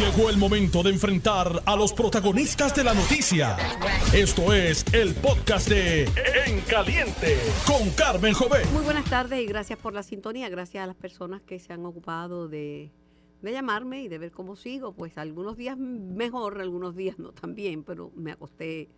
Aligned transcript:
Llegó 0.00 0.30
el 0.30 0.38
momento 0.38 0.82
de 0.82 0.88
enfrentar 0.88 1.62
a 1.66 1.76
los 1.76 1.92
protagonistas 1.92 2.74
de 2.74 2.84
la 2.84 2.94
noticia. 2.94 3.58
Esto 4.14 4.54
es 4.54 4.82
el 4.94 5.14
podcast 5.14 5.68
de 5.68 6.04
En 6.46 6.62
Caliente 6.62 7.36
con 7.66 7.90
Carmen 7.90 8.32
Jovet. 8.32 8.64
Muy 8.72 8.82
buenas 8.82 9.04
tardes 9.04 9.42
y 9.42 9.44
gracias 9.44 9.78
por 9.78 9.92
la 9.92 10.02
sintonía. 10.02 10.48
Gracias 10.48 10.82
a 10.82 10.86
las 10.86 10.96
personas 10.96 11.42
que 11.42 11.58
se 11.58 11.74
han 11.74 11.84
ocupado 11.84 12.48
de, 12.48 12.90
de 13.42 13.52
llamarme 13.52 14.02
y 14.02 14.08
de 14.08 14.16
ver 14.16 14.30
cómo 14.30 14.56
sigo. 14.56 14.94
Pues 14.94 15.18
algunos 15.18 15.58
días 15.58 15.76
mejor, 15.76 16.62
algunos 16.62 16.96
días 16.96 17.18
no 17.18 17.32
tan 17.32 17.54
bien, 17.54 17.84
pero 17.84 18.10
me 18.16 18.32
acosté 18.32 18.88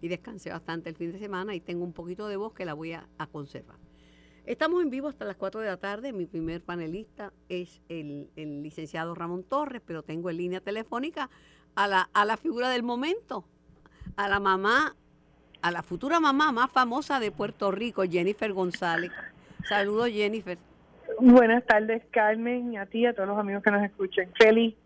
y 0.00 0.08
descansé 0.08 0.48
bastante 0.48 0.88
el 0.88 0.96
fin 0.96 1.12
de 1.12 1.18
semana 1.18 1.54
y 1.54 1.60
tengo 1.60 1.84
un 1.84 1.92
poquito 1.92 2.28
de 2.28 2.36
voz 2.36 2.54
que 2.54 2.64
la 2.64 2.72
voy 2.72 2.94
a, 2.94 3.06
a 3.18 3.26
conservar. 3.26 3.76
Estamos 4.46 4.80
en 4.80 4.90
vivo 4.90 5.08
hasta 5.08 5.24
las 5.24 5.34
4 5.34 5.60
de 5.60 5.66
la 5.66 5.76
tarde. 5.76 6.12
Mi 6.12 6.24
primer 6.26 6.62
panelista 6.62 7.32
es 7.48 7.82
el, 7.88 8.30
el 8.36 8.62
licenciado 8.62 9.12
Ramón 9.12 9.42
Torres, 9.42 9.82
pero 9.84 10.04
tengo 10.04 10.30
en 10.30 10.36
línea 10.36 10.60
telefónica 10.60 11.28
a 11.74 11.88
la, 11.88 12.08
a 12.12 12.24
la 12.24 12.36
figura 12.36 12.70
del 12.70 12.84
momento, 12.84 13.44
a 14.14 14.28
la 14.28 14.38
mamá, 14.38 14.94
a 15.62 15.70
la 15.72 15.82
futura 15.82 16.20
mamá 16.20 16.52
más 16.52 16.70
famosa 16.70 17.18
de 17.18 17.32
Puerto 17.32 17.72
Rico, 17.72 18.04
Jennifer 18.04 18.52
González. 18.52 19.10
Saludos, 19.68 20.10
Jennifer. 20.10 20.58
Buenas 21.20 21.66
tardes, 21.66 22.04
Carmen, 22.12 22.72
y 22.72 22.76
a 22.76 22.86
ti 22.86 23.00
y 23.00 23.06
a 23.06 23.14
todos 23.14 23.28
los 23.28 23.38
amigos 23.38 23.64
que 23.64 23.72
nos 23.72 23.82
escuchen. 23.82 24.30
Feliz. 24.38 24.76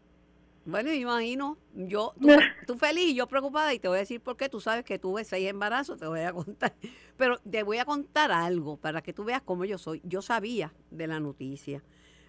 Bueno, 0.65 0.91
imagino, 0.91 1.59
yo, 1.75 2.13
tú, 2.21 2.29
tú, 2.67 2.77
feliz 2.77 3.11
y 3.11 3.15
yo 3.15 3.27
preocupada, 3.27 3.73
y 3.73 3.79
te 3.79 3.89
voy 3.89 3.99
a 3.99 4.01
decir 4.01 4.21
por 4.21 4.37
qué. 4.37 4.49
Tú 4.49 4.61
sabes 4.61 4.85
que 4.85 4.99
tuve 4.99 5.25
seis 5.25 5.49
embarazos, 5.49 5.99
te 5.99 6.07
voy 6.07 6.21
a 6.21 6.33
contar. 6.33 6.75
Pero 7.17 7.39
te 7.39 7.63
voy 7.63 7.79
a 7.79 7.85
contar 7.85 8.33
algo 8.33 8.77
para 8.77 9.03
que 9.03 9.13
tú 9.13 9.25
veas 9.25 9.43
cómo 9.43 9.65
yo 9.65 9.79
soy. 9.79 10.01
Yo 10.05 10.23
sabía 10.23 10.73
de 10.91 11.07
la 11.07 11.21
noticia. 11.21 11.83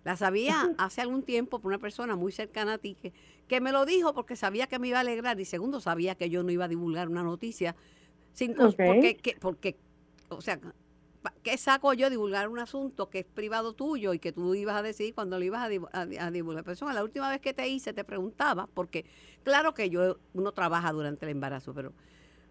La 0.04 0.16
sabía 0.16 0.72
hace 0.77 1.02
algún 1.02 1.23
tiempo 1.23 1.59
por 1.59 1.70
una 1.70 1.80
persona 1.80 2.16
muy 2.16 2.32
cercana 2.32 2.73
a 2.73 2.77
ti 2.77 2.96
que, 2.96 3.13
que 3.48 3.62
me 3.62 3.72
lo 3.72 3.85
dijo 3.85 4.13
porque 4.13 4.35
sabía 4.35 4.68
que 4.68 4.80
me 4.80 4.88
iba 4.88 4.98
a 4.98 5.02
alegrar 5.02 5.40
y 5.40 5.46
segundo 5.46 5.80
sabía 5.80 6.16
que 6.16 6.30
yo 6.30 6.44
no 6.44 6.51
iba 6.51 6.66
a 6.66 6.68
divulgar 6.68 7.10
una 7.10 7.23
noticia 7.23 7.76
sin 8.34 8.60
okay. 8.60 8.88
porque, 8.88 9.18
que, 9.18 9.38
porque, 9.40 9.77
o 10.29 10.41
sea, 10.41 10.60
¿qué 11.44 11.58
saco 11.58 11.94
yo 11.94 12.10
divulgar 12.10 12.50
un 12.50 12.60
asunto 12.60 13.10
que 13.10 13.20
es 13.20 13.26
privado 13.26 13.74
tuyo 13.74 14.14
y 14.14 14.20
que 14.20 14.32
tú 14.32 14.55
ibas 14.55 14.76
a 14.76 14.82
decidir 14.82 15.14
cuando 15.14 15.38
lo 15.38 15.46
ibas 15.46 15.62
a, 15.62 16.00
a, 16.00 16.02
a 16.02 16.32
divulgar? 16.32 16.63
Persona, 16.63 16.94
la 16.94 17.04
última 17.04 17.30
vez 17.30 17.41
que 17.41 17.54
te 17.54 17.68
hice 17.68 17.94
te 17.94 18.04
preguntaba, 18.04 18.68
porque 18.74 19.05
claro 19.44 19.74
que 19.74 19.90
yo 19.90 20.18
uno 20.34 20.52
trabaja 20.52 20.91
durante 20.91 21.26
el 21.26 21.32
embarazo, 21.32 21.74
pero 21.74 21.94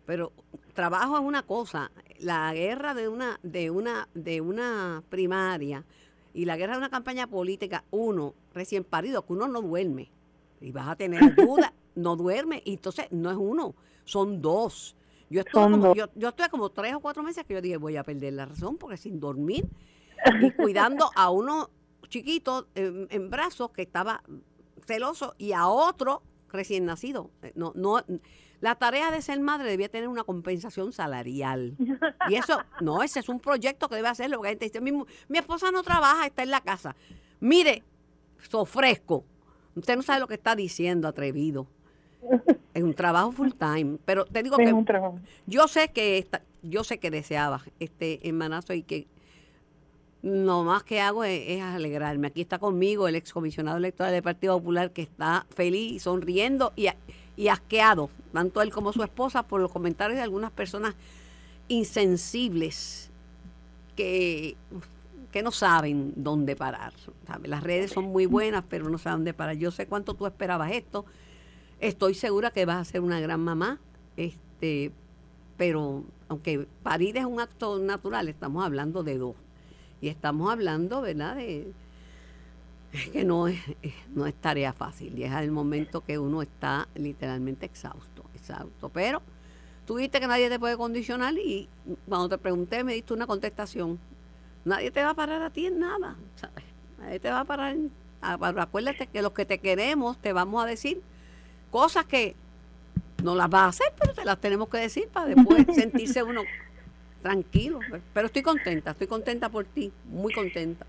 pero 0.06 0.32
trabajo 0.74 1.16
es 1.16 1.22
una 1.22 1.44
cosa, 1.44 1.92
la 2.18 2.52
guerra 2.52 2.94
de 2.94 3.08
una 3.08 3.38
de 3.42 3.70
una 3.70 4.08
de 4.14 4.40
una 4.40 5.04
primaria 5.08 5.84
y 6.34 6.46
la 6.46 6.56
guerra 6.56 6.72
de 6.72 6.78
una 6.78 6.90
campaña 6.90 7.26
política, 7.26 7.84
uno 7.90 8.34
recién 8.52 8.82
parido, 8.82 9.24
que 9.24 9.32
uno 9.32 9.46
no 9.46 9.62
duerme 9.62 10.10
y 10.60 10.72
vas 10.72 10.88
a 10.88 10.96
tener 10.96 11.20
dudas, 11.36 11.72
no 11.94 12.16
duerme 12.16 12.62
y 12.64 12.74
entonces 12.74 13.06
no 13.10 13.30
es 13.30 13.36
uno, 13.36 13.74
son 14.04 14.42
dos 14.42 14.96
yo 15.30 15.40
estoy, 15.40 15.70
como, 15.70 15.94
yo, 15.94 16.06
yo 16.14 16.28
estoy 16.28 16.48
como 16.48 16.70
tres 16.70 16.94
o 16.94 17.00
cuatro 17.00 17.22
meses 17.22 17.44
que 17.44 17.54
yo 17.54 17.62
dije, 17.62 17.76
voy 17.76 17.96
a 17.96 18.04
perder 18.04 18.34
la 18.34 18.46
razón 18.46 18.76
porque 18.76 18.96
sin 18.96 19.20
dormir 19.20 19.68
y 20.42 20.50
cuidando 20.50 21.10
a 21.14 21.30
uno 21.30 21.70
chiquito 22.08 22.68
en, 22.74 23.06
en 23.10 23.30
brazos 23.30 23.70
que 23.70 23.82
estaba 23.82 24.22
celoso 24.84 25.34
y 25.38 25.52
a 25.52 25.68
otro 25.68 26.22
recién 26.48 26.84
nacido. 26.84 27.30
No, 27.54 27.72
no, 27.74 28.04
la 28.60 28.74
tarea 28.74 29.10
de 29.10 29.22
ser 29.22 29.40
madre 29.40 29.70
debía 29.70 29.88
tener 29.88 30.08
una 30.08 30.24
compensación 30.24 30.92
salarial. 30.92 31.76
Y 32.28 32.34
eso, 32.34 32.60
no, 32.80 33.02
ese 33.02 33.20
es 33.20 33.28
un 33.28 33.40
proyecto 33.40 33.88
que 33.88 33.96
debe 33.96 34.08
hacerlo. 34.08 34.36
Porque 34.36 34.48
la 34.48 34.52
gente 34.52 34.66
dice, 34.66 34.80
mi, 34.80 34.92
mi 34.92 35.38
esposa 35.38 35.70
no 35.70 35.82
trabaja, 35.82 36.26
está 36.26 36.42
en 36.42 36.50
la 36.50 36.60
casa. 36.60 36.94
Mire, 37.40 37.84
ofrezco. 38.52 39.24
Usted 39.74 39.96
no 39.96 40.02
sabe 40.02 40.20
lo 40.20 40.28
que 40.28 40.34
está 40.34 40.54
diciendo, 40.54 41.08
atrevido. 41.08 41.68
Es 42.74 42.82
un 42.82 42.94
trabajo 42.94 43.32
full 43.32 43.50
time, 43.58 43.98
pero 44.04 44.24
te 44.26 44.42
digo 44.42 44.56
Sí, 44.56 44.64
que 44.64 44.72
un 44.72 44.84
trabajo. 44.84 45.18
yo 45.46 45.66
sé 45.68 45.88
que 45.90 46.18
esta, 46.18 46.42
yo 46.62 46.84
sé 46.84 46.98
que 46.98 47.10
deseaba 47.10 47.62
este 47.80 48.28
embarazo 48.28 48.74
y 48.74 48.82
que 48.82 49.06
lo 50.22 50.64
más 50.64 50.82
que 50.84 51.00
hago 51.00 51.24
es, 51.24 51.42
es 51.48 51.62
alegrarme. 51.62 52.28
Aquí 52.28 52.42
está 52.42 52.58
conmigo 52.58 53.08
el 53.08 53.16
excomisionado 53.16 53.78
electoral 53.78 54.12
del 54.12 54.22
Partido 54.22 54.58
Popular 54.58 54.90
que 54.92 55.02
está 55.02 55.46
feliz, 55.50 56.02
sonriendo 56.02 56.72
y, 56.76 56.88
y 57.36 57.48
asqueado, 57.48 58.10
tanto 58.32 58.60
él 58.62 58.70
como 58.70 58.92
su 58.92 59.02
esposa, 59.02 59.42
por 59.44 59.60
los 59.60 59.72
comentarios 59.72 60.16
de 60.18 60.22
algunas 60.22 60.50
personas 60.52 60.94
insensibles 61.68 63.10
que, 63.96 64.56
que 65.32 65.42
no 65.42 65.50
saben 65.52 66.12
dónde 66.16 66.54
parar. 66.56 66.92
¿sabe? 67.26 67.48
Las 67.48 67.62
redes 67.62 67.90
son 67.92 68.04
muy 68.04 68.26
buenas, 68.26 68.64
pero 68.68 68.88
no 68.90 68.98
saben 68.98 69.20
dónde 69.20 69.34
parar. 69.34 69.56
Yo 69.56 69.70
sé 69.70 69.86
cuánto 69.86 70.14
tú 70.14 70.26
esperabas 70.26 70.72
esto. 70.72 71.04
Estoy 71.80 72.14
segura 72.14 72.50
que 72.50 72.66
vas 72.66 72.76
a 72.76 72.84
ser 72.84 73.00
una 73.00 73.20
gran 73.20 73.40
mamá, 73.40 73.78
este, 74.16 74.92
pero 75.56 76.04
aunque 76.28 76.66
parir 76.82 77.16
es 77.16 77.24
un 77.24 77.40
acto 77.40 77.78
natural, 77.78 78.28
estamos 78.28 78.64
hablando 78.64 79.02
de 79.02 79.16
dos. 79.16 79.34
Y 80.02 80.08
estamos 80.08 80.52
hablando, 80.52 81.00
¿verdad?, 81.00 81.36
de 81.36 81.72
que 83.12 83.24
no 83.24 83.48
es, 83.48 83.58
no 84.14 84.26
es 84.26 84.34
tarea 84.34 84.72
fácil. 84.72 85.18
Y 85.18 85.24
es 85.24 85.32
el 85.32 85.50
momento 85.50 86.02
que 86.02 86.18
uno 86.18 86.42
está 86.42 86.86
literalmente 86.94 87.64
exhausto, 87.66 88.24
exhausto. 88.34 88.90
Pero 88.90 89.22
tú 89.86 89.96
viste 89.96 90.20
que 90.20 90.26
nadie 90.26 90.50
te 90.50 90.58
puede 90.58 90.76
condicionar 90.76 91.34
y 91.34 91.68
cuando 92.06 92.28
te 92.28 92.38
pregunté 92.38 92.84
me 92.84 92.94
diste 92.94 93.14
una 93.14 93.26
contestación. 93.26 93.98
Nadie 94.66 94.90
te 94.90 95.02
va 95.02 95.10
a 95.10 95.14
parar 95.14 95.40
a 95.40 95.50
ti 95.50 95.66
en 95.66 95.78
nada, 95.78 96.16
¿sabes? 96.36 96.64
Nadie 96.98 97.20
te 97.20 97.30
va 97.30 97.40
a 97.40 97.44
parar. 97.44 97.74
Acuérdate 98.20 99.06
que 99.06 99.22
los 99.22 99.32
que 99.32 99.46
te 99.46 99.58
queremos 99.58 100.18
te 100.18 100.34
vamos 100.34 100.62
a 100.62 100.66
decir 100.66 101.00
cosas 101.70 102.04
que 102.04 102.34
no 103.22 103.34
las 103.34 103.48
vas 103.48 103.62
a 103.62 103.68
hacer, 103.68 103.86
pero 103.98 104.14
te 104.14 104.24
las 104.24 104.38
tenemos 104.38 104.68
que 104.68 104.78
decir 104.78 105.08
para 105.08 105.26
después 105.26 105.66
sentirse 105.74 106.22
uno 106.22 106.42
tranquilo. 107.22 107.80
Pero 108.12 108.26
estoy 108.26 108.42
contenta, 108.42 108.92
estoy 108.92 109.06
contenta 109.06 109.48
por 109.48 109.64
ti, 109.66 109.92
muy 110.06 110.32
contenta. 110.32 110.86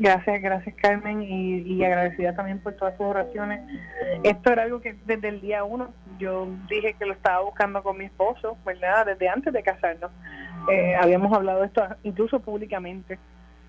Gracias, 0.00 0.40
gracias 0.40 0.76
Carmen 0.76 1.22
y, 1.24 1.58
y, 1.62 1.84
agradecida 1.84 2.32
también 2.32 2.60
por 2.60 2.74
todas 2.74 2.96
tus 2.96 3.06
oraciones. 3.06 3.60
Esto 4.22 4.52
era 4.52 4.62
algo 4.62 4.80
que 4.80 4.96
desde 5.06 5.28
el 5.28 5.40
día 5.40 5.64
uno 5.64 5.92
yo 6.20 6.46
dije 6.68 6.94
que 6.94 7.04
lo 7.04 7.12
estaba 7.12 7.42
buscando 7.42 7.82
con 7.82 7.98
mi 7.98 8.04
esposo, 8.04 8.56
¿verdad? 8.64 9.06
Desde 9.06 9.28
antes 9.28 9.52
de 9.52 9.62
casarnos. 9.62 10.12
Eh, 10.70 10.94
habíamos 10.94 11.32
hablado 11.32 11.60
de 11.60 11.66
esto 11.66 11.82
incluso 12.04 12.38
públicamente. 12.38 13.18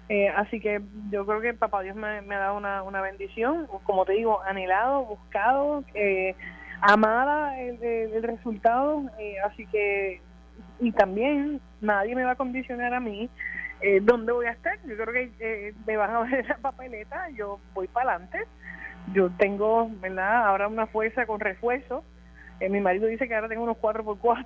Eh, 0.09 0.27
así 0.29 0.59
que 0.59 0.81
yo 1.11 1.25
creo 1.25 1.39
que 1.39 1.53
Papá 1.53 1.81
Dios 1.83 1.95
me, 1.95 2.07
ha 2.07 2.39
dado 2.39 2.57
una, 2.57 2.81
una, 2.81 2.99
bendición, 2.99 3.67
como 3.83 4.05
te 4.05 4.13
digo, 4.13 4.41
anhelado, 4.41 5.05
buscado, 5.05 5.83
eh, 5.93 6.35
amada 6.81 7.59
el, 7.59 7.81
el, 7.83 8.23
resultado. 8.23 9.03
Eh, 9.19 9.35
así 9.45 9.67
que, 9.67 10.19
y 10.79 10.91
también 10.93 11.61
nadie 11.79 12.15
me 12.15 12.23
va 12.23 12.31
a 12.31 12.35
condicionar 12.35 12.93
a 12.95 12.99
mí 12.99 13.29
eh, 13.81 13.99
dónde 14.01 14.31
voy 14.31 14.47
a 14.47 14.51
estar. 14.51 14.77
Yo 14.85 14.95
creo 14.97 15.13
que 15.13 15.73
me 15.85 15.95
van 15.95 16.11
a 16.11 16.21
ver 16.21 16.47
la 16.47 16.57
papeleta, 16.57 17.29
yo 17.29 17.59
voy 17.73 17.87
para 17.87 18.11
adelante. 18.11 18.39
Yo 19.13 19.29
tengo, 19.37 19.89
¿verdad? 20.01 20.47
Ahora 20.47 20.67
una 20.67 20.87
fuerza 20.87 21.25
con 21.25 21.39
refuerzo. 21.39 22.03
Eh, 22.59 22.69
mi 22.69 22.81
marido 22.81 23.07
dice 23.07 23.27
que 23.27 23.35
ahora 23.35 23.47
tengo 23.47 23.63
unos 23.63 23.77
4x4. 23.77 24.45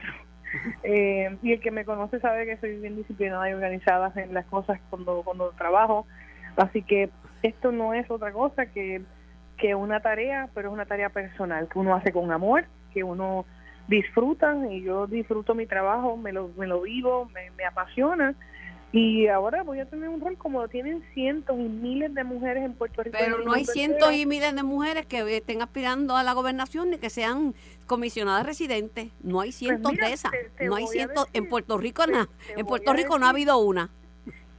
Eh, 0.83 1.37
y 1.41 1.53
el 1.53 1.59
que 1.59 1.71
me 1.71 1.85
conoce 1.85 2.19
sabe 2.19 2.45
que 2.45 2.57
soy 2.57 2.77
bien 2.79 2.95
disciplinada 2.95 3.49
y 3.49 3.53
organizada 3.53 4.11
en 4.15 4.33
las 4.33 4.45
cosas 4.45 4.79
cuando, 4.89 5.23
cuando 5.23 5.51
trabajo. 5.51 6.05
Así 6.57 6.83
que 6.83 7.09
esto 7.41 7.71
no 7.71 7.93
es 7.93 8.09
otra 8.09 8.31
cosa 8.31 8.67
que, 8.67 9.01
que 9.57 9.75
una 9.75 9.99
tarea, 10.01 10.49
pero 10.53 10.69
es 10.69 10.73
una 10.73 10.85
tarea 10.85 11.09
personal 11.09 11.67
que 11.67 11.79
uno 11.79 11.95
hace 11.95 12.11
con 12.11 12.31
amor, 12.31 12.65
que 12.93 13.03
uno 13.03 13.45
disfruta 13.87 14.55
y 14.69 14.83
yo 14.83 15.07
disfruto 15.07 15.55
mi 15.55 15.65
trabajo, 15.65 16.15
me 16.15 16.31
lo, 16.31 16.49
me 16.57 16.67
lo 16.67 16.81
vivo, 16.81 17.29
me, 17.33 17.51
me 17.51 17.65
apasiona 17.65 18.35
y 18.93 19.27
ahora 19.27 19.63
voy 19.63 19.79
a 19.79 19.87
tener 19.87 20.07
un 20.07 20.21
rol 20.21 20.37
como 20.37 20.61
lo 20.61 20.67
tienen 20.67 21.03
cientos 21.15 21.59
y 21.59 21.63
miles 21.63 22.13
de 22.13 22.23
mujeres 22.23 22.63
en 22.63 22.75
Puerto 22.75 23.01
Rico. 23.01 23.17
Pero 23.19 23.39
no 23.39 23.51
hay 23.51 23.65
cientos 23.65 24.13
y 24.13 24.27
miles 24.27 24.55
de 24.55 24.61
mujeres 24.61 25.07
que 25.07 25.35
estén 25.35 25.63
aspirando 25.63 26.15
a 26.15 26.21
la 26.21 26.33
gobernación 26.33 26.91
ni 26.91 26.99
que 26.99 27.09
sean 27.09 27.55
comisionadas 27.87 28.45
residentes. 28.45 29.09
No 29.23 29.41
hay 29.41 29.51
cientos 29.51 29.81
pues 29.81 29.93
mira, 29.93 30.07
de 30.09 30.13
esas. 30.13 30.31
Te, 30.31 30.49
te 30.57 30.65
no 30.67 30.75
hay 30.75 30.85
cientos. 30.85 31.25
Decir, 31.25 31.41
en 31.41 31.49
Puerto 31.49 31.79
Rico, 31.79 32.05
te, 32.05 32.11
na, 32.11 32.29
en 32.55 32.65
Puerto 32.67 32.93
Rico 32.93 33.17
no 33.17 33.25
ha 33.25 33.29
habido 33.29 33.57
una. 33.57 33.89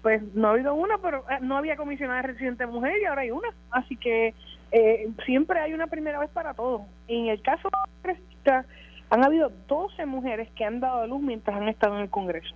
Pues 0.02 0.20
no 0.34 0.48
ha 0.48 0.50
habido 0.50 0.74
una, 0.74 0.98
pero 0.98 1.24
eh, 1.30 1.38
no 1.40 1.56
había 1.56 1.76
comisionada 1.76 2.22
residente 2.22 2.66
mujer 2.66 3.00
y 3.00 3.04
ahora 3.04 3.22
hay 3.22 3.30
una. 3.30 3.50
Así 3.70 3.96
que 3.96 4.34
eh, 4.72 5.10
siempre 5.26 5.60
hay 5.60 5.74
una 5.74 5.86
primera 5.86 6.18
vez 6.18 6.30
para 6.30 6.54
todo. 6.54 6.86
En 7.06 7.28
el 7.28 7.40
caso 7.40 7.68
de 8.02 8.18
la 8.50 8.66
han 9.10 9.24
habido 9.24 9.52
12 9.68 10.06
mujeres 10.06 10.48
que 10.56 10.64
han 10.64 10.80
dado 10.80 11.02
a 11.02 11.06
luz 11.06 11.22
mientras 11.22 11.56
han 11.56 11.68
estado 11.68 11.94
en 11.94 12.02
el 12.02 12.10
Congreso. 12.10 12.52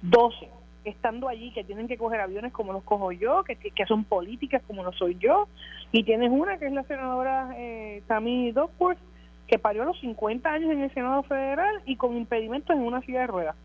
12 0.00 0.59
estando 0.84 1.28
allí, 1.28 1.52
que 1.52 1.64
tienen 1.64 1.88
que 1.88 1.96
coger 1.98 2.20
aviones 2.20 2.52
como 2.52 2.72
los 2.72 2.82
cojo 2.84 3.12
yo, 3.12 3.44
que, 3.44 3.56
que 3.56 3.86
son 3.86 4.04
políticas 4.04 4.62
como 4.66 4.82
lo 4.82 4.92
soy 4.92 5.16
yo, 5.20 5.48
y 5.92 6.04
tienes 6.04 6.30
una 6.30 6.58
que 6.58 6.66
es 6.66 6.72
la 6.72 6.84
senadora 6.84 7.52
eh, 7.56 8.02
Tammy 8.06 8.52
Duckworth, 8.52 8.98
que 9.46 9.58
parió 9.58 9.82
a 9.82 9.86
los 9.86 9.98
50 10.00 10.48
años 10.48 10.70
en 10.70 10.80
el 10.82 10.94
Senado 10.94 11.22
Federal 11.24 11.82
y 11.84 11.96
con 11.96 12.16
impedimentos 12.16 12.74
en 12.74 12.82
una 12.82 13.00
silla 13.02 13.20
de 13.20 13.26
ruedas. 13.26 13.56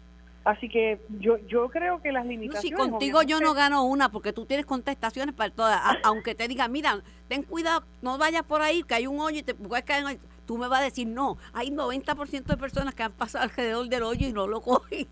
Así 0.44 0.70
que 0.70 1.00
yo 1.20 1.38
yo 1.48 1.70
creo 1.70 2.02
que 2.04 2.12
las 2.12 2.24
No, 2.24 2.30
limitaciones... 2.30 2.62
si 2.86 2.90
contigo 2.92 3.24
yo 3.24 3.40
no 3.40 3.54
gano 3.56 3.84
una, 3.86 4.10
porque 4.10 4.32
tú 4.32 4.46
tienes 4.46 4.66
contestaciones 4.68 5.34
para 5.34 5.50
todas. 5.52 5.80
A- 5.84 5.98
aunque 6.04 6.36
te 6.36 6.48
diga, 6.48 6.68
mira, 6.68 7.02
ten 7.28 7.42
cuidado, 7.42 7.84
no 8.04 8.18
vayas 8.20 8.44
por 8.44 8.62
ahí, 8.62 8.84
que 8.84 8.94
hay 8.94 9.08
un 9.08 9.20
hoyo 9.20 9.40
y 9.40 9.44
te 9.44 9.56
puedes 9.56 9.84
caer 9.86 10.04
en 10.04 10.10
el-". 10.10 10.20
Tú 10.46 10.58
me 10.58 10.68
vas 10.68 10.82
a 10.82 10.84
decir, 10.84 11.08
no, 11.08 11.38
hay 11.54 11.72
90% 11.72 12.44
de 12.46 12.58
personas 12.58 12.94
que 12.94 13.04
han 13.04 13.12
pasado 13.12 13.44
alrededor 13.46 13.88
del 13.90 14.04
hoyo 14.04 14.28
y 14.28 14.34
no 14.34 14.48
lo 14.48 14.62
cogen. 14.62 15.08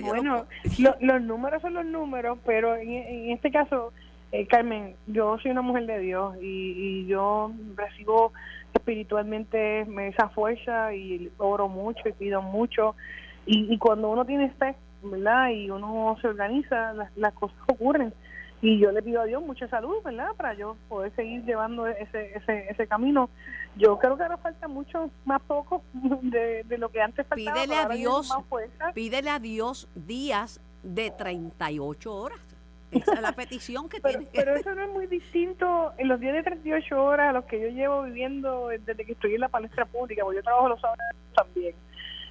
Bueno, 0.00 0.46
lo- 0.78 0.96
los 1.00 1.22
números 1.22 1.62
son 1.62 1.74
los 1.74 1.84
números, 1.84 2.38
pero 2.44 2.74
en, 2.76 2.90
en 2.90 3.30
este 3.30 3.50
caso, 3.50 3.92
eh, 4.32 4.46
Carmen, 4.46 4.94
yo 5.06 5.38
soy 5.38 5.50
una 5.52 5.62
mujer 5.62 5.86
de 5.86 5.98
Dios 6.00 6.36
y, 6.40 7.02
y 7.02 7.06
yo 7.06 7.52
recibo 7.76 8.32
espiritualmente 8.74 9.82
esa 10.08 10.28
fuerza 10.30 10.94
y 10.94 11.30
oro 11.38 11.68
mucho 11.68 12.08
y 12.08 12.12
pido 12.12 12.42
mucho. 12.42 12.94
Y, 13.46 13.72
y 13.72 13.78
cuando 13.78 14.10
uno 14.10 14.24
tiene 14.24 14.50
fe, 14.50 14.74
¿verdad? 15.02 15.50
Y 15.50 15.70
uno 15.70 16.16
se 16.20 16.28
organiza, 16.28 16.92
las, 16.94 17.16
las 17.16 17.32
cosas 17.34 17.56
ocurren. 17.68 18.12
Y 18.62 18.78
yo 18.78 18.92
le 18.92 19.02
pido 19.02 19.22
a 19.22 19.24
Dios 19.24 19.42
mucha 19.42 19.68
salud, 19.68 20.02
¿verdad? 20.04 20.34
Para 20.36 20.54
yo 20.54 20.76
poder 20.88 21.14
seguir 21.16 21.44
llevando 21.44 21.86
ese, 21.86 22.36
ese, 22.36 22.68
ese 22.68 22.86
camino. 22.86 23.30
Yo 23.76 23.98
creo 23.98 24.16
que 24.16 24.22
ahora 24.22 24.36
falta 24.36 24.68
mucho, 24.68 25.10
más 25.24 25.40
poco 25.42 25.82
de, 25.92 26.64
de 26.64 26.78
lo 26.78 26.90
que 26.90 27.00
antes 27.00 27.26
faltaba. 27.26 27.54
Pídele 27.54 27.76
a 27.76 27.88
Dios. 27.88 28.30
Pídele 28.94 29.30
a 29.30 29.38
Dios 29.38 29.88
días 29.94 30.60
de 30.82 31.10
38 31.10 32.14
horas. 32.14 32.38
Esa 32.90 33.14
es 33.14 33.20
la 33.20 33.32
petición 33.36 33.88
que 33.88 34.00
Pero, 34.00 34.20
que 34.20 34.26
pero 34.32 34.54
eso 34.56 34.74
no 34.74 34.82
es 34.82 34.90
muy 34.90 35.06
distinto 35.06 35.92
en 35.98 36.08
los 36.08 36.20
días 36.20 36.34
de 36.34 36.42
38 36.42 37.02
horas 37.02 37.30
a 37.30 37.32
los 37.32 37.44
que 37.44 37.60
yo 37.60 37.68
llevo 37.68 38.02
viviendo 38.02 38.68
desde 38.68 39.04
que 39.04 39.12
estoy 39.12 39.34
en 39.34 39.40
la 39.40 39.48
palestra 39.48 39.86
pública, 39.86 40.22
porque 40.22 40.36
yo 40.36 40.42
trabajo 40.42 40.68
los 40.68 40.80
sábados 40.80 41.00
también. 41.34 41.74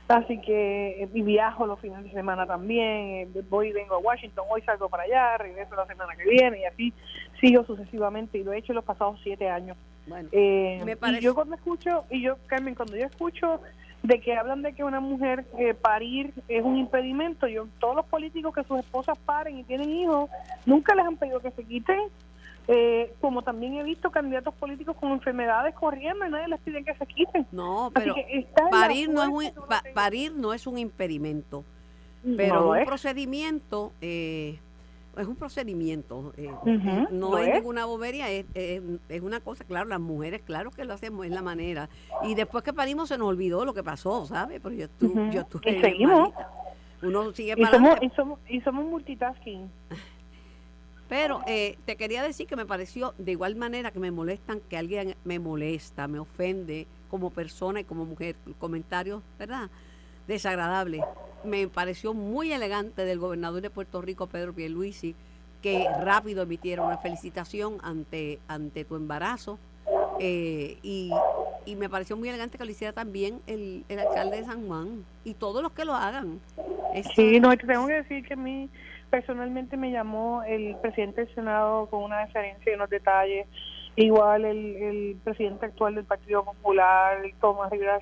Así 0.10 0.42
que 0.42 1.04
eh, 1.04 1.10
y 1.14 1.22
viajo 1.22 1.68
los 1.68 1.80
fines 1.80 2.04
de 2.04 2.12
semana 2.12 2.48
también, 2.48 3.30
eh, 3.36 3.44
voy 3.48 3.68
y 3.68 3.74
vengo 3.74 3.94
a 3.94 4.00
Washington, 4.00 4.44
hoy 4.50 4.60
salgo 4.64 4.90
para 4.90 5.04
allá, 5.04 5.38
regreso 5.38 5.76
la 5.76 5.86
semana 5.86 6.16
que 6.16 6.28
viene 6.28 6.62
y 6.62 6.66
así 6.66 6.94
sigo 7.40 7.64
sucesivamente 7.64 8.40
y 8.40 8.44
lo 8.44 8.52
he 8.52 8.58
hecho 8.58 8.74
los 8.74 8.84
pasados 8.84 9.20
siete 9.24 9.48
años. 9.48 9.78
Bueno, 10.08 10.28
Eh, 10.32 10.82
Me 10.84 10.94
y 10.94 10.96
parece- 10.96 11.22
yo 11.22 11.36
cuando 11.36 11.54
escucho, 11.54 12.06
y 12.10 12.24
yo, 12.24 12.38
Carmen, 12.48 12.74
cuando 12.74 12.98
yo 12.98 13.06
escucho 13.06 13.62
de 14.02 14.20
que 14.20 14.34
hablan 14.36 14.64
de 14.64 14.74
que 14.74 14.84
una 14.84 15.00
mujer 15.00 15.46
eh, 15.60 15.76
parir 15.76 16.34
es 16.48 16.64
un 16.64 16.78
impedimento, 16.78 17.48
yo 17.48 17.68
todos 17.80 17.96
los 17.98 18.06
políticos 18.08 18.56
que 18.56 18.64
sus 18.64 18.80
esposas 18.80 19.16
paren 19.20 19.60
y 19.60 19.64
tienen 19.64 19.92
hijos, 19.92 20.28
nunca 20.66 20.96
les 20.96 21.06
han 21.06 21.18
pedido 21.18 21.40
que 21.40 21.52
se 21.52 21.64
quiten. 21.66 22.00
Eh, 22.71 23.13
como 23.19 23.42
también 23.42 23.74
he 23.77 23.83
visto 23.83 24.12
candidatos 24.12 24.54
políticos 24.54 24.95
con 25.00 25.12
enfermedades 25.12 25.74
corriendo 25.74 26.24
y 26.27 26.30
nadie 26.30 26.48
les 26.50 26.60
pide 26.60 26.83
que 26.83 26.94
se 26.94 27.06
quiten. 27.07 27.48
no, 27.51 27.89
pero 27.95 28.13
parir 28.69 29.10
no, 29.10 29.24
es 29.24 29.30
un, 29.30 29.39
que 29.42 29.54
uno 29.57 29.66
pa- 29.68 29.81
tenga. 29.81 29.95
parir 29.95 30.33
no 30.36 30.54
es 30.54 30.68
un 30.68 30.77
impedimento. 30.77 31.63
Pero 32.38 32.69
un 32.69 32.77
es. 32.77 32.86
procedimiento 32.86 33.92
eh, 34.01 34.60
es 35.18 35.25
un 35.25 35.36
procedimiento 35.36 36.31
eh, 36.38 36.51
eh, 36.66 37.07
no 37.10 37.38
es, 37.39 37.48
es. 37.48 37.54
ninguna 37.56 37.86
bobería 37.86 38.30
es, 38.30 38.45
es, 38.54 38.83
es 39.10 39.22
una 39.22 39.39
cosa 39.39 39.63
claro 39.63 39.88
las 39.89 40.00
mujeres 40.00 40.42
claro 40.42 40.69
que 40.69 40.83
lo 40.86 40.94
hacemos 40.94 41.25
es 41.25 41.31
la 41.31 41.42
manera 41.42 41.89
y 42.22 42.36
después 42.36 42.63
que 42.63 42.72
parimos 42.74 43.07
se 43.10 43.18
nos 43.18 43.27
olvidó 43.30 43.65
lo 43.65 43.74
que 43.74 43.83
pasó 43.83 44.25
¿sabes? 44.25 44.60
pero 44.62 44.75
yo 44.75 44.86
estuve, 44.86 45.22
Ujú, 45.24 45.31
yo 45.31 45.42
estuve 45.42 45.72
y 45.72 45.81
seguimos. 45.81 46.19
malita. 46.19 46.50
uno 47.04 47.31
sigue 47.33 47.54
Y 47.57 47.62
para 47.62 47.72
somos, 47.77 47.92
adelante 47.94 48.06
y, 48.06 48.15
somos, 48.15 48.39
y 48.50 48.62
somos 48.62 48.86
multitasking. 48.86 49.72
pero 51.10 51.42
eh, 51.48 51.78
te 51.86 51.98
quería 51.98 52.24
decir 52.24 52.48
que 52.48 52.56
me 52.56 52.66
pareció 52.66 53.14
de 53.18 53.32
igual 53.34 53.56
manera 53.56 53.92
que 53.92 54.00
me 54.00 54.12
molestan, 54.12 54.62
que 54.70 54.78
alguien 54.78 55.16
me 55.26 55.40
molesta, 55.40 56.08
me 56.08 56.20
ofende 56.20 56.88
como 57.10 57.32
persona 57.32 57.80
y 57.80 57.84
como 57.84 58.06
mujer, 58.06 58.36
comentarios, 58.60 59.22
¿verdad? 59.38 59.70
Desagradables. 60.28 61.04
Me 61.44 61.68
pareció 61.68 62.14
muy 62.14 62.54
elegante 62.54 63.04
del 63.04 63.18
gobernador 63.18 63.62
de 63.62 63.70
Puerto 63.72 64.02
Rico, 64.02 64.28
Pedro 64.28 64.54
Pierluisi, 64.54 65.16
que 65.62 65.88
rápido 66.02 66.44
emitiera 66.44 66.84
una 66.84 67.00
felicitación 67.00 67.80
ante, 67.82 68.40
ante 68.48 68.86
tu 68.86 68.96
embarazo. 68.96 69.58
eh, 70.20 70.78
y, 70.84 71.12
y 71.66 71.76
me 71.76 71.90
pareció 71.90 72.18
muy 72.18 72.30
elegante 72.30 72.58
que 72.58 72.66
lo 72.66 72.72
hiciera 72.72 72.94
también 72.94 73.42
el, 73.48 73.84
el 73.90 74.00
alcalde 74.00 74.38
de 74.38 74.46
San 74.46 74.68
Juan 74.68 75.06
y 75.24 75.34
todos 75.34 75.62
los 75.64 75.72
que 75.72 75.86
lo 75.86 75.96
hagan. 75.96 76.40
Sí, 77.16 77.40
no, 77.40 77.56
te 77.56 77.66
tengo 77.68 77.88
que 77.88 77.94
decir 77.94 78.26
que 78.26 78.34
a 78.34 78.38
mí 78.38 78.70
personalmente 79.10 79.78
me 79.78 79.92
llamó 79.92 80.44
el 80.44 80.76
presidente 80.82 81.26
del 81.26 81.36
Senado 81.36 81.88
con 81.88 82.04
una 82.04 82.20
deferencia 82.20 82.72
y 82.72 82.76
unos 82.76 82.90
detalles. 82.90 83.48
Igual 83.96 84.46
el, 84.46 84.76
el 84.78 85.18
presidente 85.24 85.66
actual 85.66 85.96
del 85.96 86.06
Partido 86.06 86.46
Popular, 86.46 87.18
Tomás 87.42 87.70
Rivera 87.72 88.00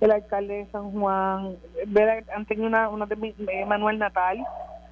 el 0.00 0.10
alcalde 0.10 0.54
de 0.54 0.66
San 0.66 0.90
Juan, 0.92 1.56
han 2.34 2.44
tenido 2.46 2.66
una, 2.66 2.88
una 2.88 3.06
de 3.06 3.34
eh, 3.48 3.64
Manuel 3.66 3.98
Natal, 3.98 4.44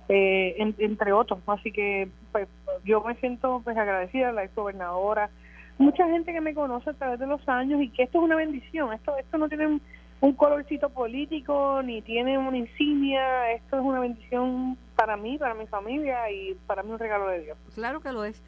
eh, 0.08 0.54
en- 0.58 0.74
entre 0.78 1.12
otros. 1.12 1.40
Así 1.46 1.72
que 1.72 2.08
pues, 2.32 2.48
yo 2.84 3.00
me 3.02 3.14
siento 3.16 3.60
pues 3.64 3.76
agradecida 3.76 4.28
a 4.28 4.32
la 4.32 4.44
exgobernadora, 4.44 5.30
mucha 5.78 6.06
gente 6.08 6.32
que 6.32 6.40
me 6.40 6.54
conoce 6.54 6.90
a 6.90 6.94
través 6.94 7.18
de 7.18 7.26
los 7.26 7.46
años 7.48 7.82
y 7.82 7.90
que 7.90 8.04
esto 8.04 8.18
es 8.18 8.24
una 8.24 8.36
bendición. 8.36 8.92
Esto, 8.92 9.16
esto 9.16 9.38
no 9.38 9.48
tiene 9.48 9.80
un, 10.26 10.34
colorcito 10.34 10.88
político 10.90 11.82
ni 11.82 12.02
tiene 12.02 12.38
una 12.38 12.56
insignia. 12.56 13.52
Esto 13.52 13.76
es 13.76 13.82
una 13.82 14.00
bendición 14.00 14.76
para 14.96 15.16
mí, 15.16 15.38
para 15.38 15.54
mi 15.54 15.66
familia 15.66 16.30
y 16.30 16.54
para 16.66 16.82
mí 16.82 16.90
un 16.90 16.98
regalo 16.98 17.28
de 17.28 17.42
Dios. 17.42 17.58
Claro 17.74 18.00
que 18.00 18.12
lo 18.12 18.24
es. 18.24 18.40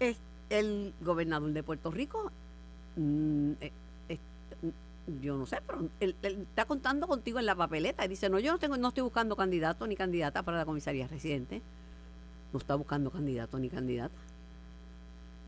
Es 0.00 0.20
el 0.50 0.92
gobernador 1.00 1.50
de 1.50 1.62
Puerto 1.62 1.90
Rico. 1.90 2.30
mm, 2.96 3.52
eh, 3.60 3.72
mm, 4.62 5.20
yo 5.20 5.36
no 5.36 5.46
sé, 5.46 5.58
pero 5.66 5.80
él, 6.00 6.14
él 6.22 6.46
está 6.48 6.64
contando 6.64 7.08
contigo 7.08 7.38
en 7.38 7.46
la 7.46 7.56
papeleta 7.56 8.04
y 8.04 8.08
dice, 8.08 8.30
no, 8.30 8.38
yo 8.38 8.52
no 8.52 8.58
tengo, 8.58 8.76
no 8.76 8.88
estoy 8.88 9.02
buscando 9.02 9.34
candidato 9.34 9.86
ni 9.86 9.96
candidata 9.96 10.42
para 10.42 10.58
la 10.58 10.64
comisaría 10.64 11.08
residente. 11.08 11.60
No 12.52 12.58
está 12.58 12.74
buscando 12.74 13.10
candidato 13.10 13.58
ni 13.58 13.68
candidata. 13.68 14.14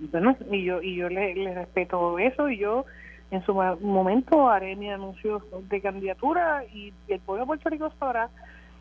Bueno, 0.01 0.37
y 0.51 0.65
yo 0.65 0.83
y 0.83 0.97
yo 0.97 1.09
le, 1.09 1.35
le 1.35 1.55
respeto 1.55 2.19
eso 2.19 2.51
y 2.51 2.59
yo 2.59 2.85
en 3.31 3.45
su 3.45 3.55
momento 3.55 4.49
haré 4.49 4.77
mi 4.77 4.91
anuncio 4.91 5.43
de 5.69 5.81
candidatura 5.81 6.65
y 6.73 6.93
el 7.09 7.21
pueblo 7.21 7.43
de 7.45 7.47
Puerto 7.47 7.69
Rico 7.71 7.93
sabrá 7.99 8.31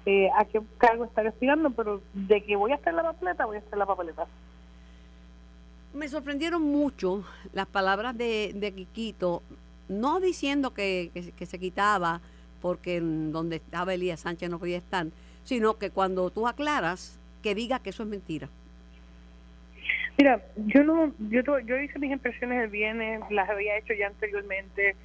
eh, 0.06 0.30
a 0.38 0.46
qué 0.46 0.62
cargo 0.78 1.06
estar 1.06 1.26
aspirando, 1.26 1.70
pero 1.72 2.02
de 2.14 2.42
que 2.44 2.56
voy 2.56 2.72
a 2.72 2.76
estar 2.76 2.92
en 2.92 2.98
la 2.98 3.04
papeleta, 3.04 3.46
voy 3.46 3.56
a 3.56 3.60
estar 3.60 3.74
en 3.74 3.80
la 3.80 3.86
papeleta. 3.86 4.26
Me 5.94 6.08
sorprendieron 6.08 6.62
mucho 6.62 7.24
las 7.54 7.68
palabras 7.68 8.18
de, 8.18 8.52
de 8.56 8.72
Quiquito, 8.74 9.42
no 9.88 10.20
diciendo 10.20 10.74
que, 10.74 11.12
que, 11.36 11.46
se- 11.46 11.60
quitaba 11.60 12.20
porque 12.62 13.00
donde 13.02 13.58
estaba 13.58 13.94
Elías 13.94 14.22
Sánchez 14.22 14.50
no 14.50 14.58
podía 14.60 14.78
estar, 14.78 15.08
sino 15.44 15.78
que 15.78 15.90
cuando 15.92 16.30
tú 16.32 16.48
aclaras, 16.48 17.20
que 17.42 17.54
diga 17.56 17.80
que 17.80 17.90
eso 17.92 18.04
es 18.04 18.10
mentira. 18.10 18.50
Mira, 20.18 20.42
yo 20.58 20.84
no, 20.84 21.12
yo, 21.30 21.42
yo 21.60 21.78
hice 21.78 22.00
mis 22.00 22.12
impresiones 22.12 22.64
el 22.64 22.70
viernes, 22.70 23.22
las 23.32 23.50
había 23.50 23.78
hecho 23.78 23.94
ya 23.94 24.08
anteriormente 24.08 24.96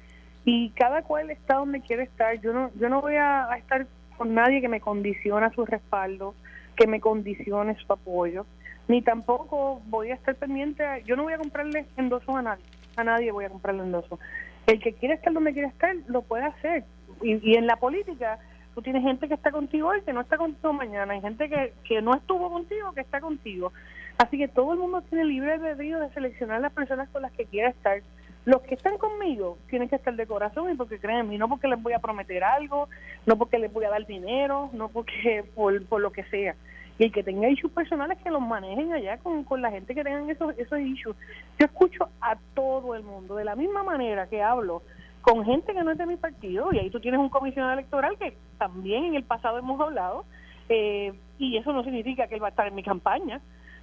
y 0.45 0.69
cada 0.71 1.01
cual 1.01 1.31
está 1.31 1.55
donde 1.55 1.81
quiere 1.81 2.03
estar. 2.03 2.39
Yo 2.41 2.53
no, 2.53 2.71
yo 2.79 2.89
no 2.89 3.01
voy 3.01 3.15
a, 3.15 3.51
a 3.51 3.57
estar 3.57 3.87
con 4.17 4.33
nadie 4.35 4.61
que 4.61 4.69
me 4.69 4.81
condiciona 4.81 5.51
su 5.53 5.65
respaldo, 5.65 6.35
que 6.75 6.87
me 6.87 6.99
condicione 6.99 7.75
su 7.75 7.91
apoyo, 7.91 8.45
ni 8.87 9.01
tampoco 9.01 9.81
voy 9.87 10.11
a 10.11 10.15
estar 10.15 10.35
pendiente. 10.35 10.85
a- 10.85 10.99
yo 10.99 11.15
no 11.15 11.23
voy 11.23 11.33
a 11.33 11.37
comprarle 11.37 11.85
endosos 11.97 12.35
a 12.35 12.41
nadie, 12.41 12.63
a 12.95 13.03
nadie 13.03 13.31
voy 13.31 13.45
a 13.45 13.49
comprarle 13.49 13.83
endosos. 13.83 14.19
El 14.67 14.79
que 14.79 14.93
quiere 14.93 15.15
estar 15.15 15.33
donde 15.33 15.53
quiere 15.53 15.69
estar 15.69 15.95
lo 16.07 16.21
puede 16.21 16.43
hacer 16.43 16.83
y, 17.23 17.51
y 17.51 17.55
en 17.55 17.65
la 17.65 17.77
política 17.77 18.37
tú 18.79 18.83
tienes 18.83 19.03
gente 19.03 19.27
que 19.27 19.33
está 19.33 19.51
contigo 19.51 19.89
hoy 19.89 20.01
que 20.03 20.13
no 20.13 20.21
está 20.21 20.37
contigo 20.37 20.71
mañana, 20.71 21.13
hay 21.13 21.19
gente 21.19 21.49
que, 21.49 21.73
que 21.83 22.01
no 22.01 22.13
estuvo 22.13 22.49
contigo 22.49 22.93
que 22.93 23.01
está 23.01 23.19
contigo. 23.19 23.73
Así 24.17 24.37
que 24.37 24.47
todo 24.47 24.71
el 24.71 24.79
mundo 24.79 25.01
tiene 25.01 25.25
libre 25.25 25.51
albedrío 25.51 25.99
de 25.99 26.09
seleccionar 26.11 26.61
las 26.61 26.71
personas 26.71 27.09
con 27.09 27.23
las 27.23 27.33
que 27.33 27.43
quiera 27.43 27.67
estar. 27.67 28.01
Los 28.45 28.61
que 28.61 28.75
están 28.75 28.97
conmigo 28.97 29.57
tienen 29.69 29.89
que 29.89 29.97
estar 29.97 30.15
de 30.15 30.25
corazón 30.25 30.71
y 30.71 30.75
porque 30.75 30.97
creen 30.97 31.29
en 31.29 31.37
no 31.37 31.49
porque 31.49 31.67
les 31.67 31.81
voy 31.81 31.91
a 31.91 31.99
prometer 31.99 32.41
algo, 32.41 32.87
no 33.25 33.37
porque 33.37 33.59
les 33.59 33.71
voy 33.73 33.83
a 33.83 33.89
dar 33.89 34.05
dinero, 34.05 34.69
no 34.71 34.87
porque 34.87 35.43
por, 35.55 35.85
por 35.85 35.99
lo 35.99 36.13
que 36.13 36.23
sea. 36.23 36.55
Y 36.97 37.03
el 37.03 37.11
que 37.11 37.23
tenga 37.23 37.49
issues 37.49 37.73
personales 37.73 38.17
que 38.23 38.31
los 38.31 38.41
manejen 38.41 38.93
allá 38.93 39.17
con, 39.17 39.43
con 39.43 39.61
la 39.61 39.71
gente 39.71 39.93
que 39.93 40.05
tengan 40.05 40.29
esos, 40.29 40.57
esos 40.57 40.79
issues. 40.79 41.17
Yo 41.59 41.65
escucho 41.65 42.07
a 42.21 42.37
todo 42.53 42.95
el 42.95 43.03
mundo, 43.03 43.35
de 43.35 43.43
la 43.43 43.57
misma 43.57 43.83
manera 43.83 44.27
que 44.27 44.41
hablo 44.41 44.83
con 45.21 45.43
gente 45.45 45.73
que 45.73 45.83
no 45.83 45.91
es 45.91 45.97
de 45.97 46.05
mi 46.05 46.15
partido, 46.17 46.69
y 46.71 46.79
ahí 46.79 46.89
tú 46.89 46.99
tienes 46.99 47.19
un 47.19 47.29
comisionado 47.29 47.73
electoral 47.73 48.17
que 48.17 48.35
también 48.57 49.05
en 49.05 49.15
el 49.15 49.23
pasado 49.23 49.57
hemos 49.57 49.79
hablado, 49.79 50.25
eh, 50.69 51.13
y 51.37 51.57
eso 51.57 51.73
no 51.73 51.83
significa 51.83 52.27
que 52.27 52.35
él 52.35 52.43
va 52.43 52.47
a 52.47 52.51
estar 52.51 52.67
en 52.67 52.75
mi 52.75 52.83
campaña. 52.83 53.41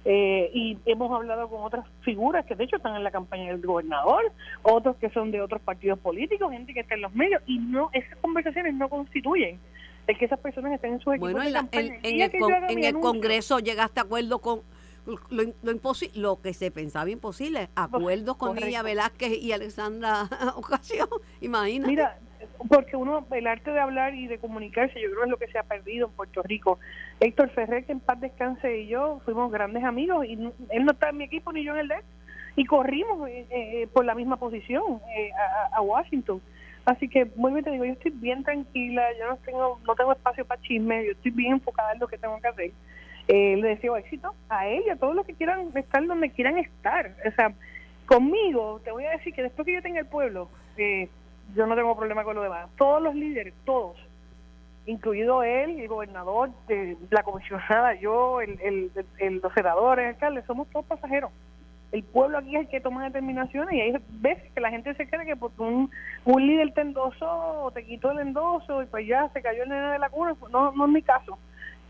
Eh, 0.09 0.51
y 0.53 0.77
hemos 0.85 1.11
hablado 1.11 1.49
con 1.49 1.63
otras 1.63 1.85
figuras 2.01 2.45
que 2.45 2.55
de 2.55 2.63
hecho 2.63 2.77
están 2.77 2.95
en 2.95 3.03
la 3.03 3.11
campaña 3.11 3.47
del 3.51 3.59
gobernador, 3.65 4.31
otros 4.63 4.95
que 4.97 5.09
son 5.09 5.31
de 5.31 5.41
otros 5.41 5.61
partidos 5.61 5.99
políticos, 5.99 6.49
gente 6.51 6.73
que 6.73 6.79
está 6.79 6.95
en 6.95 7.01
los 7.01 7.13
medios, 7.13 7.41
y 7.45 7.57
no 7.59 7.89
esas 7.91 8.17
conversaciones 8.19 8.73
no 8.75 8.87
constituyen 8.87 9.59
el 10.07 10.17
que 10.17 10.23
esas 10.25 10.39
personas 10.39 10.71
estén 10.71 10.93
en 10.93 10.99
sus 11.01 11.13
equipos 11.15 11.31
Bueno, 11.33 11.41
de 11.41 11.47
en, 11.47 11.53
la- 11.53 11.59
campaña. 11.59 11.85
en- 11.87 12.05
El 12.05 12.21
en 12.21 12.21
el, 12.21 12.39
con- 12.39 12.53
en 12.69 13.01
Congreso 13.01 13.59
llegaste 13.59 13.99
a 13.99 14.03
acuerdo 14.03 14.39
con 14.39 14.61
lo, 15.29 15.41
lo 15.63 15.93
lo 16.15 16.41
que 16.41 16.53
se 16.53 16.71
pensaba 16.71 17.09
imposible, 17.09 17.69
acuerdos 17.75 18.35
con 18.37 18.49
correcto. 18.49 18.67
Niña 18.67 18.83
Velázquez 18.83 19.41
y 19.41 19.53
Alexandra 19.53 20.27
Ocasio, 20.55 21.07
imagínate. 21.41 21.91
Mira, 21.91 22.19
porque 22.69 22.95
uno, 22.95 23.25
el 23.31 23.47
arte 23.47 23.71
de 23.71 23.79
hablar 23.79 24.15
y 24.15 24.27
de 24.27 24.39
comunicarse, 24.39 24.99
yo 24.99 25.09
creo 25.09 25.19
que 25.19 25.25
es 25.25 25.29
lo 25.29 25.37
que 25.37 25.47
se 25.47 25.59
ha 25.59 25.63
perdido 25.63 26.07
en 26.07 26.13
Puerto 26.13 26.41
Rico. 26.43 26.79
Héctor 27.19 27.49
Ferrer, 27.51 27.85
que 27.85 27.93
en 27.93 27.99
paz 27.99 28.19
descanse, 28.19 28.81
y 28.81 28.87
yo 28.87 29.21
fuimos 29.25 29.51
grandes 29.51 29.83
amigos, 29.83 30.25
y 30.25 30.33
él 30.33 30.85
no 30.85 30.91
está 30.91 31.09
en 31.09 31.17
mi 31.17 31.23
equipo 31.23 31.51
ni 31.51 31.63
yo 31.63 31.73
en 31.73 31.79
el 31.79 31.87
de 31.87 31.95
él, 31.95 32.01
y 32.55 32.65
corrimos 32.65 33.29
eh, 33.29 33.47
eh, 33.49 33.87
por 33.93 34.03
la 34.03 34.15
misma 34.15 34.37
posición 34.37 34.99
eh, 35.15 35.29
a, 35.73 35.81
Washington. 35.81 36.41
Así 36.85 37.07
que, 37.07 37.25
muy 37.35 37.51
bien 37.51 37.63
te 37.63 37.71
digo, 37.71 37.85
yo 37.85 37.93
estoy 37.93 38.11
bien 38.11 38.43
tranquila, 38.43 39.03
yo 39.19 39.29
no 39.29 39.37
tengo, 39.37 39.79
no 39.85 39.95
tengo 39.95 40.11
espacio 40.13 40.45
para 40.45 40.61
chisme, 40.61 41.05
yo 41.05 41.11
estoy 41.11 41.31
bien 41.31 41.53
enfocada 41.53 41.93
en 41.93 41.99
lo 41.99 42.07
que 42.07 42.17
tengo 42.17 42.39
que 42.41 42.47
hacer. 42.47 42.71
Le 43.33 43.67
deseo 43.67 43.97
éxito 43.97 44.33
a 44.49 44.67
él 44.67 44.83
y 44.85 44.89
a 44.89 44.95
todos 44.95 45.15
los 45.15 45.25
que 45.25 45.33
quieran 45.33 45.69
estar 45.75 46.05
donde 46.05 46.29
quieran 46.29 46.57
estar. 46.57 47.13
O 47.27 47.31
sea, 47.31 47.51
conmigo, 48.05 48.79
te 48.83 48.91
voy 48.91 49.05
a 49.05 49.11
decir 49.11 49.33
que 49.33 49.43
después 49.43 49.65
que 49.65 49.73
yo 49.73 49.81
tenga 49.81 49.99
el 49.99 50.05
pueblo, 50.05 50.49
eh, 50.77 51.09
yo 51.55 51.67
no 51.67 51.75
tengo 51.75 51.95
problema 51.95 52.23
con 52.23 52.35
lo 52.35 52.43
demás. 52.43 52.69
Todos 52.77 53.01
los 53.01 53.15
líderes, 53.15 53.53
todos, 53.65 53.97
incluido 54.85 55.43
él, 55.43 55.79
el 55.79 55.87
gobernador, 55.87 56.49
la 57.09 57.23
comisionada, 57.23 57.93
yo, 57.95 58.41
el, 58.41 58.91
el, 59.19 59.41
los 59.41 59.53
senadores, 59.53 60.03
el 60.03 60.09
alcalde, 60.15 60.43
somos 60.43 60.67
todos 60.69 60.85
pasajeros. 60.85 61.31
El 61.91 62.03
pueblo 62.03 62.37
aquí 62.37 62.55
es 62.55 62.63
el 62.63 62.67
que 62.67 62.81
toma 62.81 63.05
determinaciones 63.05 63.73
y 63.73 63.79
hay 63.79 63.93
veces 64.09 64.51
que 64.51 64.59
la 64.59 64.71
gente 64.71 64.93
se 64.95 65.07
cree 65.07 65.25
que 65.25 65.37
porque 65.37 65.61
un, 65.61 65.89
un 66.25 66.45
líder 66.45 66.73
te 66.73 66.81
endosó 66.81 67.71
te 67.73 67.85
quitó 67.85 68.11
el 68.11 68.19
endoso 68.19 68.83
y 68.83 68.87
pues 68.87 69.07
ya 69.07 69.29
se 69.29 69.41
cayó 69.41 69.63
el 69.63 69.69
nene 69.69 69.91
de 69.91 69.99
la 69.99 70.09
cuna, 70.09 70.35
pues 70.35 70.51
no, 70.51 70.73
no 70.73 70.85
es 70.85 70.91
mi 70.91 71.01
caso. 71.01 71.37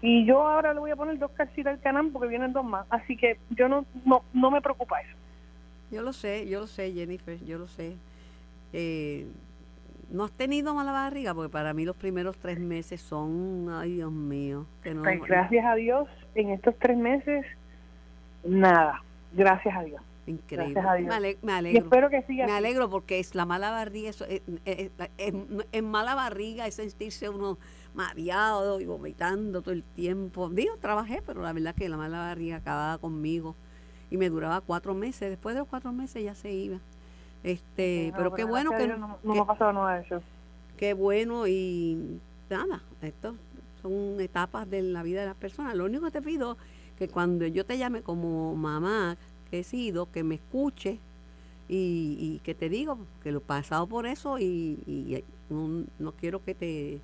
Y 0.01 0.25
yo 0.25 0.47
ahora 0.47 0.73
le 0.73 0.79
voy 0.79 0.91
a 0.91 0.95
poner 0.95 1.17
dos 1.17 1.31
calcitas 1.31 1.73
al 1.73 1.79
canal 1.79 2.09
porque 2.11 2.27
vienen 2.27 2.53
dos 2.53 2.63
más. 2.63 2.85
Así 2.89 3.17
que 3.17 3.37
yo 3.49 3.67
no, 3.67 3.85
no, 4.05 4.23
no 4.33 4.51
me 4.51 4.61
preocupa 4.61 5.01
eso. 5.01 5.15
Yo 5.91 6.01
lo 6.01 6.13
sé, 6.13 6.47
yo 6.47 6.59
lo 6.59 6.67
sé, 6.67 6.91
Jennifer, 6.91 7.43
yo 7.45 7.57
lo 7.57 7.67
sé. 7.67 7.95
Eh, 8.73 9.25
¿No 10.09 10.23
has 10.23 10.31
tenido 10.31 10.73
mala 10.73 10.91
barriga? 10.91 11.33
Porque 11.33 11.49
para 11.49 11.73
mí 11.73 11.83
los 11.83 11.95
primeros 11.95 12.37
tres 12.37 12.59
meses 12.59 13.01
son, 13.01 13.67
ay 13.71 13.95
Dios 13.95 14.11
mío. 14.11 14.65
Que 14.83 14.93
no, 14.93 15.03
pues 15.03 15.21
gracias 15.21 15.65
a 15.65 15.75
Dios, 15.75 16.07
en 16.35 16.51
estos 16.51 16.75
tres 16.79 16.97
meses, 16.97 17.45
nada. 18.43 19.01
Gracias 19.33 19.75
a 19.75 19.83
Dios. 19.83 20.01
Increíble. 20.25 20.73
Gracias 20.73 20.93
a 20.93 21.19
Dios. 21.21 21.37
Me, 21.41 21.53
alegro. 21.53 21.83
espero 21.83 22.09
que 22.09 22.21
siga. 22.23 22.45
Me 22.45 22.53
alegro 22.53 22.89
porque 22.89 23.19
es 23.19 23.35
la 23.35 23.45
mala 23.45 23.69
barriga, 23.71 24.09
eso, 24.09 24.25
es, 24.25 25.83
mala 25.83 26.15
barriga 26.15 26.67
es 26.67 26.75
sentirse 26.75 27.29
uno 27.29 27.57
mareado 27.97 28.79
y 28.79 28.85
vomitando 28.85 29.61
todo 29.61 29.73
el 29.73 29.83
tiempo. 29.83 30.49
Digo, 30.49 30.77
trabajé, 30.79 31.23
pero 31.25 31.41
la 31.41 31.51
verdad 31.51 31.73
que 31.75 31.89
la 31.89 31.97
mala 31.97 32.19
barriga 32.19 32.57
acababa 32.57 32.99
conmigo 32.99 33.55
y 34.11 34.17
me 34.17 34.29
duraba 34.29 34.61
cuatro 34.61 34.93
meses. 34.93 35.31
Después 35.31 35.55
de 35.55 35.59
los 35.59 35.67
cuatro 35.67 35.91
meses 35.91 36.23
ya 36.23 36.35
se 36.35 36.53
iba. 36.53 36.77
Este, 37.43 38.13
pero 38.15 38.33
qué 38.33 38.43
bueno 38.43 38.71
que 38.71 38.87
no, 38.87 39.17
me 39.23 39.39
ha 39.39 39.45
pasado 39.45 39.73
nada 39.73 39.95
de 39.95 40.05
eso. 40.05 40.21
Qué 40.77 40.93
bueno 40.93 41.47
y 41.47 42.19
nada, 42.49 42.81
esto 43.01 43.35
son 43.81 44.19
etapas 44.19 44.69
de 44.69 44.83
la 44.83 45.01
vida 45.01 45.21
de 45.21 45.27
las 45.27 45.35
personas. 45.35 45.75
Lo 45.75 45.85
único 45.85 46.05
que 46.05 46.11
te 46.11 46.21
pido 46.21 46.55
que 46.99 47.07
cuando 47.07 47.47
yo 47.47 47.65
te 47.65 47.79
llame 47.79 48.01
como 48.01 48.55
mamá 48.55 49.17
que 49.49 49.59
he 49.59 49.63
sido, 49.63 50.11
que 50.11 50.23
me 50.23 50.35
escuche 50.35 50.99
y, 51.67 52.39
que 52.43 52.53
te 52.53 52.69
digo 52.69 52.99
que 53.23 53.31
lo 53.31 53.39
he 53.39 53.41
pasado 53.41 53.87
por 53.87 54.05
eso 54.05 54.37
y, 54.39 55.23
no, 55.49 56.11
quiero 56.13 56.43
que 56.43 56.53
te, 56.53 57.01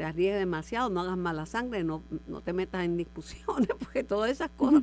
te 0.00 0.06
arriesgues 0.06 0.38
demasiado, 0.38 0.88
no 0.88 1.00
hagas 1.00 1.18
mala 1.18 1.44
sangre, 1.44 1.84
no, 1.84 2.02
no 2.26 2.40
te 2.40 2.54
metas 2.54 2.84
en 2.86 2.96
discusiones, 2.96 3.68
porque 3.78 4.02
todas 4.02 4.30
esas 4.30 4.48
cosas. 4.48 4.80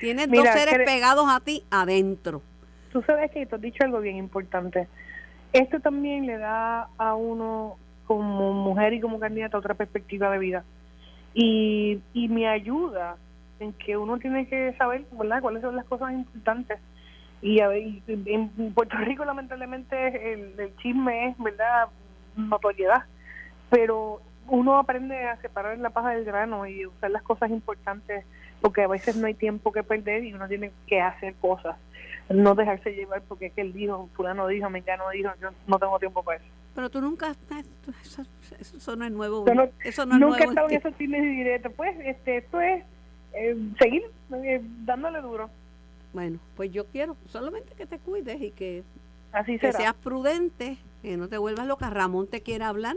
Tienes 0.00 0.28
dos 0.28 0.44
seres 0.48 0.84
pegados 0.84 1.26
a 1.28 1.38
ti 1.38 1.62
adentro 1.70 2.42
tú 2.96 3.02
sabes 3.02 3.30
que 3.30 3.44
tú 3.44 3.56
has 3.56 3.60
dicho 3.60 3.84
algo 3.84 4.00
bien 4.00 4.16
importante. 4.16 4.88
Esto 5.52 5.80
también 5.80 6.24
le 6.24 6.38
da 6.38 6.88
a 6.96 7.14
uno 7.14 7.76
como 8.06 8.54
mujer 8.54 8.94
y 8.94 9.02
como 9.02 9.20
candidata 9.20 9.58
otra 9.58 9.74
perspectiva 9.74 10.30
de 10.30 10.38
vida. 10.38 10.64
Y, 11.34 12.00
y 12.14 12.28
me 12.28 12.48
ayuda 12.48 13.16
en 13.60 13.74
que 13.74 13.98
uno 13.98 14.16
tiene 14.18 14.48
que 14.48 14.72
saber 14.78 15.04
¿verdad? 15.12 15.42
cuáles 15.42 15.60
son 15.60 15.76
las 15.76 15.84
cosas 15.84 16.10
importantes. 16.10 16.78
Y, 17.42 17.60
en 17.60 18.72
Puerto 18.74 18.96
Rico 18.96 19.26
lamentablemente 19.26 20.32
el, 20.32 20.58
el 20.58 20.74
chisme 20.76 21.28
es 21.28 21.36
verdad 21.36 21.88
notoriedad, 22.34 23.04
pero 23.68 24.22
uno 24.48 24.78
aprende 24.78 25.24
a 25.24 25.36
separar 25.38 25.78
la 25.78 25.90
paja 25.90 26.10
del 26.10 26.24
grano 26.24 26.66
y 26.66 26.86
usar 26.86 27.10
las 27.10 27.22
cosas 27.22 27.50
importantes 27.50 28.24
porque 28.60 28.82
a 28.82 28.88
veces 28.88 29.16
no 29.16 29.26
hay 29.26 29.34
tiempo 29.34 29.72
que 29.72 29.82
perder 29.82 30.24
y 30.24 30.32
uno 30.32 30.48
tiene 30.48 30.72
que 30.86 31.00
hacer 31.00 31.34
cosas 31.34 31.76
no 32.28 32.54
dejarse 32.54 32.92
llevar 32.92 33.22
porque 33.22 33.46
es 33.46 33.52
que 33.52 33.60
él 33.60 33.72
dijo, 33.72 34.08
fulano 34.14 34.46
dijo, 34.48 34.68
mengano 34.68 35.04
dijo, 35.10 35.30
yo 35.40 35.50
no 35.66 35.78
tengo 35.78 35.98
tiempo 35.98 36.22
para 36.22 36.38
eso. 36.38 36.46
Pero 36.74 36.90
tú 36.90 37.00
nunca, 37.00 37.34
eso, 38.02 38.22
eso 38.60 38.96
no 38.96 39.04
es 39.04 39.12
nuevo. 39.12 39.44
eso 39.84 40.04
no 40.04 40.14
es 40.14 40.20
nunca 40.20 40.44
he 40.44 40.48
estado 40.48 40.68
en 40.68 40.76
esos 40.76 40.94
fines 40.96 41.24
y 41.24 41.36
directos. 41.36 41.72
Pues 41.74 41.96
este, 42.00 42.38
esto 42.38 42.60
es 42.60 42.84
eh, 43.32 43.56
seguir 43.78 44.02
eh, 44.32 44.60
dándole 44.84 45.20
duro. 45.20 45.48
Bueno, 46.12 46.38
pues 46.56 46.72
yo 46.72 46.86
quiero 46.86 47.16
solamente 47.28 47.74
que 47.74 47.86
te 47.86 47.98
cuides 47.98 48.40
y 48.40 48.50
que, 48.50 48.82
Así 49.32 49.58
que 49.58 49.72
seas 49.72 49.94
prudente, 49.94 50.78
que 51.02 51.16
no 51.16 51.28
te 51.28 51.38
vuelvas 51.38 51.66
loca. 51.66 51.88
Ramón 51.90 52.26
te 52.26 52.42
quiere 52.42 52.64
hablar. 52.64 52.96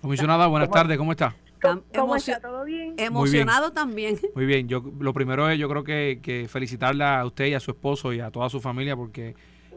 Comisionada, 0.00 0.46
buenas 0.46 0.70
tardes, 0.70 0.96
¿cómo 0.96 1.12
está? 1.12 1.34
¿Cómo 1.94 2.14
está? 2.14 2.40
¿Todo 2.40 2.64
bien? 2.64 2.94
Emocionado 2.98 3.72
también. 3.72 4.18
Muy 4.34 4.46
bien, 4.46 4.68
yo 4.68 4.82
lo 5.00 5.12
primero 5.12 5.50
es 5.50 5.58
yo 5.58 5.68
creo 5.68 5.82
que, 5.82 6.20
que 6.22 6.46
felicitarla 6.48 7.20
a 7.20 7.26
usted 7.26 7.46
y 7.46 7.54
a 7.54 7.60
su 7.60 7.72
esposo 7.72 8.12
y 8.12 8.20
a 8.20 8.30
toda 8.30 8.48
su 8.48 8.60
familia 8.60 8.94
porque 8.94 9.34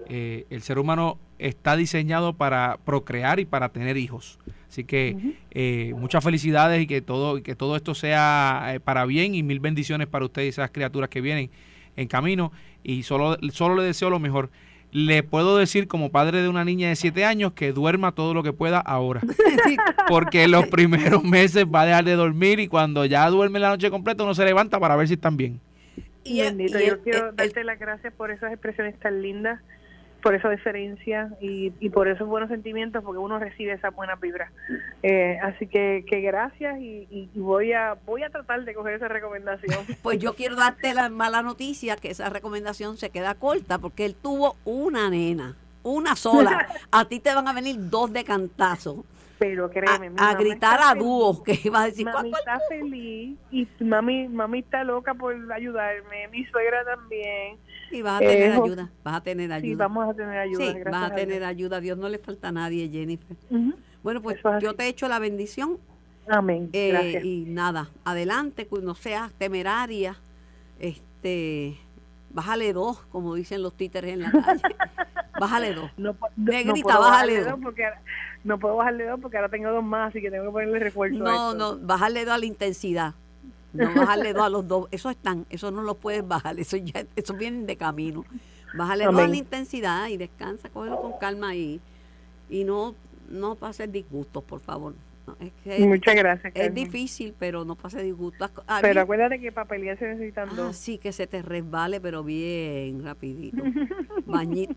eh, 0.08 0.46
el 0.50 0.62
ser 0.62 0.78
humano 0.78 1.18
está 1.40 1.76
diseñado 1.76 2.34
para 2.34 2.78
procrear 2.86 3.40
y 3.40 3.46
para 3.46 3.70
tener 3.70 3.98
hijos. 3.98 4.40
Así 4.70 4.84
que 4.84 5.36
eh, 5.52 5.94
muchas 5.98 6.24
felicidades 6.24 6.82
y 6.84 6.88
que 6.88 7.02
todo 7.02 7.38
y 7.38 7.42
que 7.42 7.56
todo 7.56 7.76
esto 7.76 7.96
sea 7.96 8.74
eh, 8.74 8.80
para 8.80 9.06
bien 9.06 9.36
y 9.36 9.44
mil 9.44 9.60
bendiciones 9.60 10.08
para 10.08 10.26
usted 10.26 10.44
y 10.44 10.48
esas 10.50 10.72
criaturas 10.72 11.10
que 11.10 11.20
vienen 11.20 11.50
en 11.96 12.08
camino 12.08 12.52
y 12.84 13.04
solo 13.04 13.38
solo 13.52 13.76
le 13.76 13.84
deseo 13.84 14.10
lo 14.10 14.20
mejor 14.20 14.50
le 14.92 15.24
puedo 15.24 15.58
decir 15.58 15.88
como 15.88 16.12
padre 16.12 16.42
de 16.42 16.50
una 16.50 16.66
niña 16.66 16.90
de 16.90 16.96
7 16.96 17.26
años 17.26 17.54
que 17.54 17.72
duerma 17.72 18.14
todo 18.14 18.34
lo 18.34 18.44
que 18.44 18.54
pueda 18.54 18.80
ahora. 18.80 19.22
Porque 20.08 20.48
los 20.48 20.68
primeros 20.68 21.24
meses 21.24 21.66
va 21.66 21.82
a 21.82 21.86
dejar 21.86 22.04
de 22.04 22.16
dormir 22.16 22.60
y 22.60 22.68
cuando 22.68 23.06
ya 23.06 23.30
duerme 23.30 23.60
la 23.60 23.70
noche 23.70 23.90
completa 23.90 24.24
uno 24.24 24.34
se 24.34 24.46
levanta 24.46 24.80
para 24.80 24.96
ver 24.96 25.08
si 25.08 25.14
están 25.16 25.38
bien. 25.38 25.60
Y, 26.24 26.38
yo 26.38 27.02
quiero 27.02 27.32
darte 27.32 27.64
las 27.64 27.80
gracias 27.80 28.14
por 28.14 28.32
esas 28.32 28.52
expresiones 28.52 29.00
tan 29.00 29.22
lindas 29.22 29.62
por 30.22 30.36
esa 30.36 30.50
diferencia 30.50 31.30
y, 31.42 31.74
y 31.80 31.90
por 31.90 32.08
esos 32.08 32.28
buenos 32.28 32.50
sentimientos, 32.50 33.04
porque 33.04 33.20
uno 33.20 33.40
recibe 33.40 33.74
esa 33.74 33.90
buena 33.90 34.16
vibra. 34.16 34.52
Eh, 35.04 35.40
así 35.42 35.68
que, 35.68 36.06
que 36.08 36.22
gracias 36.22 36.80
y, 36.80 37.30
voy 37.36 37.74
a 37.74 37.96
voy 38.06 38.24
a 38.24 38.30
tratar 38.30 38.64
de 38.64 38.74
coger 38.74 38.96
esa 38.96 39.08
recomendación. 39.08 39.80
Pues 40.02 40.20
yo 40.20 40.36
quiero 40.36 40.56
darte 40.56 40.94
la 40.94 41.10
mala 41.10 41.42
noticia 41.42 41.96
que 41.96 42.12
esa 42.12 42.30
recomendación 42.30 42.98
se 42.98 43.10
queda 43.10 43.36
corta 43.36 43.78
porque 43.78 44.06
él 44.06 44.16
tuvo 44.16 44.56
una 44.66 45.10
nena, 45.10 45.56
una 45.84 46.16
sola. 46.16 46.68
A 46.92 47.06
ti 47.06 47.20
te 47.20 47.34
van 47.34 47.48
a 47.48 47.54
venir 47.54 47.76
dos 47.78 48.12
de 48.12 48.24
cantazo 48.24 49.06
pero 49.42 49.72
créeme, 49.72 50.12
a, 50.18 50.36
gritar 50.36 50.80
a 50.84 50.94
dúo, 50.94 51.42
que 51.42 51.60
iba 51.64 51.82
a 51.82 51.86
decir, 51.86 52.06
mami 52.06 52.30
está 52.30 52.60
feliz 52.70 53.40
y 53.50 53.68
mami, 53.80 54.28
mami 54.28 54.60
está 54.60 54.84
loca 54.84 55.16
por 55.16 55.34
ayudarme, 55.52 56.28
mi 56.28 56.46
suegra 56.46 56.86
también. 56.86 57.58
Y 57.90 58.04
vas 58.04 58.18
a 58.18 58.20
tener 58.20 58.52
eh, 58.52 58.54
ayuda, 58.54 58.92
vas 59.04 59.16
a 59.16 59.24
tener 59.24 59.52
ayuda. 59.52 59.68
Sí, 59.68 59.76
vamos 59.76 60.10
a 60.10 60.14
tener 60.14 60.38
ayuda. 60.38 60.72
Sí, 60.74 60.80
vas 60.86 61.12
a 61.12 61.16
tener 61.16 61.44
ayuda, 61.44 61.80
Dios 61.80 61.98
no 61.98 62.08
le 62.08 62.20
falta 62.20 62.50
a 62.50 62.52
nadie, 62.52 62.88
Jennifer. 62.88 63.36
Bueno, 64.04 64.22
pues 64.22 64.40
yo 64.62 64.76
te 64.76 64.88
echo 64.88 65.08
la 65.08 65.18
bendición. 65.18 65.80
Amén. 66.28 66.70
Eh, 66.72 67.22
y 67.24 67.46
nada, 67.48 67.90
adelante, 68.06 68.68
no 68.84 68.94
seas 68.94 69.34
temeraria, 69.34 70.18
este, 70.78 71.80
bájale 72.30 72.74
dos, 72.74 73.00
como 73.12 73.34
dicen 73.34 73.64
los 73.64 73.76
títeres 73.76 74.14
en 74.14 74.22
la 74.22 74.32
calle. 74.32 74.62
bájale 75.40 75.74
dos. 75.74 75.90
No, 75.98 76.16
Negrita, 76.36 77.00
bájale 77.00 77.44
dos. 77.44 77.60
Porque 77.60 77.90
no 78.44 78.60
puedo 78.60 78.76
bajarle 78.76 79.06
dos 79.06 79.20
porque 79.20 79.38
ahora 79.38 79.50
tengo 79.50 79.70
dos 79.72 79.84
más, 79.84 80.10
así 80.10 80.22
que 80.22 80.32
tengo 80.32 80.46
que 80.46 80.52
ponerle 80.52 80.80
refuerzo. 80.80 81.20
No, 81.20 81.54
no, 81.54 81.78
bajarle 81.78 82.26
dos 82.26 82.34
a 82.34 82.38
la 82.38 82.46
intensidad. 82.46 83.14
No 83.74 83.94
bajarle 83.94 84.34
dos 84.34 84.44
a 84.44 84.50
los 84.50 84.68
dos. 84.68 84.88
Eso 84.92 85.10
están, 85.10 85.46
eso 85.50 85.72
no 85.72 85.82
lo 85.82 85.96
puedes 85.96 86.28
bajar, 86.28 86.60
eso 86.60 86.78
ya, 86.78 87.06
eso 87.16 87.34
vienen 87.34 87.66
de 87.66 87.78
camino. 87.78 88.26
Bájale 88.74 89.06
dos 89.06 89.20
a 89.20 89.28
la 89.28 89.36
intensidad 89.36 90.08
y 90.08 90.18
descansa, 90.18 90.70
cógelo 90.70 91.02
con 91.02 91.14
calma 91.20 91.56
y, 91.56 91.80
y 92.50 92.64
no, 92.64 92.96
no 93.30 93.56
pases 93.56 93.92
disgustos, 93.92 94.44
por 94.44 94.60
favor. 94.60 94.94
Muchas 95.80 96.16
gracias. 96.16 96.54
Es 96.56 96.74
difícil, 96.74 97.34
pero 97.38 97.64
no 97.64 97.76
pase 97.76 98.02
disgusto. 98.02 98.50
pero 98.82 99.02
acuérdate 99.02 99.40
que 99.40 99.52
para 99.52 99.68
pelear 99.68 99.98
se 99.98 100.08
necesitan 100.08 100.50
ah, 100.52 100.56
dos. 100.56 100.76
Sí, 100.76 100.98
que 100.98 101.12
se 101.12 101.28
te 101.28 101.42
resbale, 101.42 102.02
pero 102.02 102.24
bien 102.24 103.04
rapidito. 103.04 103.64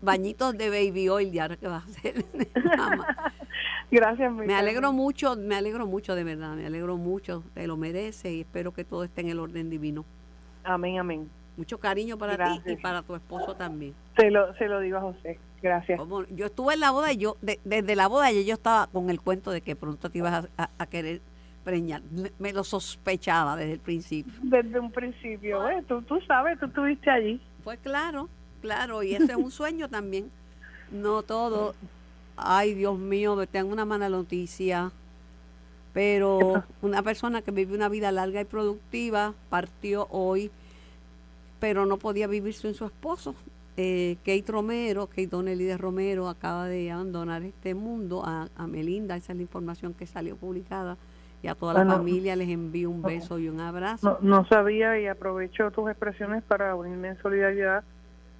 bañitos 0.01 0.57
de 0.57 0.69
baby 0.69 1.09
oil, 1.09 1.31
ya 1.31 1.49
que 1.57 1.67
vas 1.67 1.83
a 1.83 1.87
hacer. 1.87 2.25
gracias. 3.91 4.31
Me 4.33 4.55
alegro 4.55 4.91
mucho, 4.91 5.35
me 5.35 5.55
alegro 5.55 5.85
mucho 5.87 6.15
de 6.15 6.23
verdad, 6.23 6.55
me 6.55 6.65
alegro 6.65 6.97
mucho, 6.97 7.43
te 7.53 7.67
lo 7.67 7.77
merece 7.77 8.33
y 8.33 8.41
espero 8.41 8.73
que 8.73 8.83
todo 8.83 9.03
esté 9.03 9.21
en 9.21 9.29
el 9.29 9.39
orden 9.39 9.69
divino. 9.69 10.05
Amén, 10.63 10.99
amén. 10.99 11.29
Mucho 11.57 11.79
cariño 11.79 12.17
para 12.17 12.37
ti 12.45 12.71
y 12.71 12.75
para 12.75 13.01
tu 13.01 13.15
esposo 13.15 13.55
también. 13.55 13.93
Se 14.17 14.29
lo, 14.29 14.53
se 14.55 14.67
lo 14.67 14.79
digo 14.79 14.97
a 14.97 15.01
José 15.01 15.39
Gracias. 15.61 15.99
yo 16.29 16.45
estuve 16.45 16.75
en 16.75 16.79
la 16.79 16.91
boda 16.91 17.11
y 17.11 17.17
yo, 17.17 17.37
desde 17.41 17.95
la 17.95 18.07
boda 18.07 18.31
yo 18.31 18.53
estaba 18.53 18.85
con 18.85 19.09
el 19.09 19.19
cuento 19.19 19.49
de 19.49 19.61
que 19.61 19.75
pronto 19.75 20.11
te 20.11 20.19
ibas 20.19 20.47
a, 20.57 20.85
querer 20.85 21.21
preñar. 21.63 22.01
Me, 22.37 22.53
lo 22.53 22.63
sospechaba 22.63 23.55
desde 23.55 23.73
el 23.73 23.79
principio. 23.79 24.31
Desde 24.43 24.79
un 24.79 24.91
principio, 24.91 25.67
¿eh? 25.67 25.83
tú, 25.87 26.03
tú 26.03 26.21
sabes, 26.27 26.59
tú 26.59 26.67
estuviste 26.67 27.09
allí. 27.09 27.41
Pues 27.63 27.79
claro, 27.79 28.29
claro, 28.61 29.01
y 29.01 29.15
ese 29.15 29.31
es 29.31 29.37
un 29.37 29.49
sueño 29.49 29.89
también. 29.89 30.29
No 30.91 31.23
todo. 31.23 31.73
Ay, 32.37 32.73
Dios 32.73 32.97
mío, 32.97 33.37
tengo 33.47 33.71
una 33.71 33.85
mala 33.85 34.09
noticia. 34.09 34.91
Pero 35.93 36.63
una 36.81 37.01
persona 37.03 37.41
que 37.41 37.51
vive 37.51 37.73
una 37.73 37.87
vida 37.87 38.11
larga 38.11 38.41
y 38.41 38.45
productiva 38.45 39.33
partió 39.49 40.07
hoy, 40.11 40.51
pero 41.61 41.85
no 41.85 41.97
podía 41.97 42.27
vivir 42.27 42.53
sin 42.53 42.73
su 42.73 42.85
esposo. 42.85 43.33
Eh, 43.77 44.17
Kate 44.25 44.51
Romero, 44.51 45.07
Kate 45.07 45.27
Donnelly 45.27 45.63
de 45.63 45.77
Romero, 45.77 46.27
acaba 46.27 46.67
de 46.67 46.91
abandonar 46.91 47.43
este 47.43 47.75
mundo. 47.75 48.23
A, 48.25 48.67
Melinda, 48.67 49.15
esa 49.15 49.31
es 49.31 49.37
la 49.37 49.41
información 49.43 49.93
que 49.93 50.05
salió 50.05 50.35
publicada. 50.35 50.97
Y 51.41 51.47
a 51.47 51.55
toda 51.55 51.73
la 51.73 51.85
familia 51.85 52.35
les 52.35 52.49
envío 52.49 52.89
un 52.89 53.01
beso 53.01 53.37
y 53.37 53.47
un 53.47 53.59
abrazo. 53.59 54.17
No, 54.21 54.45
sabía 54.47 54.99
y 54.99 55.07
aprovecho 55.07 55.69
tus 55.71 55.89
expresiones 55.89 56.43
para 56.43 56.75
unirme 56.75 57.09
en 57.09 57.21
solidaridad 57.21 57.83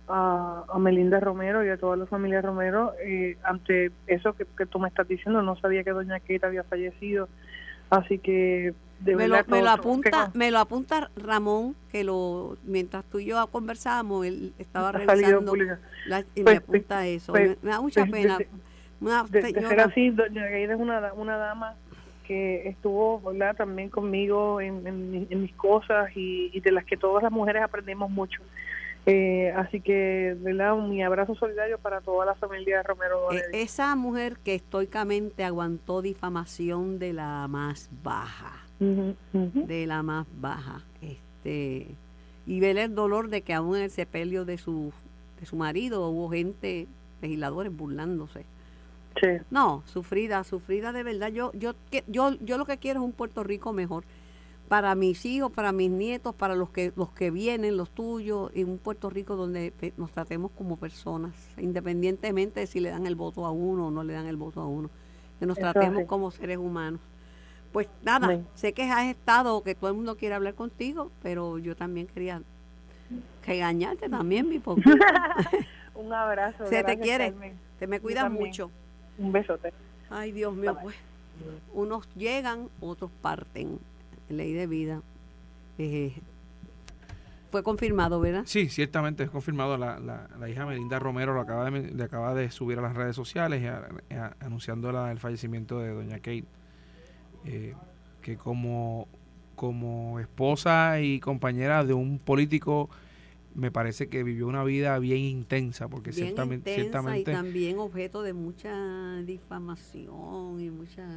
a, 0.07 0.65
Melinda 0.79 1.19
Romero 1.19 1.65
y 1.65 1.69
a 1.69 1.77
toda 1.77 1.97
la 1.97 2.05
familia 2.05 2.41
Romero 2.41 2.93
eh, 3.03 3.37
ante 3.43 3.91
eso 4.07 4.33
que, 4.33 4.45
que, 4.57 4.65
tú 4.65 4.79
me 4.79 4.87
estás 4.87 5.07
diciendo. 5.07 5.41
No 5.41 5.55
sabía 5.57 5.83
que 5.83 5.91
doña 5.91 6.19
Kate 6.19 6.45
había 6.45 6.63
fallecido. 6.63 7.27
Así 7.89 8.19
que 8.19 8.73
me, 9.03 9.27
lo, 9.27 9.37
me 9.47 9.61
lo, 9.61 9.69
apunta, 9.69 10.31
me 10.33 10.51
lo 10.51 10.59
apunta 10.59 11.11
Ramón, 11.15 11.75
que 11.91 12.03
lo 12.03 12.57
mientras 12.63 13.03
tú 13.05 13.19
y 13.19 13.25
yo 13.25 13.45
conversábamos, 13.47 14.25
él 14.25 14.53
estaba 14.57 14.91
revisando 14.91 15.55
y 15.55 15.59
me 15.59 15.75
pues, 16.43 16.57
apunta 16.57 16.95
pues, 16.97 17.21
eso. 17.21 17.33
Pues, 17.33 17.57
me, 17.61 17.71
da 17.71 17.81
mucha 17.81 18.05
pena. 18.05 18.37
De, 19.29 19.81
así, 19.81 20.09
doña 20.09 20.47
Gaida 20.47 20.73
es 20.73 20.79
una, 20.79 21.13
una 21.13 21.37
dama 21.37 21.75
que 22.25 22.67
estuvo 22.67 23.21
también 23.55 23.89
conmigo 23.89 24.59
en, 24.59 24.87
en, 25.29 25.41
mis 25.41 25.53
cosas 25.53 26.09
y, 26.15 26.49
y, 26.53 26.59
de 26.61 26.71
las 26.71 26.85
que 26.85 26.97
todas 26.97 27.21
las 27.21 27.31
mujeres 27.31 27.61
aprendemos 27.61 28.09
mucho. 28.09 28.41
Eh, 29.05 29.53
así 29.55 29.81
que, 29.81 30.35
¿verdad? 30.39 30.75
Mi 30.77 31.03
abrazo 31.03 31.35
solidario 31.35 31.77
para 31.77 32.01
toda 32.01 32.25
la 32.25 32.33
familia 32.35 32.77
de 32.77 32.83
Romero. 32.83 33.31
E, 33.31 33.61
esa 33.61 33.95
mujer 33.95 34.37
que 34.43 34.55
estoicamente 34.55 35.43
aguantó 35.43 36.01
difamación 36.01 36.97
de 36.97 37.13
la 37.13 37.47
más 37.47 37.89
baja, 38.03 38.63
de 38.79 39.85
la 39.85 40.01
más 40.01 40.25
baja, 40.39 40.81
este, 41.01 41.87
y 42.47 42.59
ver 42.59 42.77
el 42.77 42.95
dolor 42.95 43.29
de 43.29 43.43
que 43.43 43.53
aún 43.53 43.75
en 43.77 43.83
el 43.83 43.91
sepelio 43.91 44.43
de 44.43 44.57
su, 44.57 44.91
de 45.39 45.45
su 45.45 45.55
marido 45.55 46.09
hubo 46.09 46.29
gente, 46.31 46.87
legisladores 47.21 47.75
burlándose. 47.75 48.45
Sí. 49.21 49.27
No, 49.51 49.83
sufrida, 49.85 50.43
sufrida 50.43 50.91
de 50.91 51.03
verdad. 51.03 51.29
Yo, 51.29 51.51
yo, 51.53 51.73
yo, 52.07 52.33
yo 52.41 52.57
lo 52.57 52.65
que 52.65 52.77
quiero 52.79 53.01
es 53.01 53.05
un 53.05 53.13
Puerto 53.13 53.43
Rico 53.43 53.71
mejor 53.71 54.03
para 54.67 54.95
mis 54.95 55.25
hijos, 55.25 55.51
para 55.51 55.71
mis 55.71 55.91
nietos, 55.91 56.33
para 56.33 56.55
los 56.55 56.69
que 56.69 56.91
los 56.95 57.11
que 57.11 57.31
vienen, 57.31 57.77
los 57.77 57.89
tuyos, 57.91 58.51
en 58.55 58.69
un 58.69 58.77
Puerto 58.77 59.09
Rico 59.09 59.35
donde 59.35 59.73
nos 59.97 60.11
tratemos 60.11 60.51
como 60.51 60.77
personas, 60.77 61.33
independientemente 61.57 62.61
de 62.61 62.67
si 62.67 62.79
le 62.79 62.89
dan 62.89 63.05
el 63.05 63.15
voto 63.15 63.45
a 63.45 63.51
uno 63.51 63.87
o 63.87 63.91
no 63.91 64.03
le 64.03 64.13
dan 64.13 64.25
el 64.25 64.37
voto 64.37 64.61
a 64.61 64.65
uno, 64.65 64.89
que 65.39 65.45
nos 65.45 65.57
tratemos 65.57 66.05
como 66.05 66.31
seres 66.31 66.57
humanos. 66.57 66.99
Pues 67.71 67.87
nada, 68.03 68.41
sé 68.55 68.73
que 68.73 68.83
has 68.83 69.05
estado, 69.05 69.61
que 69.61 69.75
todo 69.75 69.89
el 69.89 69.95
mundo 69.95 70.15
quiere 70.15 70.33
hablar 70.33 70.55
contigo, 70.55 71.11
pero 71.21 71.57
yo 71.57 71.75
también 71.75 72.07
quería 72.07 72.41
regañarte 73.45 74.09
también, 74.09 74.49
mi 74.49 74.59
poquito. 74.59 74.89
un 75.95 76.11
abrazo. 76.11 76.65
Se 76.67 76.83
te 76.83 76.97
quiere, 76.97 77.33
te 77.77 77.85
me 77.85 77.99
cuidas 77.99 78.31
mucho. 78.31 78.71
Un 79.17 79.31
besote. 79.31 79.73
Ay, 80.09 80.31
Dios 80.31 80.55
mío, 80.55 80.77
pues 80.81 80.95
unos 81.73 82.07
llegan, 82.15 82.69
otros 82.79 83.11
parten 83.21 83.79
ley 84.29 84.53
de 84.53 84.67
vida. 84.67 85.01
Eh, 85.77 86.13
fue 87.51 87.63
confirmado, 87.63 88.19
¿verdad? 88.19 88.43
Sí, 88.45 88.69
ciertamente 88.69 89.23
es 89.23 89.29
confirmado. 89.29 89.77
La, 89.77 89.99
la, 89.99 90.49
hija 90.49 90.65
Melinda 90.65 90.99
Romero 90.99 91.33
lo 91.33 91.41
acaba 91.41 91.69
de, 91.71 92.03
acaba 92.03 92.33
de 92.33 92.51
subir 92.51 92.79
a 92.79 92.81
las 92.81 92.95
redes 92.95 93.15
sociales 93.15 93.63
anunciando 94.41 94.89
el 95.09 95.19
fallecimiento 95.19 95.79
de 95.79 95.93
doña 95.93 96.17
Kate. 96.17 96.45
Eh, 97.45 97.73
que 98.21 98.37
como, 98.37 99.07
como 99.55 100.19
esposa 100.19 100.99
y 100.99 101.19
compañera 101.19 101.85
de 101.85 101.93
un 101.93 102.17
político 102.17 102.89
me 103.53 103.71
parece 103.71 104.09
que 104.09 104.23
vivió 104.23 104.47
una 104.47 104.63
vida 104.63 104.99
bien 104.99 105.19
intensa 105.19 105.87
porque 105.87 106.11
ciertamente, 106.11 106.75
ciertamente 106.75 107.31
y 107.31 107.33
también 107.33 107.79
objeto 107.79 108.21
de 108.21 108.33
mucha 108.33 109.21
difamación 109.21 110.59
y 110.59 110.69
mucha 110.71 111.07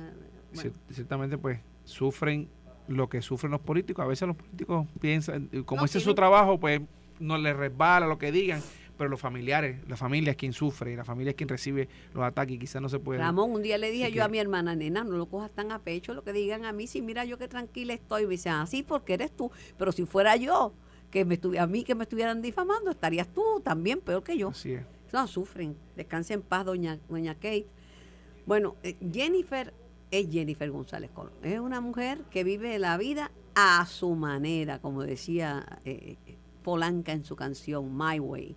ciertamente 0.91 1.37
pues 1.37 1.59
sufren 1.85 2.49
lo 2.89 3.09
que 3.09 3.23
sufren 3.23 3.53
los 3.53 3.61
políticos. 3.61 4.05
A 4.05 4.09
veces 4.09 4.27
los 4.27 4.37
políticos 4.37 4.87
piensan, 5.01 5.49
como 5.65 5.85
ese 5.85 5.99
es 5.99 6.05
su 6.05 6.15
trabajo, 6.15 6.59
pues 6.59 6.81
no 7.21 7.39
les 7.39 7.57
resbala 7.57 8.07
lo 8.07 8.19
que 8.19 8.33
digan, 8.33 8.63
pero 8.97 9.11
los 9.11 9.21
familiares, 9.21 9.79
la 9.89 9.97
familia 9.97 10.33
es 10.33 10.37
quien 10.37 10.53
sufre, 10.53 10.97
la 10.97 11.05
familia 11.05 11.31
es 11.31 11.37
quien 11.37 11.49
recibe 11.49 11.89
los 12.15 12.25
ataques 12.25 12.57
y 12.57 12.59
quizás 12.59 12.83
no 12.83 12.89
se 12.89 12.99
puede. 12.99 13.21
Ramón, 13.21 13.53
un 13.53 13.63
día 13.63 13.79
le 13.79 13.91
dije 13.91 14.11
yo 14.11 14.25
a 14.25 14.29
mi 14.29 14.39
hermana, 14.39 14.75
nena, 14.75 15.05
no 15.05 15.17
lo 15.17 15.27
cojas 15.27 15.51
tan 15.51 15.71
a 15.73 15.79
pecho 15.79 16.15
lo 16.15 16.25
que 16.25 16.33
digan 16.33 16.65
a 16.65 16.73
mí, 16.73 16.87
si 16.87 17.01
mira 17.01 17.25
yo 17.25 17.39
qué 17.39 17.49
tranquila 17.49 17.95
estoy, 17.95 18.25
me 18.25 18.33
dicen, 18.33 18.55
así 18.55 18.81
ah, 18.85 18.89
porque 18.89 19.15
eres 19.15 19.31
tú, 19.31 19.51
pero 19.79 19.93
si 19.93 20.05
fuera 20.05 20.37
yo, 20.37 20.73
que 21.11 21.25
me 21.25 21.39
a 21.59 21.67
mí 21.67 21.85
que 21.85 21.95
me 21.95 22.05
estuvieran 22.05 22.43
difamando, 22.43 22.91
estarías 22.91 23.29
tú 23.29 23.61
también 23.65 24.01
peor 24.01 24.23
que 24.23 24.37
yo. 24.37 24.49
Así 24.49 24.73
es. 24.73 24.83
No, 25.13 25.27
sufren, 25.27 25.75
descanse 25.97 26.35
en 26.35 26.43
paz, 26.43 26.67
doña, 26.67 26.99
doña 27.09 27.35
Kate. 27.35 27.67
Bueno, 28.45 28.77
eh, 28.83 28.97
Jennifer 29.13 29.73
es 30.11 30.31
Jennifer 30.31 30.71
González 30.71 31.11
Colón. 31.11 31.33
Es 31.43 31.61
una 31.61 31.81
mujer 31.81 32.21
que 32.31 32.45
vive 32.45 32.79
la 32.79 32.97
vida 32.97 33.31
a 33.55 33.85
su 33.87 34.15
manera, 34.15 34.79
como 34.79 35.03
decía 35.03 35.81
eh, 35.85 36.17
Polanca 36.63 37.13
en 37.13 37.25
su 37.25 37.37
canción 37.37 37.97
My 37.97 38.19
Way. 38.19 38.57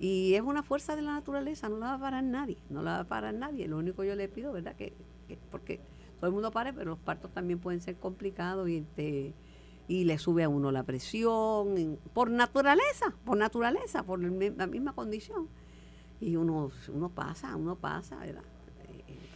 Y 0.00 0.34
es 0.34 0.42
una 0.42 0.62
fuerza 0.62 0.94
de 0.94 1.02
la 1.02 1.14
naturaleza, 1.14 1.68
no 1.68 1.78
la 1.78 1.86
va 1.88 1.94
a 1.94 1.98
parar 1.98 2.22
nadie, 2.22 2.58
no 2.70 2.82
la 2.82 2.92
va 2.92 2.98
a 3.00 3.04
parar 3.04 3.34
nadie. 3.34 3.66
Lo 3.66 3.78
único 3.78 4.02
que 4.02 4.08
yo 4.08 4.14
le 4.14 4.28
pido, 4.28 4.52
¿verdad? 4.52 4.76
Que, 4.76 4.92
porque 5.50 5.80
todo 6.20 6.28
el 6.28 6.32
mundo 6.32 6.52
pare, 6.52 6.72
pero 6.72 6.90
los 6.90 6.98
partos 6.98 7.32
también 7.32 7.58
pueden 7.58 7.80
ser 7.80 7.96
complicados 7.96 8.68
y 8.68 8.78
este 8.78 9.34
y 9.88 10.04
le 10.04 10.18
sube 10.18 10.44
a 10.44 10.50
uno 10.50 10.70
la 10.70 10.82
presión 10.82 11.98
por 12.12 12.30
naturaleza, 12.30 13.14
por 13.24 13.38
naturaleza, 13.38 14.02
por 14.02 14.20
la 14.20 14.66
misma 14.66 14.92
condición. 14.92 15.48
Y 16.20 16.36
uno, 16.36 16.70
uno 16.92 17.08
pasa, 17.08 17.56
uno 17.56 17.74
pasa, 17.74 18.16
¿verdad? 18.16 18.42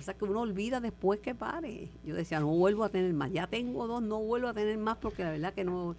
Pasa 0.03 0.19
que 0.19 0.25
uno 0.25 0.41
olvida 0.41 0.81
después 0.81 1.21
que 1.21 1.35
pare. 1.35 1.89
Yo 2.05 2.15
decía, 2.15 2.41
no 2.41 2.49
vuelvo 2.49 2.85
a 2.85 2.89
tener 2.89 3.13
más. 3.13 3.33
Ya 3.33 3.47
tengo 3.47 3.87
dos, 3.87 4.03
no 4.03 4.19
vuelvo 4.19 4.49
a 4.49 4.55
tener 4.55 4.77
más 4.79 4.97
porque 4.99 5.23
la 5.23 5.31
verdad 5.31 5.55
que 5.55 5.65
no 5.65 5.95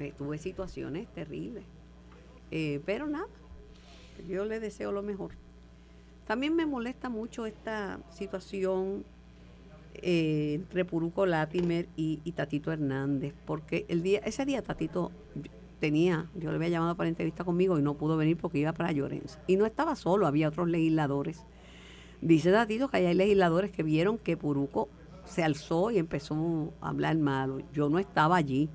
eh, 0.00 0.12
tuve 0.16 0.38
situaciones 0.38 1.06
terribles. 1.08 1.64
Eh, 2.50 2.80
pero 2.84 3.06
nada, 3.06 3.26
yo 4.28 4.44
le 4.44 4.60
deseo 4.60 4.90
lo 4.92 5.02
mejor. 5.02 5.30
También 6.26 6.56
me 6.56 6.66
molesta 6.66 7.08
mucho 7.08 7.46
esta 7.46 8.00
situación 8.12 9.04
eh, 9.94 10.54
entre 10.54 10.84
Puruco 10.84 11.24
Latimer 11.24 11.86
y, 11.96 12.18
Tatito 12.32 12.72
Hernández, 12.72 13.32
porque 13.46 13.86
el 13.88 14.02
día, 14.02 14.18
ese 14.24 14.44
día 14.44 14.60
Tatito 14.60 15.12
tenía, 15.78 16.26
yo 16.34 16.50
le 16.50 16.56
había 16.56 16.68
llamado 16.68 16.96
para 16.96 17.08
entrevista 17.08 17.44
conmigo 17.44 17.78
y 17.78 17.82
no 17.82 17.94
pudo 17.94 18.16
venir 18.16 18.36
porque 18.36 18.58
iba 18.58 18.72
para 18.72 18.90
Llorenza. 18.90 19.38
Y 19.46 19.56
no 19.56 19.66
estaba 19.66 19.94
solo, 19.94 20.26
había 20.26 20.48
otros 20.48 20.68
legisladores 20.68 21.44
Dice 22.26 22.50
Tatito 22.50 22.88
que 22.88 22.96
hay 22.96 23.14
legisladores 23.14 23.70
que 23.70 23.84
vieron 23.84 24.18
que 24.18 24.36
Puruco 24.36 24.88
se 25.26 25.44
alzó 25.44 25.92
y 25.92 25.98
empezó 25.98 26.72
a 26.80 26.88
hablar 26.88 27.16
malo. 27.16 27.60
Yo 27.72 27.88
no 27.88 28.00
estaba 28.00 28.34
allí, 28.34 28.68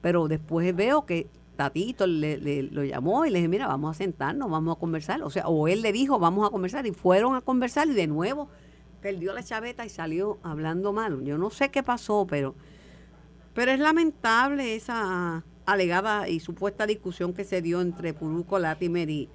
pero 0.00 0.26
después 0.26 0.74
veo 0.74 1.06
que 1.06 1.28
Tatito 1.54 2.08
le, 2.08 2.64
lo 2.64 2.82
llamó 2.82 3.24
y 3.26 3.30
le 3.30 3.38
dije, 3.38 3.48
mira, 3.48 3.68
vamos 3.68 3.94
a 3.94 3.98
sentarnos, 3.98 4.50
vamos 4.50 4.76
a 4.76 4.80
conversar. 4.80 5.22
O 5.22 5.30
sea, 5.30 5.46
o 5.46 5.68
él 5.68 5.82
le 5.82 5.92
dijo, 5.92 6.18
vamos 6.18 6.44
a 6.44 6.50
conversar, 6.50 6.84
y 6.84 6.90
fueron 6.90 7.36
a 7.36 7.42
conversar 7.42 7.86
y 7.86 7.92
de 7.92 8.08
nuevo 8.08 8.48
perdió 9.00 9.32
la 9.34 9.44
chaveta 9.44 9.86
y 9.86 9.88
salió 9.88 10.38
hablando 10.42 10.92
mal. 10.92 11.24
Yo 11.24 11.38
no 11.38 11.50
sé 11.50 11.70
qué 11.70 11.84
pasó, 11.84 12.26
pero, 12.28 12.56
pero 13.54 13.70
es 13.70 13.78
lamentable 13.78 14.74
esa 14.74 15.44
alegada 15.64 16.28
y 16.28 16.40
supuesta 16.40 16.86
discusión 16.86 17.34
que 17.34 17.44
se 17.44 17.62
dio 17.62 17.82
entre 17.82 18.14
Puruco 18.14 18.58
Latimer 18.58 19.08
y, 19.10 19.28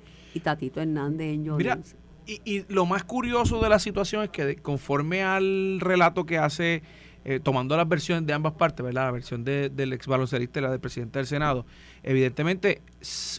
Tatito 0.43 0.81
Hernández 0.81 1.33
en 1.33 1.45
Llorenza. 1.45 1.95
Y, 2.27 2.65
lo 2.69 2.85
más 2.85 3.03
curioso 3.03 3.61
de 3.61 3.69
la 3.69 3.77
situación 3.77 4.23
es 4.23 4.29
que 4.29 4.55
conforme 4.57 5.23
al 5.23 5.79
relato 5.79 6.25
que 6.25 6.39
hace, 6.39 6.81
eh, 7.23 7.39
tomando 7.41 7.77
las 7.77 7.87
versiones 7.87 8.25
de 8.25 8.33
ambas 8.33 8.53
partes, 8.53 8.83
¿verdad? 8.83 9.05
La 9.05 9.11
versión 9.11 9.43
del 9.43 9.93
ex 9.93 10.07
baloncerista 10.07 10.59
y 10.59 10.63
la 10.63 10.71
del 10.71 10.79
presidente 10.79 11.19
del 11.19 11.27
Senado, 11.27 11.65
evidentemente 12.01 12.81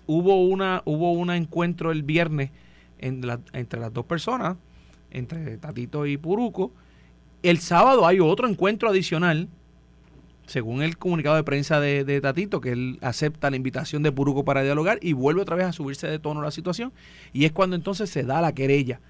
hubo 0.07 0.45
una 0.45 0.83
hubo 0.85 1.13
un 1.13 1.31
encuentro 1.31 1.91
el 1.91 2.05
viernes 2.05 2.51
entre 2.99 3.81
las 3.81 3.93
dos 3.93 4.07
personas, 4.07 4.57
entre 5.11 5.59
Tatito 5.59 6.07
y 6.07 6.17
Puruco. 6.17 6.71
El 7.43 7.59
sábado 7.59 8.07
hay 8.07 8.21
otro 8.21 8.49
encuentro 8.49 8.89
adicional 8.89 9.49
según 10.47 10.83
el 10.83 10.97
comunicado 10.97 11.37
de 11.37 11.43
prensa 11.43 11.81
de, 11.81 12.21
Tatito, 12.21 12.61
que 12.61 12.73
él 12.73 12.99
acepta 13.03 13.51
la 13.51 13.57
invitación 13.57 14.03
de 14.03 14.13
Puruco 14.13 14.45
para 14.45 14.63
dialogar 14.63 14.99
y 15.03 15.13
vuelve 15.13 15.43
otra 15.43 15.57
vez 15.57 15.67
a 15.67 15.73
subirse 15.73 16.07
de 16.07 16.19
tono 16.19 16.41
la 16.41 16.51
situación. 16.51 16.93
Y 17.33 17.45
es 17.45 17.53
cuando 17.53 17.77
entonces 17.77 18.11
se 18.11 18.23
da 18.23 18.41
la 18.41 18.53
querella. 18.53 19.01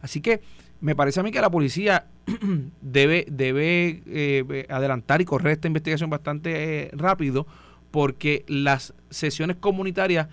Así 0.00 0.20
que 0.20 0.40
me 0.80 0.94
parece 0.94 1.20
a 1.20 1.22
mí 1.22 1.30
que 1.32 1.40
la 1.40 1.50
policía 1.50 2.06
debe, 2.80 3.26
debe 3.30 4.02
eh, 4.06 4.66
adelantar 4.68 5.20
y 5.20 5.24
correr 5.24 5.52
esta 5.52 5.66
investigación 5.66 6.10
bastante 6.10 6.84
eh, 6.84 6.90
rápido 6.92 7.46
porque 7.90 8.44
las 8.46 8.94
sesiones 9.10 9.56
comunitarias, 9.56 10.28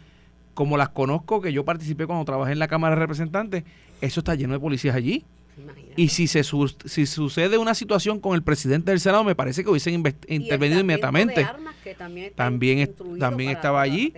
como 0.54 0.78
las 0.78 0.90
conozco, 0.90 1.42
que 1.42 1.54
yo 1.54 1.64
participé 1.64 2.06
cuando 2.06 2.26
trabajé 2.26 2.54
en 2.54 2.60
la 2.60 2.68
Cámara 2.68 2.96
de 2.96 3.02
Representantes, 3.02 3.64
eso 4.02 4.20
está 4.20 4.36
lleno 4.36 4.54
de 4.54 4.60
policías 4.60 4.96
allí. 4.96 5.24
Y 5.96 6.10
si 6.10 6.28
se 6.28 6.44
si 6.44 7.06
sucede 7.06 7.58
una 7.58 7.76
situación 7.76 8.20
con 8.20 8.36
el 8.36 8.44
presidente 8.44 8.92
del 8.92 9.00
Senado, 9.00 9.24
me 9.24 9.36
parece 9.36 9.64
que 9.64 9.70
hubiesen 9.70 10.04
intervenido 10.28 10.80
inmediatamente. 10.80 11.48
también 12.36 12.90
también, 13.18 13.50
estaba 13.52 13.82
allí. 13.82 14.14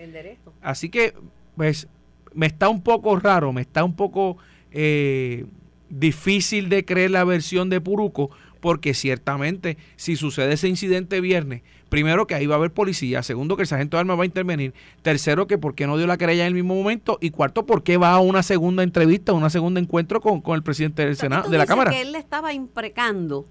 Así 0.62 0.88
que, 0.88 1.14
pues, 1.56 1.88
me 2.34 2.46
está 2.46 2.68
un 2.68 2.82
poco 2.82 3.18
raro, 3.18 3.52
me 3.52 3.62
está 3.62 3.84
un 3.84 3.94
poco 3.94 4.38
eh, 4.72 5.46
difícil 5.88 6.68
de 6.68 6.84
creer 6.84 7.10
la 7.10 7.24
versión 7.24 7.70
de 7.70 7.80
Puruco, 7.80 8.30
porque 8.60 8.94
ciertamente 8.94 9.76
si 9.96 10.16
sucede 10.16 10.54
ese 10.54 10.68
incidente 10.68 11.20
viernes, 11.20 11.62
primero 11.88 12.26
que 12.26 12.34
ahí 12.34 12.46
va 12.46 12.56
a 12.56 12.58
haber 12.58 12.72
policía, 12.72 13.22
segundo 13.22 13.56
que 13.56 13.62
el 13.62 13.68
sargento 13.68 13.96
de 13.96 14.00
armas 14.00 14.18
va 14.18 14.22
a 14.22 14.26
intervenir, 14.26 14.74
tercero 15.02 15.46
que 15.46 15.58
por 15.58 15.74
qué 15.74 15.86
no 15.86 15.96
dio 15.96 16.06
la 16.06 16.16
querella 16.16 16.42
en 16.42 16.48
el 16.48 16.54
mismo 16.54 16.74
momento 16.74 17.18
y 17.20 17.30
cuarto 17.30 17.66
por 17.66 17.82
qué 17.82 17.96
va 17.96 18.12
a 18.12 18.20
una 18.20 18.42
segunda 18.42 18.82
entrevista, 18.82 19.32
una 19.32 19.50
segunda 19.50 19.80
encuentro 19.80 20.20
con, 20.20 20.42
el 20.54 20.62
presidente 20.62 21.04
del 21.04 21.16
Senado, 21.16 21.48
de 21.48 21.58
la 21.58 21.66
Cámara. 21.66 21.90
Que 21.90 22.02
él 22.02 22.12
le 22.12 22.18
estaba 22.18 22.52
imprecando 22.52 23.46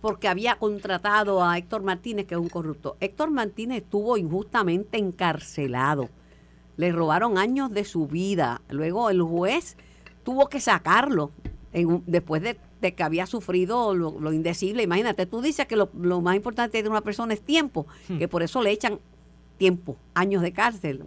porque 0.00 0.28
había 0.28 0.56
contratado 0.56 1.44
a 1.44 1.58
Héctor 1.58 1.82
Martínez, 1.82 2.26
que 2.26 2.34
es 2.34 2.40
un 2.40 2.48
corrupto. 2.48 2.96
Héctor 3.00 3.30
Martínez 3.30 3.82
estuvo 3.82 4.16
injustamente 4.16 4.98
encarcelado. 4.98 6.08
Le 6.76 6.92
robaron 6.92 7.38
años 7.38 7.72
de 7.72 7.84
su 7.84 8.06
vida. 8.06 8.60
Luego 8.68 9.10
el 9.10 9.20
juez 9.22 9.76
tuvo 10.22 10.48
que 10.48 10.60
sacarlo 10.60 11.32
después 12.06 12.42
de, 12.42 12.56
que 12.80 13.02
había 13.02 13.26
sufrido 13.26 13.94
lo, 13.94 14.32
indecible. 14.32 14.82
Imagínate, 14.82 15.26
tú 15.26 15.40
dices 15.40 15.66
que 15.66 15.76
lo, 15.76 16.20
más 16.20 16.36
importante 16.36 16.82
de 16.82 16.88
una 16.88 17.00
persona 17.00 17.34
es 17.34 17.40
tiempo, 17.40 17.86
hmm. 18.08 18.18
que 18.18 18.28
por 18.28 18.42
eso 18.42 18.62
le 18.62 18.70
echan 18.70 18.98
tiempo, 19.56 19.96
años 20.14 20.42
de 20.42 20.52
cárcel. 20.52 21.04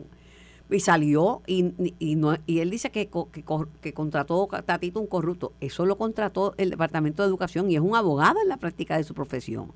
Y 0.69 0.79
salió 0.79 1.41
y, 1.47 1.73
y, 1.99 2.15
no, 2.15 2.37
y 2.45 2.59
él 2.59 2.69
dice 2.69 2.91
que, 2.91 3.09
que, 3.09 3.43
que 3.81 3.93
contrató 3.93 4.47
Tatito 4.65 5.01
un 5.01 5.07
corrupto. 5.07 5.51
Eso 5.59 5.85
lo 5.85 5.97
contrató 5.97 6.53
el 6.57 6.69
Departamento 6.69 7.23
de 7.23 7.27
Educación 7.29 7.69
y 7.69 7.75
es 7.75 7.81
un 7.81 7.95
abogado 7.95 8.39
en 8.41 8.47
la 8.47 8.55
práctica 8.55 8.95
de 8.95 9.03
su 9.03 9.13
profesión. 9.13 9.71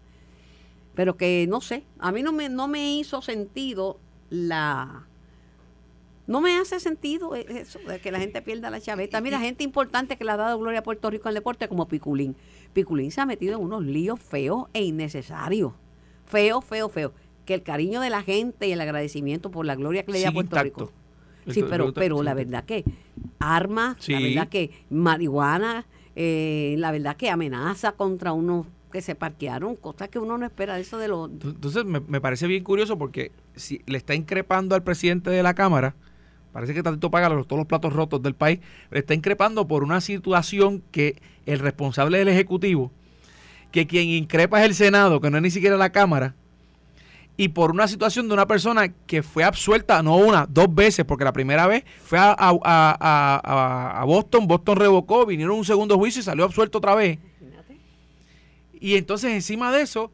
Pero 0.94 1.18
que 1.18 1.48
no 1.50 1.60
sé, 1.60 1.84
a 2.00 2.14
mí 2.14 2.24
no 2.24 2.32
me, 2.32 2.48
no 2.48 2.70
me 2.70 2.96
hizo 2.96 3.22
sentido 3.22 3.98
la, 4.30 5.04
no 6.28 6.42
me 6.42 6.58
hace 6.58 6.80
sentido 6.80 7.36
e-, 7.36 7.46
eso 7.50 7.80
de 7.80 8.00
que 8.00 8.12
la 8.12 8.20
gente 8.20 8.42
pierda 8.42 8.70
la 8.70 8.82
chaveta. 8.82 9.22
Mira, 9.22 9.40
gente 9.40 9.64
importante 9.64 10.18
que 10.18 10.24
le 10.24 10.32
ha 10.32 10.38
dado 10.38 10.58
gloria 10.60 10.80
a 10.80 10.84
Puerto 10.84 11.10
Rico 11.10 11.28
en 11.28 11.30
el 11.30 11.36
deporte 11.36 11.68
como 11.68 11.88
Piculín. 11.88 12.36
Piculín 12.74 13.12
se 13.12 13.22
ha 13.22 13.26
metido 13.26 13.56
en 13.56 13.64
unos 13.64 13.84
líos 13.84 14.20
feos 14.20 14.68
e 14.74 14.84
innecesarios. 14.84 15.74
Feo, 16.26 16.62
feo, 16.62 16.90
feo. 16.90 17.14
Que 17.46 17.54
el 17.54 17.64
cariño 17.64 18.02
de 18.02 18.10
la 18.10 18.24
gente 18.24 18.68
y 18.68 18.72
el 18.72 18.82
agradecimiento 18.82 19.52
por 19.52 19.66
la 19.66 19.76
gloria 19.76 20.04
que 20.04 20.12
le 20.12 20.22
da 20.22 20.30
a 20.30 20.32
Puerto 20.32 20.62
Rico. 20.62 20.92
Sí, 21.48 21.64
pero, 21.70 21.94
pero 21.94 22.24
la 22.24 22.34
verdad 22.34 22.64
que 22.66 22.84
armas, 23.38 23.98
la 24.10 24.20
verdad 24.20 24.48
que 24.48 24.72
marihuana, 24.90 25.86
eh, 26.16 26.76
la 26.80 26.92
verdad 26.92 27.16
que 27.18 27.30
amenaza 27.30 27.92
contra 27.92 28.34
unos 28.34 28.66
que 28.92 29.02
se 29.02 29.14
parquearon, 29.14 29.76
cosas 29.76 30.10
que 30.10 30.18
uno 30.18 30.38
no 30.38 30.46
espera 30.46 30.76
de 30.76 30.82
eso 30.82 30.98
de 30.98 31.10
los... 31.10 31.30
Entonces 31.30 31.86
me, 31.86 32.00
me 32.00 32.22
parece 32.22 32.48
bien 32.48 32.64
curioso 32.64 32.98
porque 32.98 33.32
si 33.56 33.82
le 33.86 33.98
está 33.98 34.16
increpando 34.16 34.74
al 34.74 34.84
presidente 34.84 35.30
de 35.30 35.44
la 35.44 35.54
Cámara, 35.54 35.96
parece 36.56 36.74
que 36.74 36.82
Tatito 36.82 37.12
paga 37.12 37.28
los, 37.28 37.46
todos 37.48 37.60
los 37.60 37.68
platos 37.68 37.92
rotos 37.92 38.24
del 38.24 38.34
país, 38.34 38.62
está 38.90 39.14
increpando 39.14 39.68
por 39.68 39.84
una 39.84 40.00
situación 40.00 40.82
que 40.90 41.22
el 41.46 41.60
responsable 41.60 42.18
del 42.18 42.30
Ejecutivo, 42.30 42.94
que 43.74 43.86
quien 43.88 44.08
increpa 44.08 44.62
es 44.62 44.66
el 44.66 44.74
Senado, 44.74 45.20
que 45.20 45.30
no 45.30 45.36
es 45.36 45.44
ni 45.44 45.52
siquiera 45.52 45.76
la 45.76 45.90
Cámara, 45.90 46.34
y 47.36 47.50
por 47.50 47.72
una 47.72 47.90
situación 47.90 48.30
de 48.30 48.36
una 48.36 48.48
persona 48.48 48.88
que 48.88 49.22
fue 49.22 49.44
absuelta, 49.44 50.02
no 50.02 50.16
una, 50.16 50.48
dos 50.50 50.74
veces, 50.74 51.04
porque 51.04 51.26
la 51.26 51.34
primera 51.34 51.68
vez 51.68 51.84
fue 52.02 52.20
a, 52.20 52.34
a, 52.40 54.00
a 54.02 54.06
Boston, 54.06 54.48
Boston 54.48 54.78
revocó, 54.78 55.26
vinieron 55.26 55.58
un 55.58 55.66
segundo 55.66 55.98
juicio 55.98 56.22
y 56.22 56.24
salió 56.24 56.46
absuelto 56.46 56.78
otra 56.78 56.96
vez. 56.96 57.20
Y 58.80 58.96
entonces 58.96 59.34
encima 59.34 59.74
de 59.74 59.82
eso, 59.82 60.10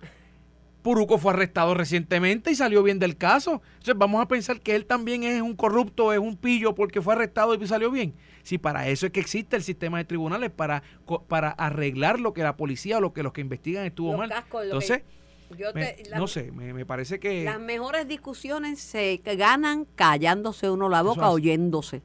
Puruco 0.81 1.17
fue 1.17 1.33
arrestado 1.33 1.73
recientemente 1.73 2.51
y 2.51 2.55
salió 2.55 2.81
bien 2.83 2.99
del 2.99 3.17
caso. 3.17 3.61
Entonces 3.73 3.95
vamos 3.97 4.21
a 4.21 4.27
pensar 4.27 4.61
que 4.61 4.75
él 4.75 4.85
también 4.85 5.23
es 5.23 5.41
un 5.41 5.55
corrupto, 5.55 6.13
es 6.13 6.19
un 6.19 6.35
pillo 6.35 6.73
porque 6.73 7.01
fue 7.01 7.13
arrestado 7.13 7.53
y 7.53 7.67
salió 7.67 7.91
bien. 7.91 8.13
Si 8.43 8.57
para 8.57 8.87
eso 8.87 9.05
es 9.05 9.11
que 9.11 9.19
existe 9.19 9.55
el 9.55 9.63
sistema 9.63 9.99
de 9.99 10.05
tribunales, 10.05 10.49
para, 10.49 10.81
para 11.27 11.49
arreglar 11.49 12.19
lo 12.19 12.33
que 12.33 12.41
la 12.41 12.57
policía 12.57 12.97
o 12.97 13.01
lo 13.01 13.13
que 13.13 13.21
los 13.21 13.33
que 13.33 13.41
investigan 13.41 13.85
estuvo 13.85 14.17
mal. 14.17 14.33
Entonces, 14.63 15.03
no 16.15 16.27
sé, 16.27 16.51
me, 16.51 16.85
parece 16.85 17.19
que... 17.19 17.43
Las 17.43 17.59
mejores 17.59 18.07
discusiones 18.07 18.79
se 18.79 19.21
ganan 19.23 19.85
callándose 19.95 20.69
uno 20.69 20.89
la 20.89 21.03
boca, 21.03 21.29
oyéndose 21.29 22.01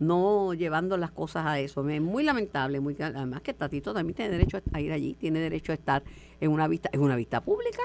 no 0.00 0.54
llevando 0.54 0.96
las 0.96 1.10
cosas 1.10 1.46
a 1.46 1.60
eso. 1.60 1.88
Es 1.88 2.00
muy 2.00 2.24
lamentable, 2.24 2.80
muy 2.80 2.96
además 3.00 3.42
que 3.42 3.54
Tatito 3.54 3.94
también 3.94 4.14
tiene 4.14 4.30
derecho 4.32 4.60
a 4.72 4.80
ir 4.80 4.92
allí, 4.92 5.14
tiene 5.14 5.38
derecho 5.38 5.72
a 5.72 5.76
estar 5.76 6.02
en 6.40 6.50
una 6.50 6.68
vista, 6.68 6.90
en 6.92 7.00
una 7.00 7.16
vista 7.16 7.40
pública. 7.40 7.82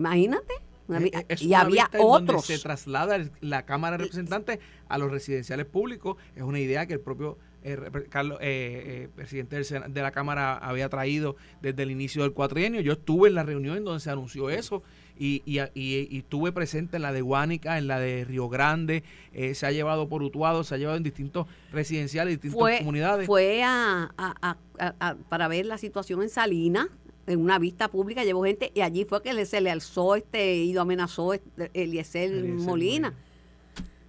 Imagínate. 0.00 0.54
Eh, 0.88 1.10
eh, 1.28 1.36
y 1.38 1.54
había 1.54 1.88
otros. 2.00 2.46
se 2.46 2.58
traslada 2.58 3.18
la 3.40 3.64
Cámara 3.64 3.96
de 3.96 4.04
Representantes 4.04 4.58
a 4.88 4.98
los 4.98 5.10
residenciales 5.10 5.66
públicos. 5.66 6.16
Es 6.34 6.42
una 6.42 6.58
idea 6.58 6.86
que 6.86 6.94
el 6.94 7.00
propio 7.00 7.38
eh, 7.62 7.78
Carlos, 8.08 8.38
presidente 9.14 9.62
de 9.62 10.02
la 10.02 10.10
Cámara 10.10 10.56
había 10.56 10.88
traído 10.88 11.36
desde 11.60 11.82
el 11.82 11.90
inicio 11.90 12.22
del 12.22 12.32
cuatrienio. 12.32 12.80
Yo 12.80 12.94
estuve 12.94 13.28
en 13.28 13.34
la 13.34 13.42
reunión 13.42 13.76
en 13.76 13.84
donde 13.84 14.00
se 14.00 14.10
anunció 14.10 14.48
eso 14.48 14.82
y, 15.18 15.42
y, 15.44 15.60
y, 15.74 16.18
estuve 16.18 16.50
presente 16.50 16.96
en 16.96 17.02
la 17.02 17.12
de 17.12 17.20
Guánica, 17.20 17.76
en 17.76 17.86
la 17.86 18.00
de 18.00 18.24
Río 18.24 18.48
Grande, 18.48 19.04
se 19.52 19.66
ha 19.66 19.70
llevado 19.70 20.08
por 20.08 20.22
Utuado, 20.22 20.64
se 20.64 20.74
ha 20.74 20.78
llevado 20.78 20.96
en 20.96 21.02
distintos 21.02 21.46
residenciales, 21.70 22.40
distintas 22.40 22.78
comunidades. 22.78 23.26
Fue 23.26 23.62
a, 23.62 24.56
para 25.28 25.46
ver 25.48 25.66
la 25.66 25.76
situación 25.76 26.22
en 26.22 26.30
Salinas, 26.30 26.86
en 27.30 27.40
una 27.40 27.58
vista 27.58 27.88
pública, 27.88 28.24
llevó 28.24 28.44
gente 28.44 28.72
y 28.74 28.80
allí 28.80 29.04
fue 29.04 29.22
que 29.22 29.46
se 29.46 29.60
le 29.60 29.70
alzó 29.70 30.16
este 30.16 30.56
y 30.56 30.72
lo 30.72 30.82
amenazó 30.82 31.34
este, 31.34 31.70
Eliezer, 31.74 32.30
Molina. 32.30 32.64
Molina. 32.64 33.14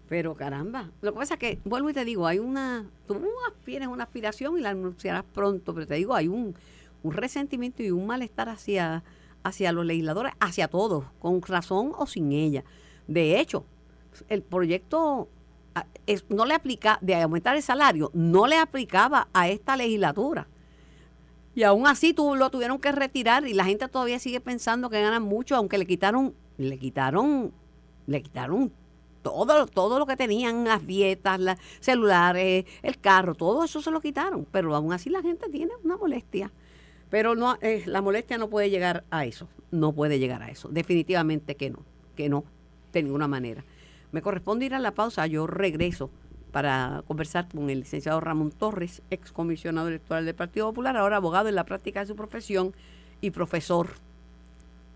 Pero 0.10 0.36
caramba, 0.36 0.90
lo 1.02 1.14
que 1.14 1.20
pasa 1.20 1.34
es 1.36 1.40
que, 1.40 1.60
vuelvo 1.64 1.90
y 1.90 1.94
te 1.94 2.04
digo, 2.04 2.28
hay 2.28 2.40
una, 2.40 2.86
tú 3.08 3.22
tienes 3.64 3.88
una 3.88 4.04
aspiración 4.04 4.58
y 4.58 4.62
la 4.62 4.72
anunciarás 4.72 5.24
pronto, 5.24 5.74
pero 5.74 5.88
te 5.88 5.96
digo, 5.96 6.14
hay 6.14 6.28
un, 6.28 6.54
un 7.04 7.14
resentimiento 7.14 7.82
y 7.82 7.92
un 7.92 8.06
malestar 8.06 8.50
hacia, 8.50 9.04
hacia 9.44 9.72
los 9.72 9.86
legisladores, 9.86 10.34
hacia 10.40 10.68
todos, 10.68 11.06
con 11.20 11.42
razón 11.42 11.94
o 11.98 12.08
sin 12.08 12.34
ella. 12.34 12.64
De 13.08 13.40
hecho, 13.40 13.64
el 14.28 14.42
proyecto 14.42 15.30
no 16.30 16.46
le 16.46 16.54
aplica, 16.54 16.98
de 17.02 17.16
aumentar 17.16 17.56
el 17.56 17.64
salario, 17.64 18.12
no 18.14 18.48
le 18.48 18.58
aplicaba 18.58 19.28
a 19.34 19.48
esta 19.48 19.78
legislatura. 19.78 20.48
Y 21.54 21.64
aún 21.64 21.88
así 21.88 22.14
tú, 22.14 22.36
lo 22.36 22.50
tuvieron 22.50 22.80
que 22.80 22.92
retirar 22.92 23.46
y 23.48 23.54
la 23.54 23.66
gente 23.66 23.88
todavía 23.88 24.20
sigue 24.20 24.40
pensando 24.40 24.90
que 24.90 25.02
ganan 25.02 25.24
mucho, 25.24 25.56
aunque 25.56 25.78
le 25.78 25.86
quitaron, 25.86 26.34
le 26.58 26.78
quitaron, 26.78 27.52
le 28.08 28.22
quitaron 28.22 28.72
todo, 29.22 29.68
todo 29.68 30.00
lo 30.00 30.06
que 30.06 30.16
tenían, 30.16 30.64
las 30.66 30.86
dietas, 30.86 31.40
los 31.40 31.58
celulares, 31.80 32.66
el 32.82 33.00
carro, 33.00 33.36
todo 33.36 33.64
eso 33.64 33.82
se 33.82 33.92
lo 33.92 34.02
quitaron. 34.02 34.46
Pero 34.52 34.76
aún 34.76 34.94
así 34.94 35.10
la 35.10 35.22
gente 35.22 35.50
tiene 35.50 35.72
una 35.84 35.98
molestia. 35.98 36.52
Pero 37.10 37.36
no, 37.36 37.58
eh, 37.62 37.84
la 37.86 38.02
molestia 38.02 38.38
no 38.38 38.50
puede 38.50 38.70
llegar 38.70 39.04
a 39.12 39.26
eso. 39.26 39.48
No 39.70 39.92
puede 39.92 40.20
llegar 40.20 40.42
a 40.42 40.50
eso. 40.50 40.70
Definitivamente 40.70 41.56
que 41.56 41.70
no. 41.70 41.80
Que 42.16 42.30
no, 42.30 42.46
de 42.94 43.04
ninguna 43.04 43.28
manera. 43.28 43.64
Me 44.12 44.22
corresponde 44.22 44.66
ir 44.66 44.74
a 44.74 44.80
la 44.80 44.92
pausa. 44.92 45.28
Yo 45.28 45.48
regreso 45.48 46.10
para 46.52 47.04
conversar 47.08 47.48
con 47.48 47.70
el 47.70 47.80
licenciado 47.80 48.20
Ramón 48.20 48.52
Torres, 48.52 49.02
ex 49.10 49.32
comisionado 49.32 49.88
electoral 49.88 50.26
del 50.26 50.36
Partido 50.36 50.68
Popular, 50.68 50.98
ahora 50.98 51.18
abogado 51.18 51.50
en 51.50 51.56
la 51.56 51.64
práctica 51.64 52.02
de 52.02 52.08
su 52.08 52.16
profesión 52.16 52.74
y 53.22 53.32
profesor 53.32 53.90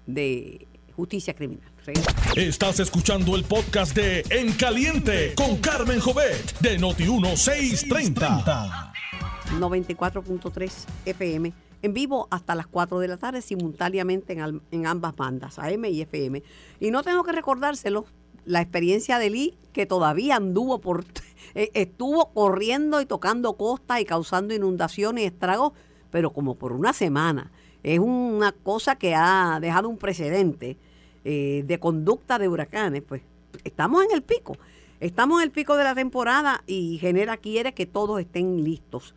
de 0.06 0.68
justicia 0.96 1.34
criminal. 1.34 1.70
Estás 2.36 2.80
escuchando 2.80 3.36
el 3.36 3.44
podcast 3.44 3.96
de 3.96 4.24
En 4.30 4.54
Caliente 4.54 5.34
con 5.36 5.58
Carmen 5.58 6.00
Jovet 6.00 6.58
de 6.60 6.80
Noti1630. 6.80 8.92
94.3 9.60 10.72
FM 11.06 11.54
en 11.84 11.94
vivo 11.94 12.28
hasta 12.32 12.56
las 12.56 12.66
4 12.66 13.00
de 13.00 13.08
la 13.08 13.18
tarde 13.18 13.44
simultáneamente 13.44 14.34
en, 14.34 14.62
en 14.72 14.88
ambas 14.88 15.16
bandas, 15.16 15.60
AM 15.60 15.86
y 15.86 16.02
FM. 16.02 16.42
Y 16.80 16.90
no 16.90 17.04
tengo 17.04 17.24
que 17.24 17.32
recordárselo, 17.32 18.06
la 18.46 18.62
experiencia 18.62 19.20
de 19.20 19.30
Lee, 19.30 19.58
que 19.74 19.86
todavía 19.86 20.38
anduvo 20.38 20.80
por 20.80 21.06
eh, 21.56 21.72
estuvo 21.74 22.32
corriendo 22.34 23.02
y 23.02 23.06
tocando 23.06 23.54
costas 23.54 24.00
y 24.02 24.06
causando 24.06 24.54
inundaciones 24.54 25.24
y 25.24 25.28
estragos, 25.28 25.74
pero 26.12 26.32
como 26.32 26.56
por 26.56 26.72
una 26.72 26.94
semana. 26.94 27.52
Es 27.84 28.00
una 28.00 28.52
cosa 28.52 28.96
que 28.96 29.14
ha 29.14 29.60
dejado 29.62 29.90
un 29.90 29.98
precedente. 29.98 30.78
eh, 31.26 31.64
de 31.66 31.80
conducta 31.80 32.38
de 32.38 32.48
huracanes, 32.48 33.02
pues 33.02 33.24
estamos 33.64 34.06
en 34.06 34.12
el 34.12 34.22
pico. 34.22 34.58
Estamos 35.00 35.42
en 35.42 35.46
el 35.46 35.52
pico 35.52 35.76
de 35.76 35.84
la 35.84 35.96
temporada 35.96 36.64
y 36.68 37.00
Genera 37.00 37.38
quiere 37.38 37.74
que 37.74 37.86
todos 37.86 38.22
estén 38.22 38.64
listos. 38.64 39.16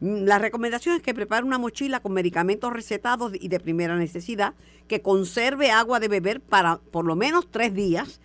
Mm, 0.00 0.24
la 0.24 0.38
recomendación 0.38 0.96
es 0.96 1.02
que 1.02 1.14
prepare 1.14 1.44
una 1.44 1.58
mochila 1.58 2.00
con 2.00 2.12
medicamentos 2.12 2.72
recetados 2.72 3.32
y 3.38 3.48
de 3.48 3.60
primera 3.60 3.96
necesidad, 3.96 4.54
que 4.88 5.02
conserve 5.02 5.70
agua 5.70 6.00
de 6.00 6.08
beber 6.08 6.40
para 6.40 6.78
por 6.78 7.04
lo 7.04 7.14
menos 7.14 7.46
tres 7.50 7.74
días 7.74 8.20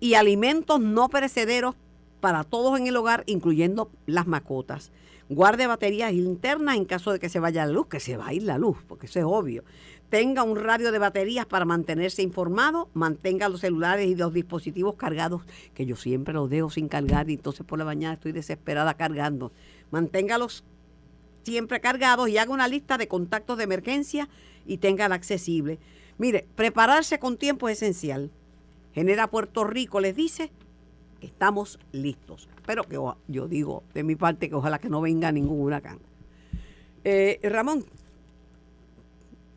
y 0.00 0.14
alimentos 0.14 0.80
no 0.80 1.08
perecederos 1.08 1.74
para 2.20 2.44
todos 2.44 2.78
en 2.78 2.86
el 2.86 2.96
hogar, 2.96 3.24
incluyendo 3.26 3.90
las 4.06 4.26
mascotas. 4.26 4.90
Guarde 5.28 5.66
baterías 5.66 6.12
internas 6.12 6.76
en 6.76 6.84
caso 6.84 7.12
de 7.12 7.18
que 7.18 7.28
se 7.28 7.40
vaya 7.40 7.66
la 7.66 7.72
luz, 7.72 7.88
que 7.88 8.00
se 8.00 8.16
va 8.16 8.28
a 8.28 8.34
ir 8.34 8.44
la 8.44 8.58
luz, 8.58 8.78
porque 8.86 9.06
eso 9.06 9.18
es 9.18 9.24
obvio. 9.24 9.64
Tenga 10.08 10.44
un 10.44 10.56
radio 10.56 10.92
de 10.92 11.00
baterías 11.00 11.46
para 11.46 11.64
mantenerse 11.64 12.22
informado, 12.22 12.88
mantenga 12.94 13.48
los 13.48 13.60
celulares 13.60 14.06
y 14.06 14.14
los 14.14 14.32
dispositivos 14.32 14.94
cargados, 14.94 15.42
que 15.74 15.84
yo 15.84 15.96
siempre 15.96 16.32
los 16.32 16.48
dejo 16.48 16.70
sin 16.70 16.86
cargar 16.86 17.28
y 17.28 17.34
entonces 17.34 17.66
por 17.66 17.78
la 17.78 17.84
mañana 17.84 18.14
estoy 18.14 18.30
desesperada 18.30 18.94
cargando. 18.94 19.50
Manténgalos 19.90 20.62
siempre 21.42 21.80
cargados 21.80 22.28
y 22.28 22.38
haga 22.38 22.52
una 22.52 22.68
lista 22.68 22.98
de 22.98 23.08
contactos 23.08 23.58
de 23.58 23.64
emergencia 23.64 24.28
y 24.64 24.78
tenga 24.78 25.06
accesible. 25.06 25.80
Mire, 26.18 26.46
prepararse 26.54 27.18
con 27.18 27.36
tiempo 27.36 27.68
es 27.68 27.82
esencial. 27.82 28.30
Genera 28.96 29.26
Puerto 29.26 29.62
Rico 29.64 30.00
les 30.00 30.16
dice 30.16 30.50
que 31.20 31.26
estamos 31.26 31.78
listos. 31.92 32.48
Pero 32.64 32.84
que 32.84 32.98
yo 33.28 33.46
digo 33.46 33.82
de 33.92 34.02
mi 34.02 34.16
parte 34.16 34.48
que 34.48 34.54
ojalá 34.54 34.78
que 34.78 34.88
no 34.88 35.02
venga 35.02 35.30
ningún 35.30 35.60
huracán. 35.60 35.98
Eh, 37.04 37.38
Ramón, 37.42 37.84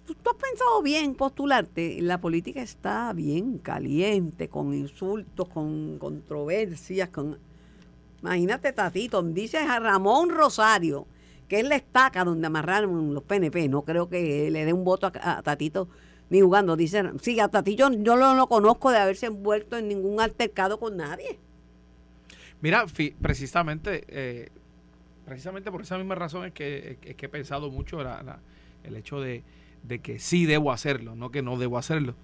¿tú, 0.05 0.13
has 0.29 0.35
pensado 0.35 0.81
bien 0.81 1.15
postularte? 1.15 2.01
La 2.01 2.19
política 2.19 2.61
está 2.61 3.13
bien 3.13 3.59
caliente, 3.59 4.49
con 4.49 4.73
insultos, 4.73 5.47
con 5.47 5.97
controversias, 5.99 7.07
con... 7.07 7.37
Imagínate, 8.21 8.73
Tatito, 8.73 9.23
dice 9.23 9.59
a 9.59 9.79
Ramón 9.79 10.31
Rosario, 10.31 11.07
que 11.47 11.61
es 11.61 11.65
la 11.65 11.77
estaca 11.77 12.25
donde 12.25 12.45
amarraron 12.45 13.13
los 13.13 13.23
PNP. 13.23 13.69
No 13.69 13.83
creo 13.83 14.09
que 14.09 14.51
le 14.51 14.65
dé 14.65 14.73
un 14.73 14.83
voto 14.83 15.07
a, 15.07 15.41
Tatito 15.41 15.87
ni 16.29 16.41
jugando. 16.41 16.75
Dicen, 16.75 17.19
sí, 17.21 17.39
a 17.39 17.47
Tatito 17.47 17.91
yo 17.91 18.15
no 18.15 18.35
lo 18.35 18.47
conozco 18.47 18.91
de 18.91 18.97
haberse 18.97 19.27
envuelto 19.27 19.77
en 19.77 19.87
ningún 19.87 20.21
altercado 20.21 20.79
con 20.79 20.97
nadie. 20.97 21.37
Mira, 22.61 22.85
precisamente, 23.21 24.03
eh, 24.07 24.49
precisamente 25.25 25.71
por 25.71 25.81
esa 25.81 25.97
misma 25.97 26.15
razón 26.15 26.45
es 26.45 26.53
que, 26.53 26.97
es 27.01 27.15
que 27.15 27.25
he 27.25 27.29
pensado 27.29 27.69
mucho 27.71 28.01
el 28.01 28.95
hecho 28.95 29.21
de, 29.21 29.43
de, 29.83 29.99
que 29.99 30.19
sí 30.19 30.45
debo 30.45 30.71
hacerlo, 30.71 31.15
no 31.15 31.31
que 31.31 31.41
no 31.41 31.57
debo 31.57 31.77
hacerlo. 31.77 32.15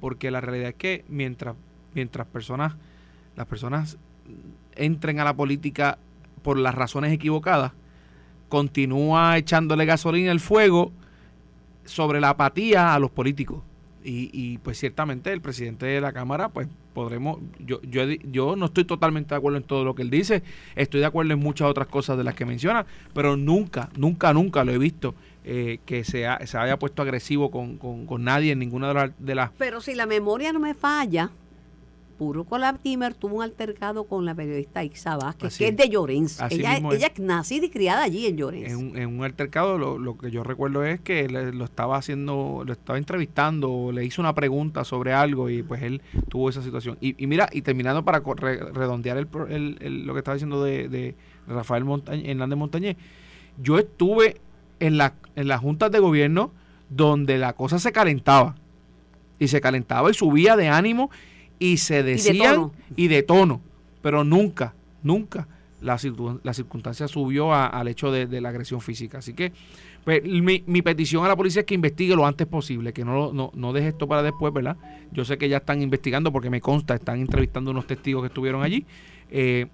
Porque 0.00 0.30
la 0.30 0.40
realidad 0.40 0.70
es 0.70 0.76
que 0.76 1.04
mientras, 1.08 1.56
mientras 1.94 2.26
personas, 2.26 2.74
las 3.36 3.46
personas 3.46 3.96
entren 4.76 5.20
a 5.20 5.24
la 5.24 5.34
política 5.34 5.98
por 6.42 6.56
las 6.56 6.74
razones 6.74 7.12
equivocadas, 7.12 7.72
continúa 8.48 9.36
echándole 9.36 9.84
gasolina 9.86 10.30
al 10.30 10.40
fuego 10.40 10.92
sobre 11.90 12.20
la 12.20 12.30
apatía 12.30 12.94
a 12.94 12.98
los 12.98 13.10
políticos. 13.10 13.62
Y, 14.02 14.30
y, 14.32 14.58
pues 14.58 14.78
ciertamente 14.78 15.30
el 15.30 15.42
presidente 15.42 15.84
de 15.84 16.00
la 16.00 16.12
Cámara, 16.12 16.48
pues 16.48 16.68
podremos, 16.94 17.38
yo, 17.58 17.82
yo, 17.82 18.04
yo 18.04 18.56
no 18.56 18.66
estoy 18.66 18.84
totalmente 18.84 19.34
de 19.34 19.36
acuerdo 19.36 19.58
en 19.58 19.64
todo 19.64 19.84
lo 19.84 19.94
que 19.94 20.02
él 20.02 20.10
dice, 20.10 20.42
estoy 20.74 21.00
de 21.00 21.06
acuerdo 21.06 21.34
en 21.34 21.38
muchas 21.38 21.68
otras 21.68 21.86
cosas 21.86 22.16
de 22.16 22.24
las 22.24 22.34
que 22.34 22.46
menciona, 22.46 22.86
pero 23.12 23.36
nunca, 23.36 23.90
nunca, 23.96 24.32
nunca 24.32 24.64
lo 24.64 24.72
he 24.72 24.78
visto 24.78 25.14
eh, 25.44 25.80
que 25.84 26.04
se, 26.04 26.26
se 26.46 26.58
haya 26.58 26.78
puesto 26.78 27.02
agresivo 27.02 27.50
con, 27.50 27.76
con, 27.76 28.06
con 28.06 28.24
nadie 28.24 28.52
en 28.52 28.58
ninguna 28.58 29.12
de 29.18 29.34
las... 29.34 29.50
Pero 29.58 29.82
si 29.82 29.94
la 29.94 30.06
memoria 30.06 30.52
no 30.52 30.60
me 30.60 30.72
falla, 30.72 31.30
Puro 32.20 32.46
Timer 32.82 33.14
tuvo 33.14 33.36
un 33.36 33.42
altercado 33.42 34.04
con 34.04 34.26
la 34.26 34.34
periodista 34.34 34.84
Ixa 34.84 35.16
Vázquez, 35.16 35.56
que 35.56 35.68
es 35.68 35.76
de 35.78 35.88
Llorens. 35.88 36.38
Ella, 36.50 36.76
ella, 36.76 37.06
es 37.06 37.18
nacida 37.18 37.64
y 37.64 37.70
criada 37.70 38.02
allí 38.02 38.26
en 38.26 38.36
Llorens. 38.36 38.72
En, 38.72 39.06
un 39.06 39.24
altercado 39.24 39.78
lo, 39.78 40.18
que 40.18 40.30
yo 40.30 40.44
recuerdo 40.44 40.84
es 40.84 41.00
que 41.00 41.30
lo 41.30 41.64
estaba 41.64 41.96
haciendo, 41.96 42.62
lo 42.66 42.74
estaba 42.74 42.98
entrevistando, 42.98 43.90
le 43.90 44.04
hizo 44.04 44.20
una 44.20 44.34
pregunta 44.34 44.84
sobre 44.84 45.14
algo 45.14 45.48
y 45.48 45.62
pues 45.62 45.80
él 45.80 46.02
tuvo 46.28 46.50
esa 46.50 46.60
situación. 46.62 46.98
Y, 47.00 47.26
mira, 47.26 47.48
y 47.52 47.62
terminando 47.62 48.04
para 48.04 48.20
redondear 48.20 49.16
el, 49.16 50.04
lo 50.04 50.12
que 50.12 50.18
estaba 50.18 50.34
diciendo 50.34 50.62
de, 50.62 51.14
Rafael 51.48 51.86
Hernández 52.06 52.58
Montañez, 52.58 52.96
yo 53.62 53.78
estuve 53.78 54.36
en, 54.78 54.98
la, 54.98 55.14
en 55.36 55.48
las 55.48 55.62
juntas 55.62 55.90
de 55.90 56.00
gobierno 56.00 56.50
donde 56.90 57.38
la 57.38 57.54
cosa 57.54 57.78
se 57.78 57.92
calentaba. 57.92 58.56
Y 59.38 59.48
se 59.48 59.62
calentaba 59.62 60.10
y 60.10 60.12
subía 60.12 60.54
de 60.54 60.68
ánimo 60.68 61.10
y 61.60 61.76
se 61.76 62.02
decían 62.02 62.72
y 62.96 63.06
de 63.06 63.22
tono, 63.22 63.60
pero 64.02 64.24
nunca, 64.24 64.74
nunca 65.04 65.46
la, 65.80 65.98
la 66.42 66.54
circunstancia 66.54 67.06
subió 67.06 67.54
al 67.54 67.86
hecho 67.86 68.10
de, 68.10 68.40
la 68.40 68.48
agresión 68.48 68.80
física. 68.80 69.18
Así 69.18 69.34
que 69.34 69.52
pues, 70.02 70.24
mi, 70.24 70.64
mi, 70.66 70.82
petición 70.82 71.24
a 71.24 71.28
la 71.28 71.36
policía 71.36 71.60
es 71.60 71.66
que 71.66 71.74
investigue 71.74 72.16
lo 72.16 72.26
antes 72.26 72.46
posible, 72.46 72.92
que 72.92 73.04
no, 73.04 73.32
no, 73.32 73.52
no 73.54 73.72
deje 73.72 73.88
esto 73.88 74.08
para 74.08 74.22
después, 74.22 74.52
¿verdad? 74.52 74.76
Yo 75.12 75.24
sé 75.24 75.38
que 75.38 75.48
ya 75.48 75.58
están 75.58 75.82
investigando 75.82 76.32
porque 76.32 76.50
me 76.50 76.60
consta, 76.60 76.94
están 76.94 77.20
entrevistando 77.20 77.70
unos 77.70 77.86
testigos 77.86 78.22
que 78.22 78.28
estuvieron 78.28 78.62
allí 78.62 78.86
eh, 79.30 79.66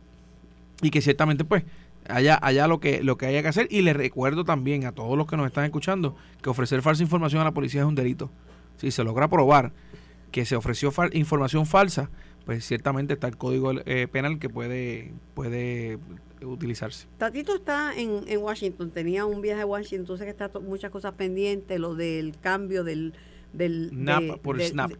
y 0.83 0.91
que 0.91 1.01
ciertamente 1.01 1.45
pues 1.45 1.65
allá, 2.09 2.39
allá 2.43 2.67
lo 2.67 2.81
que 2.81 3.03
lo 3.03 3.17
que 3.17 3.27
haya 3.27 3.43
que 3.43 3.49
hacer 3.49 3.69
y 3.71 3.83
le 3.83 3.93
recuerdo 3.93 4.45
también 4.45 4.85
a 4.85 4.93
todos 4.93 5.17
los 5.17 5.27
que 5.27 5.37
nos 5.37 5.47
están 5.47 5.65
escuchando 5.65 6.17
que 6.43 6.51
ofrecer 6.51 6.83
falsa 6.83 7.03
información 7.03 7.41
a 7.41 7.45
la 7.45 7.53
policía 7.53 7.83
es 7.83 7.87
un 7.87 7.95
delito. 7.95 8.31
Si 8.79 8.91
se 8.91 9.05
logra 9.05 9.29
probar 9.29 9.73
que 10.31 10.45
se 10.45 10.57
ofreció 10.57 10.93
información 11.13 11.67
falsa, 11.67 12.11
pues 12.45 12.65
ciertamente 12.65 13.15
está 13.15 13.27
el 13.27 13.37
código 13.37 13.73
eh, 13.87 14.07
penal 14.07 14.39
que 14.39 14.49
puede, 14.49 15.13
puede 15.35 15.99
utilizarse. 16.43 17.09
Tatito 17.19 17.55
está 17.55 17.93
en, 17.97 18.23
en, 18.29 18.41
Washington, 18.41 18.91
tenía 18.91 19.25
un 19.25 19.41
viaje 19.41 19.63
a 19.63 19.67
Washington, 19.67 20.01
entonces 20.01 20.25
que 20.25 20.31
está 20.31 20.51
muchas 20.61 20.91
cosas 20.91 21.15
pendientes, 21.15 21.79
lo 21.81 21.95
del 21.95 22.35
cambio 22.41 22.85
del 22.85 23.15
del 23.53 23.91
por 24.43 24.61
snap. 24.61 24.93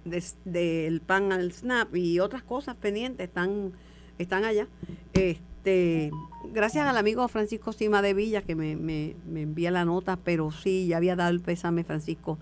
del 0.45 1.01
pan 1.03 1.31
al 1.31 1.53
snap 1.53 1.95
y 1.95 2.21
otras 2.21 2.43
cosas 2.43 2.75
pendientes 2.77 3.29
están 3.29 3.73
están 4.19 4.45
allá. 4.45 4.67
Este, 5.13 6.11
gracias 6.53 6.87
al 6.87 6.97
amigo 6.97 7.29
Francisco 7.29 7.73
Sima 7.73 8.01
de 8.01 8.15
Villa 8.15 8.43
que 8.43 8.55
me, 8.55 8.77
me, 8.77 9.15
me 9.29 9.43
envía 9.43 9.71
la 9.71 9.85
nota, 9.85 10.17
pero 10.17 10.51
sí, 10.51 10.87
ya 10.87 10.97
había 10.97 11.17
dado 11.17 11.31
el 11.31 11.41
pésame 11.41 11.85
Francisco 11.85 12.39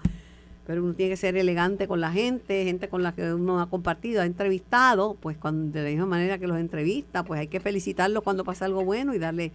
pero 0.66 0.82
uno 0.82 0.94
tiene 0.94 1.10
que 1.10 1.16
ser 1.16 1.36
elegante 1.36 1.86
con 1.86 2.00
la 2.00 2.10
gente, 2.10 2.64
gente 2.64 2.88
con 2.88 3.02
la 3.02 3.12
que 3.12 3.34
uno 3.34 3.60
ha 3.60 3.68
compartido, 3.68 4.22
ha 4.22 4.26
entrevistado, 4.26 5.16
pues 5.20 5.36
cuando, 5.36 5.72
de 5.72 5.84
la 5.84 5.90
misma 5.90 6.06
manera 6.06 6.38
que 6.38 6.46
los 6.46 6.58
entrevista, 6.58 7.22
pues 7.22 7.40
hay 7.40 7.48
que 7.48 7.60
felicitarlos 7.60 8.22
cuando 8.22 8.44
pasa 8.44 8.64
algo 8.64 8.84
bueno 8.84 9.14
y 9.14 9.18
darle 9.18 9.52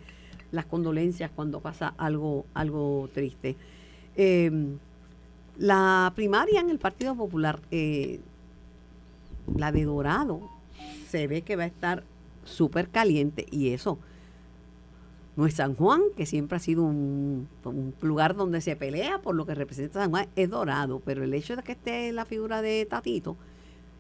las 0.52 0.66
condolencias 0.66 1.32
cuando 1.36 1.60
pasa 1.62 1.94
algo, 1.98 2.46
algo 2.54 3.10
triste. 3.14 3.56
Em, 4.16 4.78
la 5.58 6.12
primaria 6.16 6.60
en 6.60 6.70
el 6.70 6.78
Partido 6.78 7.16
Popular, 7.16 7.60
eh, 7.72 8.20
la 9.56 9.72
de 9.72 9.86
Dorado, 9.86 10.42
se 11.10 11.28
ve 11.28 11.42
que 11.42 11.56
va 11.56 11.64
a 11.64 11.68
estar 11.68 12.04
súper 12.46 12.88
caliente 12.90 13.46
y 13.50 13.70
eso 13.70 13.98
no 15.40 15.46
es 15.46 15.54
San 15.54 15.74
Juan, 15.74 16.02
que 16.18 16.26
siempre 16.26 16.58
ha 16.58 16.60
sido 16.60 16.84
un, 16.84 17.48
lugar 18.02 18.36
donde 18.36 18.60
se 18.60 18.76
pelea 18.76 19.20
por 19.20 19.36
lo 19.36 19.46
que 19.46 19.56
representa 19.56 20.02
San 20.02 20.10
Juan, 20.10 20.28
es 20.36 20.50
dorado, 20.50 21.02
pero 21.06 21.24
el 21.24 21.34
hecho 21.34 21.56
de 21.56 21.64
que 21.64 21.72
esté 21.72 22.12
la 22.12 22.26
figura 22.26 22.62
de 22.62 22.86
Tatito 22.86 23.38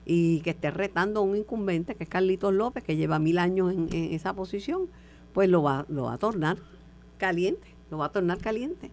y 0.05 0.41
que 0.41 0.49
esté 0.49 0.69
retando 0.69 1.21
a 1.21 1.23
un 1.23 1.37
incumbente, 1.37 1.95
que 1.95 2.03
es 2.03 2.09
Carlitos 2.09 2.53
López, 2.53 2.83
que 2.83 2.97
lleva 2.97 3.19
mil 3.19 3.37
años 3.37 3.71
en, 3.71 3.87
esa 4.13 4.33
posición, 4.33 4.89
pues 5.33 5.47
lo 5.47 5.63
va, 5.63 5.85
lo 5.87 6.03
va 6.03 6.15
a 6.15 6.17
tornar 6.17 6.57
caliente, 7.17 7.69
lo 7.89 7.99
va 7.99 8.07
a 8.07 8.11
tornar 8.11 8.39
caliente. 8.39 8.91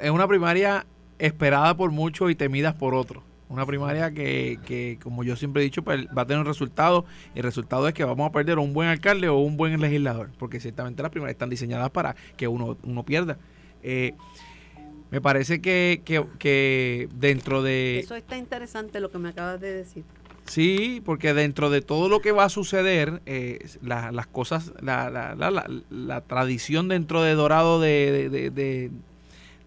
Es 0.00 0.10
una 0.10 0.26
primaria 0.26 0.84
esperada 1.20 1.76
por 1.76 1.92
muchos 1.92 2.28
y 2.32 2.34
temida 2.34 2.74
por 2.74 2.92
otros. 2.92 3.22
Una 3.52 3.66
primaria 3.66 4.10
que, 4.12 4.58
que, 4.64 4.98
como 5.02 5.24
yo 5.24 5.36
siempre 5.36 5.62
he 5.62 5.64
dicho, 5.64 5.82
pues, 5.82 6.06
va 6.06 6.22
a 6.22 6.26
tener 6.26 6.40
un 6.40 6.46
resultado. 6.46 7.04
Y 7.34 7.40
el 7.40 7.44
resultado 7.44 7.86
es 7.86 7.92
que 7.92 8.02
vamos 8.02 8.28
a 8.28 8.32
perder 8.32 8.58
un 8.58 8.72
buen 8.72 8.88
alcalde 8.88 9.28
o 9.28 9.36
un 9.36 9.58
buen 9.58 9.78
legislador. 9.78 10.30
Porque 10.38 10.58
ciertamente 10.58 11.02
las 11.02 11.10
primarias 11.10 11.34
están 11.34 11.50
diseñadas 11.50 11.90
para 11.90 12.16
que 12.36 12.48
uno, 12.48 12.78
uno 12.82 13.04
pierda. 13.04 13.36
Eh, 13.82 14.14
me 15.10 15.20
parece 15.20 15.60
que, 15.60 16.00
que, 16.38 17.08
dentro 17.14 17.62
de... 17.62 17.98
Eso 17.98 18.16
está 18.16 18.38
interesante 18.38 18.98
lo 18.98 19.10
que 19.10 19.18
me 19.18 19.28
acabas 19.28 19.60
de 19.60 19.70
decir. 19.70 20.04
Sí, 20.46 21.02
porque 21.04 21.34
dentro 21.34 21.68
de 21.68 21.82
todo 21.82 22.08
lo 22.08 22.20
que 22.20 22.32
va 22.32 22.44
a 22.44 22.48
suceder, 22.48 23.20
eh, 23.26 23.58
las 23.82 24.26
cosas, 24.26 24.72
la, 24.80 25.10
la, 25.10 25.34
la, 25.34 25.70
la, 25.90 26.20
tradición 26.22 26.88
dentro 26.88 27.22
de 27.22 27.34
Dorado 27.34 27.78
de, 27.78 28.30
de, 28.30 28.50
de, 28.50 28.90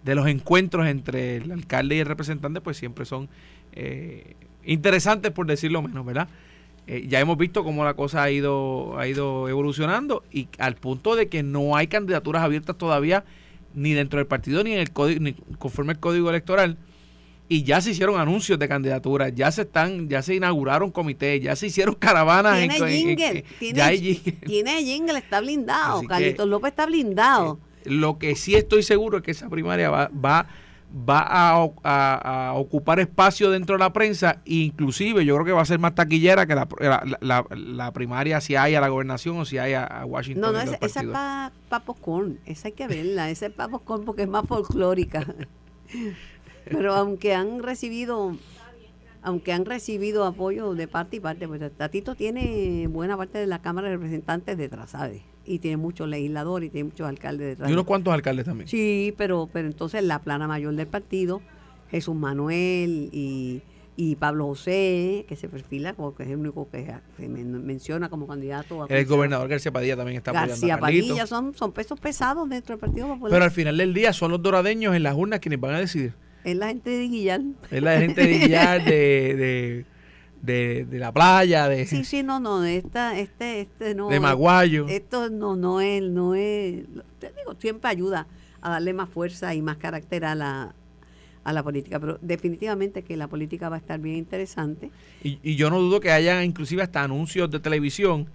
de, 0.03 0.15
los 0.15 0.27
encuentros 0.27 0.87
entre 0.87 1.37
el 1.37 1.51
alcalde 1.51 1.95
y 1.95 1.99
el 1.99 2.07
representante, 2.07 2.59
pues 2.59 2.77
siempre 2.77 3.05
son 3.05 3.29
eh, 3.75 4.35
interesantes 4.63 5.31
por 5.31 5.45
decirlo 5.45 5.81
menos, 5.81 6.05
¿verdad? 6.05 6.27
Eh, 6.87 7.05
ya 7.07 7.19
hemos 7.19 7.37
visto 7.37 7.63
cómo 7.63 7.83
la 7.83 7.95
cosa 7.95 8.23
ha 8.23 8.31
ido, 8.31 8.97
ha 8.99 9.07
ido 9.07 9.49
evolucionando 9.49 10.23
y 10.31 10.47
al 10.59 10.75
punto 10.75 11.15
de 11.15 11.29
que 11.29 11.41
no 11.41 11.75
hay 11.75 11.87
candidaturas 11.87 12.43
abiertas 12.43 12.77
todavía 12.77 13.23
ni 13.73 13.93
dentro 13.93 14.19
del 14.19 14.27
partido 14.27 14.63
ni 14.63 14.73
en 14.73 14.79
el 14.79 14.91
código, 14.91 15.19
ni 15.19 15.33
conforme 15.57 15.93
el 15.93 15.99
código 15.99 16.29
electoral 16.29 16.77
y 17.47 17.63
ya 17.63 17.79
se 17.81 17.91
hicieron 17.91 18.19
anuncios 18.19 18.57
de 18.57 18.67
candidaturas, 18.67 19.33
ya 19.35 19.51
se 19.51 19.63
están, 19.63 20.09
ya 20.09 20.21
se 20.21 20.35
inauguraron 20.35 20.91
comités, 20.91 21.41
ya 21.41 21.55
se 21.55 21.67
hicieron 21.67 21.95
caravanas. 21.95 22.57
Tiene 22.57 22.77
en, 22.77 22.87
jingle, 22.87 23.45
tiene, 23.59 23.77
ya 23.77 23.85
hay 23.87 23.99
jingle. 23.99 24.31
tiene 24.45 24.83
jingle, 24.83 25.17
está 25.19 25.41
blindado. 25.41 26.01
Carlitos 26.03 26.47
López 26.47 26.71
está 26.71 26.85
blindado. 26.87 27.59
Lo 27.83 28.17
que 28.17 28.35
sí 28.35 28.55
estoy 28.55 28.81
seguro 28.81 29.17
es 29.17 29.23
que 29.23 29.31
esa 29.31 29.47
primaria 29.47 29.91
va, 29.91 30.09
va, 30.09 30.47
va 30.93 31.19
a, 31.19 31.67
a- 31.83 32.47
a 32.49 32.53
ocupar 32.53 32.99
espacio 32.99 33.49
dentro 33.51 33.75
de 33.75 33.79
la 33.79 33.91
prensa, 33.91 34.41
inclusive 34.45 35.25
yo 35.25 35.35
creo 35.35 35.45
que 35.45 35.51
va 35.51 35.61
a 35.61 35.65
ser 35.65 35.79
más 35.79 35.93
taquillera 35.95 36.45
que 36.45 36.55
la, 36.55 36.67
la, 36.79 37.17
la- 37.21 37.45
la 37.55 37.91
primaria 37.91 38.39
si 38.41 38.55
hay 38.55 38.75
a 38.75 38.81
la 38.81 38.87
gobernación 38.89 39.37
o 39.37 39.45
si 39.45 39.57
hay 39.57 39.73
a, 39.73 39.83
a 39.83 40.05
Washington. 40.05 40.41
No, 40.41 40.51
no, 40.51 40.59
esa, 40.61 40.75
esa 40.81 41.01
es 41.01 41.07
para 41.07 41.51
popcorn. 41.85 42.39
Esa 42.45 42.69
hay 42.69 42.73
que 42.73 42.87
verla. 42.87 43.29
Esa 43.29 43.47
es 43.47 43.51
para 43.53 43.69
popcorn 43.69 44.05
porque 44.05 44.23
es 44.23 44.29
más 44.29 44.45
folclórica. 44.47 45.25
Pero 46.65 46.93
aunque 46.95 47.33
han 47.35 47.61
recibido 47.61 48.35
aunque 49.21 49.53
han 49.53 49.65
recibido 49.65 50.23
apoyo 50.25 50.75
de 50.75 50.87
parte 50.87 51.17
y 51.17 51.19
parte, 51.19 51.47
pues 51.47 51.59
Tatito 51.75 52.13
tiene 52.13 52.85
buena 52.87 53.17
parte 53.17 53.39
de 53.39 53.47
la 53.47 53.59
Cámara 53.59 53.87
de 53.87 53.95
Representantes 53.95 54.55
detrás, 54.55 54.91
¿sabes? 54.91 55.23
Y 55.45 55.59
tiene 55.59 55.77
muchos 55.77 56.07
legisladores 56.09 56.67
y 56.67 56.71
tiene 56.71 56.85
muchos 56.89 57.07
alcaldes 57.07 57.47
detrás. 57.49 57.69
Y 57.69 57.73
unos 57.73 57.85
cuantos 57.85 58.13
alcaldes 58.13 58.45
también. 58.45 58.67
Sí, 58.67 59.13
pero, 59.17 59.47
pero 59.53 59.67
entonces 59.67 60.03
la 60.03 60.19
plana 60.19 60.47
mayor 60.47 60.73
del 60.75 60.87
partido, 60.87 61.41
Jesús 61.91 62.15
Manuel 62.15 63.09
y, 63.11 63.61
y 63.95 64.15
Pablo 64.15 64.47
José, 64.47 65.25
que 65.29 65.35
se 65.35 65.47
perfila 65.47 65.93
como 65.93 66.15
que 66.15 66.23
es 66.23 66.29
el 66.29 66.37
único 66.37 66.67
que 66.71 66.91
se 67.17 67.29
men- 67.29 67.63
menciona 67.65 68.09
como 68.09 68.25
candidato 68.27 68.83
a 68.83 68.87
El 68.87 69.05
gobernador 69.05 69.47
García 69.47 69.71
Padilla 69.71 69.95
también 69.95 70.17
está 70.17 70.31
apoyando 70.31 70.51
García 70.53 70.75
a. 70.75 70.79
Padilla, 70.79 71.27
son, 71.27 71.53
son 71.53 71.71
pesos 71.71 71.99
pesados 71.99 72.49
dentro 72.49 72.75
del 72.75 72.79
Partido 72.79 73.07
Popular. 73.07 73.31
Pero 73.31 73.43
al 73.45 73.51
final 73.51 73.77
del 73.77 73.93
día 73.93 74.11
son 74.13 74.31
los 74.31 74.41
doradeños 74.41 74.95
en 74.95 75.03
las 75.03 75.15
urnas 75.15 75.39
quienes 75.39 75.59
van 75.59 75.75
a 75.75 75.79
decidir. 75.79 76.13
es 76.43 76.55
la 76.55 76.67
gente 76.69 76.89
de 76.89 77.07
Guillar. 77.07 77.41
Es 77.69 77.81
la 77.83 77.99
gente 77.99 78.21
de 78.25 78.37
Guillar, 78.39 78.83
de, 78.83 78.91
de, 78.91 79.85
de, 80.45 80.85
de 80.85 80.99
la 80.99 81.11
playa, 81.11 81.67
de, 81.67 81.85
Sí, 81.85 82.03
sí, 82.03 82.23
no, 82.23 82.39
no, 82.39 82.63
esta, 82.63 83.17
este, 83.17 83.61
este 83.61 83.95
no. 83.95 84.09
de 84.09 84.19
Maguayo. 84.19 84.87
Esto 84.87 85.29
no, 85.29 85.55
no 85.55 85.81
es, 85.81 86.03
no 86.03 86.35
es, 86.35 86.85
te 87.19 87.31
digo, 87.37 87.55
siempre 87.59 87.89
ayuda 87.89 88.27
a 88.61 88.69
darle 88.69 88.93
más 88.93 89.09
fuerza 89.09 89.53
y 89.53 89.61
más 89.61 89.77
carácter 89.77 90.25
a 90.25 90.35
la, 90.35 90.73
a 91.43 91.53
la 91.53 91.63
política, 91.63 91.99
pero 91.99 92.17
definitivamente 92.21 93.03
que 93.03 93.17
la 93.17 93.27
política 93.27 93.69
va 93.69 93.75
a 93.75 93.79
estar 93.79 93.99
bien 93.99 94.17
interesante. 94.17 94.91
Y, 95.23 95.39
y 95.43 95.55
yo 95.55 95.69
no 95.69 95.79
dudo 95.79 95.99
que 95.99 96.11
haya 96.11 96.43
inclusive 96.43 96.81
hasta 96.81 97.03
anuncios 97.03 97.49
de 97.51 97.59
televisión 97.59 98.27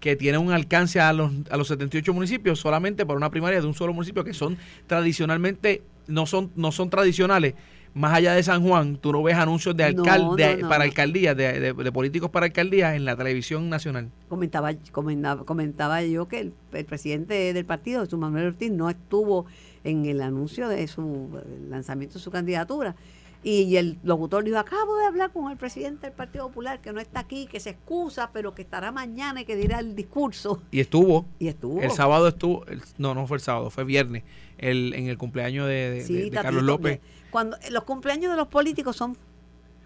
que 0.00 0.16
tienen 0.16 0.40
un 0.40 0.52
alcance 0.52 0.98
a 0.98 1.12
los, 1.12 1.30
a 1.50 1.56
los 1.56 1.68
78 1.68 2.12
municipios 2.12 2.58
solamente 2.58 3.04
para 3.04 3.16
una 3.16 3.30
primaria 3.30 3.60
de 3.60 3.66
un 3.66 3.74
solo 3.74 3.92
municipio 3.92 4.24
que 4.24 4.32
son 4.32 4.56
tradicionalmente, 4.86 5.82
no 6.08 6.26
son, 6.26 6.50
no 6.56 6.72
son 6.72 6.90
tradicionales. 6.90 7.54
Más 7.92 8.14
allá 8.14 8.34
de 8.34 8.42
San 8.42 8.62
Juan, 8.62 8.96
tú 8.96 9.12
no 9.12 9.22
ves 9.22 9.34
anuncios 9.36 9.76
de 9.76 9.82
alcalde 9.84 10.56
no, 10.56 10.62
no. 10.62 10.68
para 10.68 10.84
alcaldías, 10.84 11.36
de, 11.36 11.58
de- 11.58 11.72
de 11.72 11.92
políticos 11.92 12.30
para 12.30 12.46
alcaldías 12.46 12.94
en 12.94 13.04
la 13.04 13.16
televisión 13.16 13.68
nacional. 13.68 14.08
Comentaba, 14.28 14.70
comentaba, 14.92 15.44
comentaba 15.44 16.02
yo 16.02 16.28
que 16.28 16.38
el, 16.40 16.52
el 16.72 16.84
presidente 16.84 17.52
del 17.52 17.64
partido, 17.64 18.02
Jesús 18.04 18.18
Manuel 18.18 18.46
Ortiz, 18.46 18.70
no 18.70 18.88
estuvo 18.90 19.46
en 19.82 20.06
el 20.06 20.20
anuncio 20.22 20.68
de 20.68 20.86
su 20.86 21.28
lanzamiento 21.68 22.14
de 22.14 22.20
su 22.20 22.30
candidatura. 22.30 22.94
Y 23.42 23.76
el 23.76 23.96
locutor 24.04 24.44
dijo, 24.44 24.58
acabo 24.58 24.96
de 24.98 25.06
hablar 25.06 25.30
con 25.32 25.50
el 25.50 25.56
presidente 25.56 26.06
del 26.08 26.12
Partido 26.14 26.46
Popular, 26.48 26.78
que 26.82 26.92
no 26.92 27.00
está 27.00 27.20
aquí, 27.20 27.46
que 27.46 27.58
se 27.58 27.70
excusa, 27.70 28.28
pero 28.34 28.54
que 28.54 28.60
estará 28.60 28.92
mañana 28.92 29.40
y 29.40 29.44
que 29.46 29.56
dirá 29.56 29.78
el 29.78 29.96
discurso. 29.96 30.62
Y 30.70 30.80
estuvo, 30.80 31.24
Y 31.38 31.48
estuvo. 31.48 31.80
el 31.80 31.90
sábado 31.90 32.28
estuvo, 32.28 32.66
el- 32.66 32.82
no, 32.98 33.14
no 33.14 33.26
fue 33.26 33.38
el 33.38 33.40
sábado, 33.40 33.70
fue 33.70 33.84
viernes, 33.84 34.24
el, 34.58 34.92
en 34.92 35.06
el 35.06 35.16
cumpleaños 35.16 35.66
de, 35.66 35.72
de- 35.90 36.04
Sí, 36.04 36.12
de- 36.12 36.18
de 36.24 36.30
Tatito, 36.32 36.42
Carlos 36.42 36.62
López. 36.64 37.00
Cuando 37.30 37.56
los 37.70 37.84
cumpleaños 37.84 38.30
de 38.32 38.36
los 38.36 38.48
políticos 38.48 38.96
son 38.96 39.16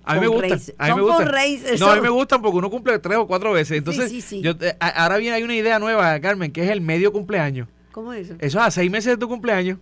A 0.05 0.15
mí 0.15 0.21
me 0.21 0.27
gustan. 0.29 0.53
A 0.53 0.55
mí 0.55 0.59
me 0.59 0.89
Son 0.89 1.01
gustan. 1.01 1.79
No, 1.81 1.87
a 1.91 1.95
mí 1.97 2.01
me 2.03 2.09
gustan 2.09 2.43
porque 2.43 2.59
uno 2.59 2.71
cumple 2.71 2.99
tres 2.99 3.17
o 3.19 3.27
cuatro 3.27 3.53
veces. 3.53 3.79
Entonces, 3.79 4.11
sí, 4.11 4.21
sí. 4.21 4.41
yo 4.43 4.53
ahora 4.81 5.17
bien 5.19 5.33
hay 5.35 5.43
una 5.43 5.55
idea 5.55 5.79
nueva, 5.79 6.19
Carmen, 6.21 6.53
que 6.53 6.63
es 6.65 6.71
el 6.71 6.81
medio 6.81 7.13
cumpleaños. 7.13 7.69
¿Cómo 7.93 8.13
es 8.13 8.27
eso? 8.27 8.35
Eso 8.41 8.59
es 8.59 8.65
a 8.65 8.71
seis 8.71 8.91
meses 8.91 9.13
de 9.13 9.17
tu 9.19 9.29
cumpleaños. 9.29 9.79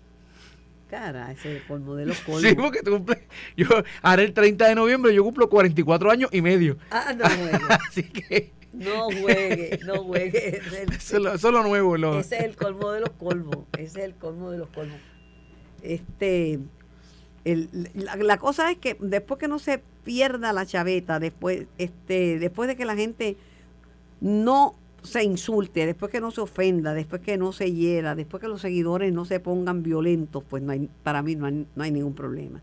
Cara, 0.91 1.33
ese 1.33 1.51
es 1.57 1.63
el 1.63 1.67
colmo 1.67 1.95
de 1.95 2.05
los 2.07 2.19
colmos. 2.21 2.43
Sí, 2.43 2.55
porque 2.55 2.83
tú 2.83 2.91
cumples. 2.93 3.19
Yo 3.57 3.67
haré 4.03 4.25
el 4.25 4.35
30 4.35 4.69
de 4.69 4.75
noviembre, 4.75 5.15
yo 5.15 5.25
cumplo 5.25 5.49
44 5.49 6.11
años 6.11 6.29
y 6.33 6.43
medio. 6.43 6.77
Ah, 6.91 7.15
no 7.17 7.25
juegue. 7.25 7.59
Así 7.89 8.03
que 8.03 8.53
No 8.75 9.05
juegue, 9.07 9.81
no 9.87 9.95
juegue. 10.05 10.59
Es 10.59 10.73
el- 10.75 10.93
eso 10.93 11.17
es 11.17 11.23
lo, 11.23 11.33
eso 11.33 11.49
es 11.49 11.55
lo 11.55 11.63
nuevo. 11.63 11.97
lo- 11.97 12.21
Ese 12.21 12.37
es 12.37 12.45
el 12.45 12.57
colmo 12.57 12.91
de 12.93 13.01
los 13.01 13.11
colmos. 13.11 13.57
Ese 13.79 14.01
es 14.01 14.05
el 14.05 14.15
colmo 14.17 14.51
de 14.51 14.59
los 14.59 14.69
colmos. 14.69 14.99
Este, 15.83 16.59
el- 17.45 17.69
la, 17.95 18.17
la 18.17 18.39
cosa 18.39 18.71
es 18.71 18.79
que 18.79 18.97
después 19.01 19.39
que 19.41 19.49
no 19.49 19.59
se 19.59 19.81
pierda 20.05 20.53
la 20.53 20.67
chaveta, 20.67 21.19
después, 21.21 21.67
este, 21.79 22.39
después 22.39 22.69
de 22.69 22.77
que 22.77 22.85
la 22.85 22.97
gente 22.97 23.37
no 24.21 24.75
se 25.03 25.25
insulte, 25.25 25.85
después 25.87 26.13
que 26.13 26.21
no 26.21 26.31
se 26.31 26.41
ofenda, 26.41 26.95
después 26.95 27.23
que 27.23 27.37
no 27.37 27.53
se 27.53 27.73
hiera, 27.73 28.15
después 28.15 28.41
que 28.41 28.49
los 28.49 28.61
seguidores 28.61 29.13
no 29.13 29.25
se 29.25 29.41
pongan 29.41 29.83
violentos, 29.83 30.45
pues 30.49 30.63
no 30.63 30.73
hay, 30.73 30.89
para 31.03 31.23
mí 31.23 31.35
no 31.35 31.47
hay, 31.47 31.67
no 31.75 31.83
hay 31.83 31.91
ningún 31.91 32.15
problema. 32.15 32.61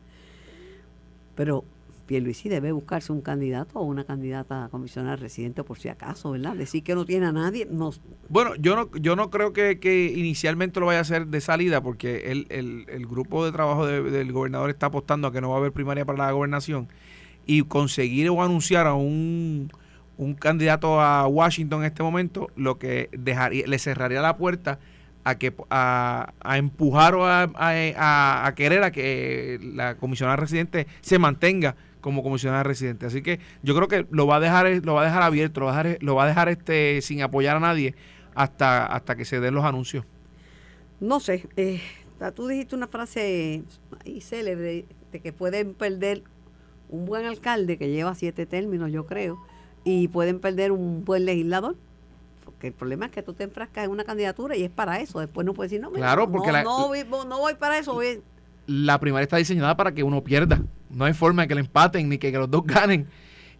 Pero 1.35 1.63
Pierluisi 2.09 2.49
debe 2.49 2.71
buscarse 2.71 3.11
un 3.11 3.21
candidato 3.21 3.77
o 3.77 3.83
una 3.83 4.03
candidata 4.03 4.65
a 4.65 4.69
comisionar 4.69 5.19
residente 5.19 5.63
por 5.63 5.77
si 5.77 5.89
acaso, 5.89 6.31
¿verdad? 6.31 6.55
Decir 6.55 6.81
que 6.83 6.95
no 6.95 7.05
tiene 7.05 7.27
a 7.27 7.31
nadie, 7.31 7.67
no, 7.69 7.91
Bueno, 8.29 8.55
yo 8.55 8.75
no, 8.75 8.89
yo 8.97 9.15
no 9.15 9.29
creo 9.29 9.53
que, 9.53 9.79
que 9.79 10.05
inicialmente 10.15 10.79
lo 10.79 10.87
vaya 10.87 10.97
a 10.97 11.01
hacer 11.03 11.27
de 11.27 11.39
salida 11.39 11.81
porque 11.83 12.31
el, 12.31 12.47
el, 12.49 13.05
grupo 13.05 13.45
de 13.45 13.51
trabajo 13.51 13.85
de- 13.85 14.01
del 14.09 14.31
gobernador 14.31 14.71
está 14.71 14.87
apostando 14.87 15.27
a 15.27 15.31
que 15.31 15.39
no 15.39 15.49
va 15.49 15.57
a 15.57 15.59
haber 15.59 15.71
primaria 15.71 16.03
para 16.03 16.17
la 16.17 16.31
gobernación 16.31 16.87
y 17.45 17.61
conseguir 17.61 18.27
o 18.31 18.41
anunciar 18.41 18.87
a 18.87 18.95
un, 18.95 19.71
un 20.17 20.33
candidato 20.33 20.99
a 20.99 21.27
Washington 21.27 21.81
en 21.81 21.85
este 21.85 22.01
momento 22.01 22.47
lo 22.55 22.79
que 22.79 23.09
dejaría, 23.11 23.67
le 23.67 23.77
cerraría 23.77 24.21
la 24.23 24.35
puerta 24.35 24.79
a 25.25 25.37
que 25.37 25.53
a, 25.69 26.33
a 26.39 26.57
empujar 26.57 27.13
o 27.13 27.27
a- 27.27 27.51
a- 27.53 28.47
a 28.47 28.55
querer 28.55 28.81
a 28.81 28.91
que 28.91 29.59
la 29.75 29.95
comisionada 29.95 30.37
residente 30.37 30.87
se 31.01 31.19
mantenga 31.19 31.75
como 32.01 32.23
comisionada 32.23 32.63
residente. 32.63 33.05
Así 33.05 33.21
que 33.21 33.39
yo 33.63 33.75
creo 33.75 33.87
que 33.87 34.05
lo 34.11 34.25
va 34.27 34.37
a 34.37 34.39
dejar 34.39 34.67
lo 34.83 34.93
va 34.93 35.01
a 35.01 35.05
dejar 35.05 35.21
abierto, 35.23 35.59
lo 35.61 35.65
va 35.67 35.79
a 35.79 35.83
dejar, 35.83 36.03
lo 36.03 36.15
va 36.15 36.23
a 36.23 36.27
dejar 36.27 36.49
este 36.49 37.01
sin 37.01 37.21
apoyar 37.21 37.57
a 37.57 37.59
nadie 37.59 37.95
hasta 38.35 38.85
hasta 38.85 39.15
que 39.15 39.25
se 39.25 39.39
den 39.39 39.53
los 39.55 39.65
anuncios. 39.65 40.05
No 40.99 41.19
sé, 41.19 41.47
eh, 41.55 41.81
tú 42.35 42.47
dijiste 42.47 42.75
una 42.75 42.87
frase 42.87 43.63
ahí 44.05 44.21
célebre 44.21 44.85
de 45.11 45.19
que 45.21 45.31
pueden 45.33 45.73
perder 45.73 46.23
un 46.89 47.05
buen 47.05 47.25
alcalde 47.25 47.77
que 47.77 47.89
lleva 47.89 48.15
siete 48.15 48.45
términos, 48.45 48.91
yo 48.91 49.05
creo, 49.05 49.37
y 49.83 50.07
pueden 50.09 50.39
perder 50.39 50.71
un 50.71 51.05
buen 51.05 51.25
legislador. 51.25 51.75
Porque 52.43 52.67
el 52.67 52.73
problema 52.73 53.05
es 53.05 53.11
que 53.11 53.21
tú 53.23 53.33
te 53.33 53.43
enfrascas 53.43 53.85
en 53.85 53.91
una 53.91 54.03
candidatura 54.03 54.55
y 54.57 54.63
es 54.63 54.69
para 54.71 54.99
eso. 54.99 55.19
Después 55.19 55.45
no 55.45 55.53
puedes 55.53 55.71
decir, 55.71 55.81
no, 55.81 55.89
mira, 55.91 56.01
Claro, 56.07 56.29
porque 56.29 56.47
no, 56.47 56.53
la- 56.53 56.63
no 56.63 56.87
voy, 56.87 57.05
no 57.27 57.39
voy 57.39 57.53
para 57.55 57.77
eso. 57.77 57.93
voy- 57.93 58.21
La 58.69 58.99
primaria 58.99 59.23
está 59.23 59.37
diseñada 59.37 59.75
para 59.75 59.93
que 59.93 60.03
uno 60.03 60.23
pierda. 60.23 60.61
No 60.91 61.05
hay 61.05 61.13
forma 61.13 61.41
de 61.41 61.47
que 61.47 61.55
le 61.55 61.61
empaten 61.61 62.07
ni 62.07 62.19
que, 62.19 62.31
los 62.31 62.51
dos 62.51 62.63
ganen. 62.65 63.07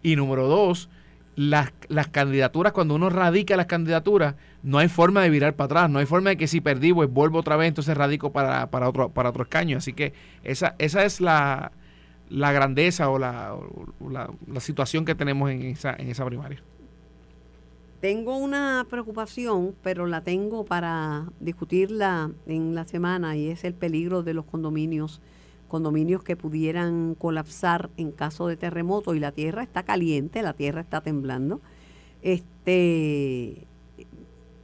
Y 0.04 0.16
número 0.16 0.48
dos, 0.48 0.88
las, 1.36 1.74
las 1.88 2.10
candidaturas, 2.10 2.74
cuando 2.74 2.94
uno 2.94 3.10
radica 3.10 3.58
las 3.58 3.66
candidaturas, 3.66 4.36
no 4.62 4.78
hay 4.78 4.88
forma 4.88 5.24
de 5.24 5.32
virar 5.32 5.56
para 5.56 5.66
atrás. 5.66 5.90
No 5.90 5.98
hay 5.98 6.06
forma 6.06 6.30
de 6.30 6.38
que 6.38 6.48
si 6.48 6.62
perdí, 6.62 6.94
pues 6.94 7.10
vuelvo 7.10 7.40
otra 7.40 7.56
vez, 7.56 7.70
entonces 7.70 7.98
radico 7.98 8.32
para, 8.32 8.70
para, 8.70 8.88
otro, 8.88 9.10
para 9.10 9.30
otro 9.30 9.44
escaño. 9.44 9.78
Así 9.78 9.94
que 9.94 10.14
esa, 10.44 10.76
esa 10.78 11.04
es 11.04 11.22
la, 11.22 11.72
la 12.30 12.52
grandeza 12.52 13.10
o, 13.10 13.18
la, 13.18 13.56
o 13.56 14.10
la, 14.12 14.30
la 14.46 14.60
situación 14.60 15.06
que 15.06 15.16
tenemos 15.16 15.50
en 15.50 15.64
esa, 15.64 15.96
en 15.98 16.10
esa 16.10 16.24
primaria. 16.24 16.62
Tengo 18.02 18.38
una 18.38 18.88
preocupación, 18.90 19.76
pero 19.84 20.08
la 20.08 20.22
tengo 20.22 20.64
para 20.64 21.28
discutirla 21.42 22.32
en 22.48 22.74
la 22.74 22.86
semana 22.86 23.36
y 23.36 23.50
es 23.50 23.66
el 23.66 23.74
peligro 23.74 24.24
de 24.24 24.34
los 24.34 24.46
condominios, 24.46 25.20
condominios 25.68 26.24
que 26.24 26.38
pudieran 26.38 27.14
colapsar 27.16 27.90
en 27.98 28.12
caso 28.12 28.48
de 28.48 28.56
terremoto 28.56 29.16
y 29.16 29.20
la 29.20 29.34
tierra 29.34 29.64
está 29.64 29.84
caliente, 29.84 30.42
la 30.42 30.54
tierra 30.54 30.80
está 30.80 31.02
temblando. 31.02 31.60
Este 32.22 33.68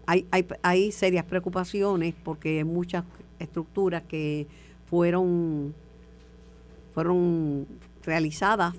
hay, 0.05 0.25
hay, 0.31 0.45
hay 0.61 0.91
serias 0.93 1.25
preocupaciones 1.25 2.15
porque 2.23 2.59
hay 2.59 2.63
muchas 2.63 3.03
estructuras 3.39 4.03
que 4.03 4.47
fueron 4.89 5.73
fueron 6.93 7.67
realizadas 8.05 8.75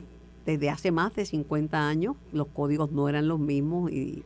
desde 0.46 0.70
hace 0.70 0.92
más 0.92 1.14
de 1.14 1.26
50 1.26 1.88
años, 1.88 2.16
los 2.32 2.46
códigos 2.46 2.90
no 2.90 3.10
eran 3.10 3.28
los 3.28 3.38
mismos 3.38 3.92
y 3.92 4.22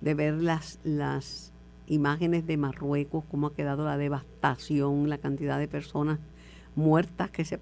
de 0.00 0.14
ver 0.14 0.34
las, 0.34 0.78
las 0.84 1.52
imágenes 1.86 2.46
de 2.46 2.56
Marruecos, 2.56 3.24
cómo 3.30 3.48
ha 3.48 3.54
quedado 3.54 3.84
la 3.84 3.96
devastación, 3.96 5.08
la 5.08 5.18
cantidad 5.18 5.58
de 5.58 5.68
personas 5.68 6.18
muertas 6.76 7.30
que 7.30 7.44
se, 7.44 7.58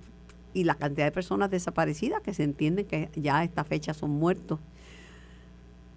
y 0.52 0.64
la 0.64 0.74
cantidad 0.74 1.06
de 1.06 1.12
personas 1.12 1.50
desaparecidas 1.50 2.22
que 2.22 2.34
se 2.34 2.42
entiende 2.42 2.84
que 2.84 3.10
ya 3.14 3.38
a 3.38 3.44
esta 3.44 3.64
fecha 3.64 3.94
son 3.94 4.10
muertos. 4.10 4.58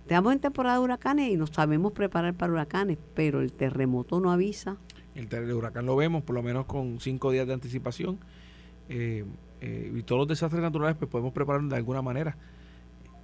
Estamos 0.03 0.33
en 0.33 0.39
temporada 0.39 0.77
de 0.77 0.83
huracanes 0.83 1.31
y 1.31 1.37
nos 1.37 1.51
sabemos 1.51 1.91
preparar 1.93 2.33
para 2.33 2.51
huracanes, 2.51 2.97
pero 3.13 3.41
el 3.41 3.51
terremoto 3.51 4.19
no 4.19 4.31
avisa. 4.31 4.75
El, 5.13 5.31
el 5.31 5.53
huracán 5.53 5.85
lo 5.85 5.95
vemos 5.95 6.23
por 6.23 6.35
lo 6.35 6.41
menos 6.41 6.65
con 6.65 6.99
cinco 6.99 7.31
días 7.31 7.45
de 7.45 7.53
anticipación. 7.53 8.17
Eh, 8.89 9.23
eh, 9.61 9.93
y 9.95 10.01
todos 10.03 10.19
los 10.19 10.27
desastres 10.27 10.61
naturales 10.61 10.95
pues 10.97 11.11
podemos 11.11 11.33
prepararnos 11.33 11.69
de 11.69 11.77
alguna 11.77 12.01
manera, 12.01 12.35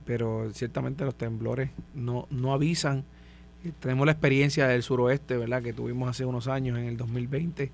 pero 0.06 0.52
ciertamente 0.54 1.04
los 1.04 1.16
temblores 1.16 1.70
no, 1.94 2.28
no 2.30 2.54
avisan. 2.54 3.04
Eh, 3.64 3.72
tenemos 3.80 4.06
la 4.06 4.12
experiencia 4.12 4.68
del 4.68 4.84
suroeste, 4.84 5.38
¿verdad? 5.38 5.64
Que 5.64 5.74
tuvimos 5.74 6.10
hace 6.10 6.26
unos 6.26 6.48
años, 6.48 6.78
en 6.78 6.86
el 6.86 6.98
2020, 6.98 7.72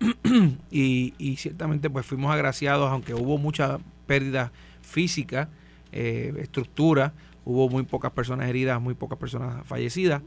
y, 0.70 1.14
y 1.18 1.36
ciertamente 1.36 1.88
pues 1.90 2.06
fuimos 2.06 2.32
agraciados, 2.32 2.90
aunque 2.90 3.14
hubo 3.14 3.38
mucha 3.38 3.78
pérdida 4.06 4.52
física, 4.82 5.48
eh, 5.92 6.34
estructura, 6.38 7.12
hubo 7.44 7.68
muy 7.68 7.84
pocas 7.84 8.12
personas 8.12 8.48
heridas, 8.48 8.80
muy 8.80 8.94
pocas 8.94 9.18
personas 9.18 9.66
fallecidas, 9.66 10.22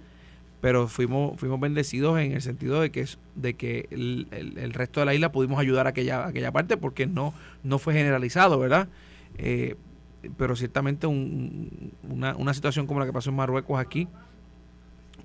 pero 0.61 0.87
fuimos 0.87 1.39
fuimos 1.39 1.59
bendecidos 1.59 2.19
en 2.19 2.31
el 2.31 2.41
sentido 2.41 2.81
de 2.81 2.89
que 2.89 3.05
de 3.35 3.53
que 3.53 3.87
el, 3.91 4.27
el, 4.31 4.73
resto 4.73 4.99
de 4.99 5.05
la 5.05 5.13
isla 5.13 5.31
pudimos 5.31 5.59
ayudar 5.59 5.85
a 5.85 5.89
aquella 5.89 6.25
aquella 6.25 6.51
parte 6.51 6.77
porque 6.77 7.05
no 7.05 7.33
no 7.63 7.77
fue 7.77 7.93
generalizado 7.93 8.57
verdad 8.57 8.87
eh, 9.37 9.75
pero 10.37 10.55
ciertamente 10.55 11.07
una, 11.07 12.35
una 12.35 12.53
situación 12.53 12.87
como 12.87 12.99
la 12.99 13.05
que 13.05 13.13
pasó 13.13 13.29
en 13.29 13.35
Marruecos 13.35 13.79
aquí 13.79 14.07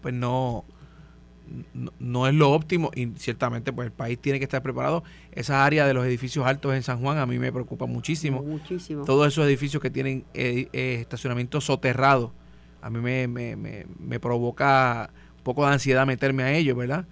pues 0.00 0.14
no 0.14 0.64
no, 1.98 2.26
es 2.26 2.34
lo 2.34 2.52
óptimo 2.52 2.90
y 2.94 3.08
ciertamente 3.16 3.72
pues 3.72 3.86
el 3.86 3.92
país 3.92 4.18
tiene 4.18 4.38
que 4.38 4.44
estar 4.44 4.62
preparado. 4.62 5.02
Esa 5.32 5.64
área 5.64 5.86
de 5.86 5.94
los 5.94 6.04
edificios 6.04 6.46
altos 6.46 6.74
en 6.74 6.82
San 6.82 7.00
Juan 7.00 7.18
a 7.18 7.26
mí 7.26 7.38
me 7.38 7.52
preocupa 7.52 7.86
muchísimo. 7.86 8.42
Muchísimo. 8.42 9.04
Todos 9.04 9.28
esos 9.28 9.46
edificios 9.46 9.82
que 9.82 9.90
tienen 9.90 10.24
eh, 10.34 10.68
eh, 10.72 10.98
estacionamiento 11.00 11.60
soterrado, 11.60 12.32
a 12.82 12.90
mí 12.90 13.00
me, 13.00 13.26
me, 13.26 13.56
me, 13.98 14.20
provoca 14.20 15.10
un 15.38 15.42
poco 15.42 15.66
de 15.66 15.72
ansiedad 15.72 16.06
meterme 16.06 16.44
a 16.44 16.52
ellos, 16.52 16.76
¿verdad? 16.76 17.04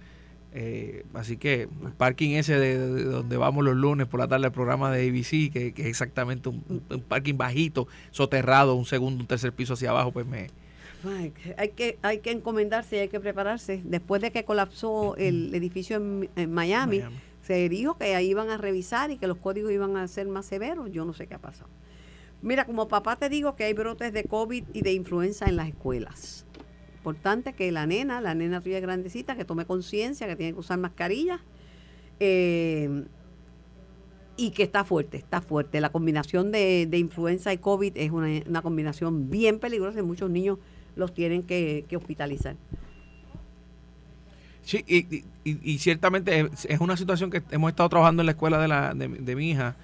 Eh, 0.53 1.05
así 1.13 1.37
que 1.37 1.63
el 1.85 1.91
parking 1.95 2.31
ese 2.31 2.57
de, 2.57 3.03
donde 3.03 3.37
vamos 3.37 3.63
los 3.63 3.75
lunes 3.75 4.07
por 4.07 4.19
la 4.19 4.27
tarde 4.27 4.47
el 4.47 4.51
programa 4.51 4.91
de 4.91 5.07
ABC, 5.07 5.51
que, 5.53 5.73
es 5.77 5.85
exactamente 5.85 6.49
un, 6.49 6.63
un, 6.89 7.01
parking 7.01 7.35
bajito, 7.37 7.87
soterrado, 8.11 8.75
un 8.75 8.85
segundo, 8.85 9.21
un 9.21 9.27
tercer 9.27 9.53
piso 9.53 9.73
hacia 9.73 9.91
abajo, 9.91 10.11
pues 10.11 10.25
me, 10.25 10.47
hay 11.57 11.69
que, 11.69 11.97
hay 12.01 12.19
que 12.19 12.31
encomendarse 12.31 12.97
y 12.97 12.99
hay 12.99 13.07
que 13.07 13.19
prepararse. 13.19 13.81
Después 13.83 14.21
de 14.21 14.31
que 14.31 14.43
colapsó 14.43 15.15
el 15.15 15.53
edificio 15.55 15.97
en, 15.97 16.51
Miami, 16.51 17.01
se 17.41 17.69
dijo 17.69 17.97
que 17.97 18.15
ahí 18.15 18.29
iban 18.29 18.49
a 18.49 18.57
revisar 18.57 19.11
y 19.11 19.17
que 19.17 19.27
los 19.27 19.37
códigos 19.37 19.71
iban 19.71 19.95
a 19.97 20.07
ser 20.07 20.27
más 20.27 20.45
severos. 20.45 20.91
Yo 20.91 21.05
no 21.05 21.13
sé 21.13 21.27
qué 21.27 21.35
ha 21.35 21.39
pasado. 21.39 21.69
Mira, 22.41 22.65
como 22.65 22.87
papá 22.87 23.15
te 23.15 23.29
digo 23.29 23.55
que 23.55 23.65
hay 23.65 23.73
brotes 23.73 24.13
de 24.13 24.23
COVID 24.23 24.63
y 24.73 24.81
de 24.81 24.93
influenza 24.93 25.47
en 25.47 25.55
las 25.57 25.67
escuelas. 25.67 26.45
Importante 26.99 27.53
que 27.53 27.71
la 27.71 27.85
nena, 27.85 28.19
la 28.21 28.35
nena 28.35 28.61
tuya 28.61 28.79
grandecita, 28.79 29.35
que 29.35 29.45
tome 29.45 29.65
conciencia 29.65 30.27
que 30.27 30.35
tiene 30.35 30.53
que 30.53 30.59
usar 30.59 30.77
mascarilla. 30.77 31.39
Eh, 32.19 33.05
y 34.39 34.51
que 34.51 34.63
está 34.63 34.85
fuerte, 34.85 35.17
está 35.17 35.41
fuerte. 35.41 35.81
La 35.81 35.89
combinación 35.89 36.51
de, 36.51 36.87
influenza 36.93 37.51
y 37.51 37.57
COVID 37.57 37.97
es 37.97 38.11
una, 38.11 38.27
una 38.47 38.61
combinación 38.61 39.29
bien 39.29 39.59
peligrosa 39.59 39.99
y 39.99 40.01
muchos 40.01 40.29
niños 40.29 40.59
los 40.95 41.13
tienen 41.13 41.43
que, 41.43 41.85
hospitalizar. 41.95 42.55
Sí, 44.63 44.83
y, 44.87 45.23
y, 45.43 45.79
ciertamente 45.79 46.49
es, 46.67 46.79
una 46.79 46.95
situación 46.95 47.31
que 47.31 47.41
hemos 47.51 47.69
estado 47.69 47.89
trabajando 47.89 48.21
en 48.21 48.27
la 48.27 48.31
escuela 48.31 48.61
de, 48.61 48.67
la, 48.69 48.93
de, 48.93 49.35
mi 49.35 49.49
hija, 49.49 49.75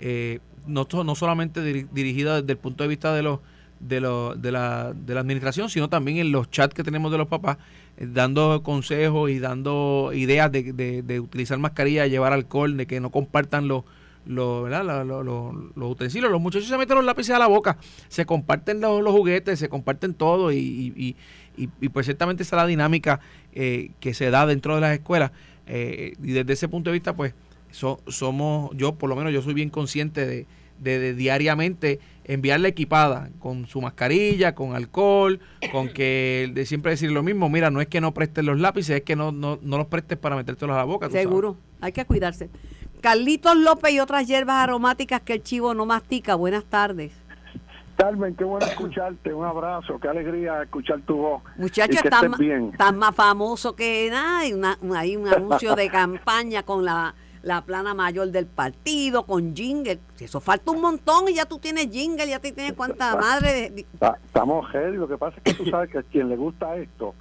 eh, 0.00 0.40
no 0.66 0.86
solamente 1.14 1.62
dirigida 1.62 2.40
desde 2.40 2.52
el 2.52 2.58
punto 2.58 2.82
de 2.82 2.88
vista 2.88 3.14
de 3.14 3.22
los 3.22 3.40
de, 3.80 4.00
de, 4.36 4.52
la, 4.52 4.92
de 4.94 5.14
la 5.14 5.20
administración, 5.20 5.70
sino 5.70 5.88
también 5.88 6.18
en 6.18 6.32
los 6.32 6.50
chats 6.50 6.74
que 6.74 6.84
tenemos 6.84 7.10
de 7.10 7.18
los 7.18 7.28
papás, 7.28 7.56
eh, 7.96 8.06
dando 8.08 8.62
consejos 8.62 9.30
y 9.30 9.38
dando 9.38 10.12
ideas 10.14 10.52
de, 10.52 11.02
de, 11.02 11.20
utilizar 11.20 11.58
mascarilla, 11.58 12.06
llevar 12.06 12.32
alcohol, 12.32 12.76
de 12.76 12.86
que 12.86 13.00
no 13.00 13.10
compartan 13.10 13.68
los, 13.68 13.84
los, 14.26 14.64
¿verdad? 14.64 15.04
Los, 15.04 15.54
utensilios. 15.76 16.30
Los 16.30 16.40
muchachos 16.40 16.68
se 16.68 16.76
meten 16.76 16.96
los 16.96 17.04
lápices 17.04 17.34
a 17.34 17.38
la 17.38 17.46
boca, 17.46 17.78
se 18.08 18.26
comparten 18.26 18.80
los, 18.80 19.10
juguetes, 19.10 19.58
se 19.58 19.68
comparten 19.68 20.14
todo 20.14 20.52
y, 20.52 21.16
y, 21.56 21.88
pues 21.88 22.06
ciertamente 22.06 22.42
esa 22.42 22.56
es 22.56 22.62
la 22.62 22.66
dinámica 22.66 23.20
eh, 23.52 23.90
que 24.00 24.14
se 24.14 24.30
da 24.30 24.46
dentro 24.46 24.74
de 24.74 24.80
las 24.82 24.92
escuelas. 24.92 25.32
Eh, 25.66 26.14
y 26.22 26.32
desde 26.32 26.52
ese 26.52 26.68
punto 26.68 26.90
de 26.90 26.94
vista, 26.94 27.14
pues 27.14 27.34
somos, 27.70 28.70
yo 28.76 28.94
por 28.94 29.08
lo 29.08 29.16
menos 29.16 29.32
yo 29.32 29.42
soy 29.42 29.54
bien 29.54 29.70
consciente 29.70 30.26
de, 30.26 30.46
de, 30.80 31.14
diariamente 31.14 32.00
enviarle 32.24 32.68
equipada 32.68 33.30
con 33.38 33.66
su 33.66 33.80
mascarilla, 33.80 34.54
con 34.54 34.74
alcohol, 34.74 35.40
con 35.72 35.88
que 35.88 36.50
de 36.54 36.66
siempre 36.66 36.92
decir 36.92 37.10
lo 37.10 37.22
mismo, 37.22 37.48
mira, 37.48 37.70
no 37.70 37.80
es 37.80 37.88
que 37.88 38.00
no 38.00 38.12
prestes 38.12 38.44
los 38.44 38.58
lápices, 38.58 38.96
es 38.96 39.02
que 39.02 39.16
no, 39.16 39.32
no, 39.32 39.58
no 39.62 39.78
los 39.78 39.86
prestes 39.86 40.18
para 40.18 40.36
metértelos 40.36 40.74
a 40.74 40.78
la 40.78 40.84
boca. 40.84 41.10
Seguro, 41.10 41.56
hay 41.80 41.92
que 41.92 42.04
cuidarse. 42.04 42.48
Carlitos 43.00 43.56
López 43.56 43.92
y 43.92 44.00
otras 44.00 44.26
hierbas 44.26 44.56
aromáticas 44.56 45.22
que 45.22 45.34
el 45.34 45.42
chivo 45.42 45.74
no 45.74 45.86
mastica. 45.86 46.34
Buenas 46.34 46.64
tardes. 46.64 47.12
Carmen, 47.96 48.34
qué 48.34 48.44
bueno 48.44 48.64
escucharte. 48.66 49.32
Un 49.32 49.44
abrazo, 49.44 49.98
qué 49.98 50.08
alegría 50.08 50.62
escuchar 50.62 51.00
tu 51.02 51.16
voz. 51.16 51.42
Muchacha, 51.56 52.00
estás 52.00 52.94
más 52.94 53.14
famoso 53.14 53.74
que 53.74 54.08
nada. 54.10 54.38
Hay, 54.38 54.52
una, 54.52 54.78
hay 54.96 55.16
un 55.16 55.28
anuncio 55.28 55.74
de 55.74 55.90
campaña 55.90 56.62
con 56.62 56.84
la, 56.84 57.14
la 57.42 57.62
plana 57.62 57.94
mayor 57.94 58.28
del 58.28 58.46
partido, 58.46 59.24
con 59.24 59.54
jingle. 59.54 59.98
Eso 60.18 60.40
falta 60.40 60.70
un 60.70 60.80
montón 60.80 61.28
y 61.28 61.34
ya 61.34 61.46
tú 61.46 61.58
tienes 61.58 61.90
jingle, 61.90 62.28
ya 62.28 62.40
te 62.40 62.52
tienes 62.52 62.74
cuánta 62.74 63.16
madre. 63.16 63.70
De... 63.70 63.86
Estamos 64.24 64.70
heavy. 64.70 64.96
Lo 64.96 65.08
que 65.08 65.16
pasa 65.16 65.36
es 65.38 65.42
que 65.42 65.64
tú 65.64 65.70
sabes 65.70 65.90
que 65.90 65.98
a 65.98 66.02
quien 66.02 66.28
le 66.28 66.36
gusta 66.36 66.76
esto 66.76 67.14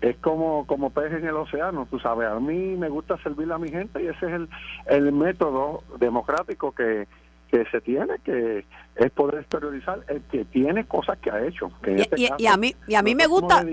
es 0.00 0.16
como, 0.18 0.66
como 0.66 0.90
pez 0.90 1.12
en 1.12 1.26
el 1.26 1.34
océano, 1.34 1.86
tú 1.90 1.98
sabes, 1.98 2.28
a 2.28 2.38
mí 2.38 2.76
me 2.76 2.88
gusta 2.88 3.16
servirle 3.18 3.54
a 3.54 3.58
mi 3.58 3.68
gente 3.68 4.02
y 4.02 4.06
ese 4.06 4.26
es 4.26 4.32
el, 4.32 4.48
el 4.86 5.12
método 5.12 5.82
democrático 5.98 6.72
que, 6.72 7.08
que 7.50 7.64
se 7.70 7.80
tiene, 7.80 8.18
que 8.24 8.64
es 8.94 9.10
poder 9.10 9.40
exteriorizar 9.40 10.00
el 10.08 10.22
que 10.22 10.44
tiene 10.44 10.84
cosas 10.84 11.18
que 11.18 11.30
ha 11.30 11.44
hecho. 11.44 11.70
y, 11.86 12.00
este 12.00 12.48
a 12.48 12.56
mí, 12.56 12.74
y 12.86 12.94
a 12.94 13.02
mí 13.02 13.14
me 13.14 13.26
gusta... 13.26 13.64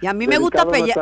y 0.00 0.06
a 0.06 0.12
mí 0.12 0.26
me 0.26 0.38
gusta 0.38 0.66
pegar. 0.66 0.98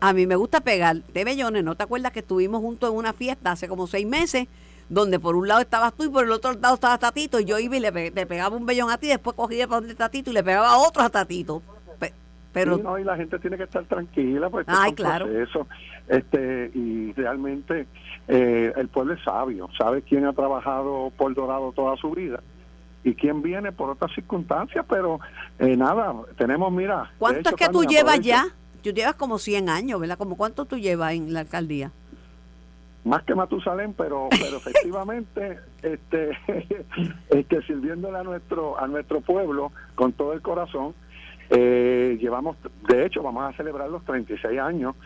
A 0.00 0.12
mí 0.12 0.26
me 0.26 0.36
gusta 0.36 0.60
pegar. 0.60 0.96
Te 1.12 1.24
bellones, 1.24 1.62
¿no 1.62 1.74
te 1.74 1.82
acuerdas 1.82 2.12
que 2.12 2.20
estuvimos 2.20 2.60
juntos 2.60 2.90
en 2.90 2.96
una 2.96 3.12
fiesta 3.12 3.52
hace 3.52 3.68
como 3.68 3.86
seis 3.86 4.06
meses? 4.06 4.48
Donde 4.88 5.18
por 5.18 5.36
un 5.36 5.48
lado 5.48 5.60
estabas 5.60 5.92
tú 5.94 6.04
y 6.04 6.08
por 6.08 6.24
el 6.24 6.30
otro 6.30 6.52
lado 6.54 6.74
estaba 6.74 6.96
Tatito. 6.96 7.40
Y 7.40 7.44
yo 7.44 7.58
iba 7.58 7.76
y 7.76 7.80
le, 7.80 7.92
pegaba 7.92 8.56
un 8.56 8.66
bellón 8.66 8.90
a 8.90 8.98
ti, 8.98 9.08
después 9.08 9.36
cogía 9.36 9.66
para 9.66 9.80
donde 9.80 9.94
Tatito 9.94 10.30
y 10.30 10.34
le 10.34 10.42
pegaba 10.42 10.70
a 10.70 10.78
otro 10.78 11.02
a 11.02 11.10
Tatito. 11.10 11.62
Pero, 12.52 12.78
no, 12.78 12.98
y 12.98 13.04
la 13.04 13.16
gente 13.16 13.38
tiene 13.38 13.58
que 13.58 13.64
estar 13.64 13.84
tranquila, 13.84 14.48
pues 14.48 14.64
Ay, 14.66 14.94
claro. 14.94 15.26
eso 15.26 15.66
este 16.08 16.70
y 16.74 17.12
realmente 17.12 17.86
eh, 18.28 18.72
el 18.74 18.88
pueblo 18.88 19.12
es 19.12 19.22
sabio, 19.22 19.68
sabe 19.76 20.00
quién 20.00 20.24
ha 20.24 20.32
trabajado 20.32 21.12
por 21.18 21.34
Dorado 21.34 21.72
toda 21.72 21.98
su 21.98 22.12
vida 22.12 22.40
y 23.06 23.14
quién 23.14 23.40
viene 23.40 23.70
por 23.70 23.90
otras 23.90 24.12
circunstancias, 24.14 24.84
pero 24.88 25.20
eh, 25.58 25.76
nada, 25.76 26.12
tenemos, 26.36 26.72
mira... 26.72 27.10
¿Cuánto 27.18 27.50
es 27.50 27.56
que 27.56 27.68
tú 27.68 27.84
llevas 27.84 28.20
ya? 28.20 28.46
Tú 28.82 28.90
llevas 28.90 29.14
como 29.14 29.38
100 29.38 29.68
años, 29.68 30.00
¿verdad? 30.00 30.18
¿Como 30.18 30.36
cuánto 30.36 30.64
tú 30.64 30.76
llevas 30.76 31.14
en 31.14 31.32
la 31.32 31.40
alcaldía? 31.40 31.92
Más 33.04 33.22
que 33.22 33.36
Matusalén, 33.36 33.94
pero 33.94 34.28
pero 34.30 34.56
efectivamente 34.56 35.60
este 35.82 36.36
es 37.30 37.46
que 37.46 37.62
sirviéndole 37.62 38.18
a 38.18 38.24
nuestro 38.24 38.78
a 38.78 38.88
nuestro 38.88 39.20
pueblo 39.20 39.70
con 39.94 40.12
todo 40.12 40.32
el 40.32 40.42
corazón 40.42 40.92
eh, 41.50 42.18
llevamos, 42.20 42.56
de 42.88 43.06
hecho, 43.06 43.22
vamos 43.22 43.44
a 43.44 43.56
celebrar 43.56 43.88
los 43.88 44.04
36 44.04 44.58
años 44.58 44.96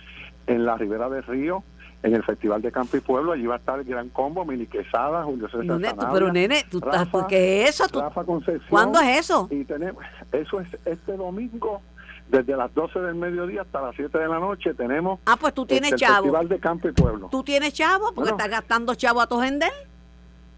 en 0.46 0.64
la 0.64 0.76
Ribera 0.76 1.08
del 1.08 1.22
Río, 1.24 1.62
en 2.02 2.14
el 2.14 2.22
Festival 2.24 2.62
de 2.62 2.72
Campo 2.72 2.96
y 2.96 3.00
Pueblo. 3.00 3.32
Allí 3.32 3.46
va 3.46 3.54
a 3.54 3.58
estar 3.58 3.78
el 3.78 3.84
Gran 3.84 4.08
Combo, 4.08 4.44
Mili 4.44 4.66
Quesada, 4.66 5.24
Julio 5.24 5.48
César 5.48 5.96
Pero 6.12 6.32
nene, 6.32 6.64
¿tú 6.70 6.78
estás, 6.78 7.08
¿qué 7.28 7.64
es 7.64 7.80
eso? 7.80 8.00
Rafa 8.00 8.24
Concepción, 8.24 8.68
¿Cuándo 8.68 9.00
es 9.00 9.20
eso? 9.20 9.48
Y 9.50 9.64
tenemos, 9.64 10.02
eso 10.32 10.60
es 10.60 10.68
este 10.84 11.16
domingo, 11.16 11.82
desde 12.30 12.56
las 12.56 12.72
12 12.74 13.00
del 13.00 13.16
mediodía 13.16 13.62
hasta 13.62 13.82
las 13.82 13.96
7 13.96 14.16
de 14.16 14.28
la 14.28 14.38
noche 14.38 14.72
tenemos 14.74 15.18
ah, 15.26 15.36
pues 15.38 15.52
tú 15.52 15.66
tienes 15.66 15.92
este, 15.92 16.06
el 16.06 16.12
Festival 16.12 16.48
de 16.48 16.60
Campo 16.60 16.88
y 16.88 16.92
Pueblo. 16.92 17.28
¿Tú 17.28 17.42
tienes 17.42 17.72
chavo? 17.74 18.12
Porque 18.14 18.30
estás 18.30 18.48
gastando 18.48 18.94
chavo 18.94 19.20
a 19.20 19.26
tu 19.26 19.40
gente. 19.40 19.66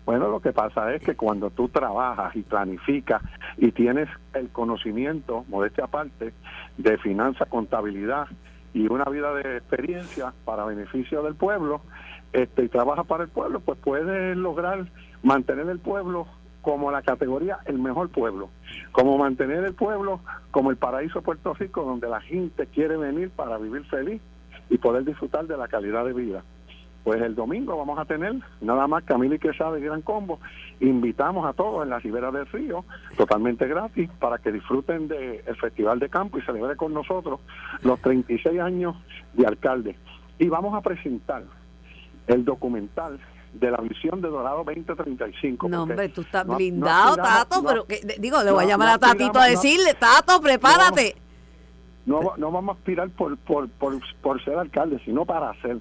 Bueno, 0.04 0.28
lo 0.28 0.40
que 0.40 0.52
pasa 0.52 0.92
es 0.92 1.02
que 1.02 1.14
cuando 1.14 1.50
tú 1.50 1.68
trabajas 1.68 2.34
y 2.34 2.42
planificas 2.42 3.22
y 3.56 3.70
tienes 3.70 4.08
el 4.34 4.48
conocimiento, 4.50 5.44
modestia 5.48 5.84
aparte, 5.84 6.34
de 6.76 6.98
finanza, 6.98 7.46
contabilidad 7.46 8.26
y 8.74 8.90
una 8.90 9.04
vida 9.04 9.34
de 9.34 9.58
experiencia 9.58 10.32
para 10.44 10.64
beneficio 10.64 11.22
del 11.22 11.34
pueblo, 11.34 11.82
este, 12.32 12.64
y 12.64 12.68
trabajas 12.68 13.06
para 13.06 13.24
el 13.24 13.30
pueblo, 13.30 13.60
pues 13.60 13.78
puedes 13.78 14.36
lograr 14.36 14.86
mantener 15.22 15.68
el 15.68 15.78
pueblo 15.78 16.26
como 16.62 16.90
la 16.90 17.02
categoría 17.02 17.58
el 17.66 17.78
mejor 17.78 18.08
pueblo, 18.08 18.48
como 18.92 19.18
mantener 19.18 19.64
el 19.64 19.74
pueblo 19.74 20.20
como 20.50 20.70
el 20.70 20.76
paraíso 20.76 21.18
de 21.18 21.24
Puerto 21.24 21.52
Rico, 21.54 21.82
donde 21.82 22.08
la 22.08 22.20
gente 22.20 22.66
quiere 22.66 22.96
venir 22.96 23.30
para 23.30 23.58
vivir 23.58 23.84
feliz 23.86 24.22
y 24.70 24.78
poder 24.78 25.04
disfrutar 25.04 25.46
de 25.46 25.56
la 25.56 25.68
calidad 25.68 26.04
de 26.04 26.12
vida. 26.12 26.44
Pues 27.04 27.20
el 27.20 27.34
domingo 27.34 27.76
vamos 27.76 27.98
a 27.98 28.04
tener 28.04 28.34
nada 28.60 28.86
más 28.86 29.02
Camila 29.04 29.34
y 29.34 29.38
Quesada 29.40 29.76
y 29.78 29.82
Gran 29.82 30.02
Combo. 30.02 30.38
Invitamos 30.80 31.44
a 31.46 31.52
todos 31.52 31.82
en 31.82 31.90
la 31.90 31.98
Ribera 31.98 32.30
del 32.30 32.46
Río, 32.46 32.84
totalmente 33.16 33.66
gratis, 33.66 34.08
para 34.20 34.38
que 34.38 34.52
disfruten 34.52 35.08
del 35.08 35.42
Festival 35.60 35.98
de 35.98 36.08
Campo 36.08 36.38
y 36.38 36.42
celebre 36.42 36.76
con 36.76 36.94
nosotros 36.94 37.40
los 37.82 38.00
36 38.00 38.60
años 38.60 38.94
de 39.32 39.46
alcalde. 39.46 39.96
Y 40.38 40.46
vamos 40.48 40.74
a 40.74 40.80
presentar 40.80 41.42
el 42.28 42.44
documental 42.44 43.18
de 43.52 43.70
la 43.70 43.78
visión 43.78 44.20
de 44.22 44.28
Dorado 44.28 44.62
2035. 44.64 45.68
No, 45.68 45.82
hombre, 45.82 46.08
tú 46.08 46.20
estás 46.22 46.46
no- 46.46 46.52
no 46.52 46.56
blindado, 46.58 47.10
aspiramos- 47.20 47.38
Tato, 47.48 47.62
no- 47.62 47.68
pero 47.68 47.84
que, 47.86 48.00
digo, 48.20 48.42
le 48.44 48.50
voy 48.52 48.64
a 48.64 48.68
llamar 48.68 48.88
a 48.90 48.98
Tatito 48.98 49.40
a 49.40 49.46
decirle, 49.46 49.94
Tato, 49.94 50.40
prepárate. 50.40 51.16
no, 52.06 52.22
va- 52.22 52.34
no 52.38 52.50
vamos 52.52 52.76
a 52.76 52.78
aspirar 52.78 53.10
por, 53.10 53.36
por, 53.38 53.68
por, 53.68 53.98
por 54.22 54.42
ser 54.44 54.56
alcalde, 54.56 55.00
sino 55.04 55.24
para 55.26 55.50
hacer, 55.50 55.78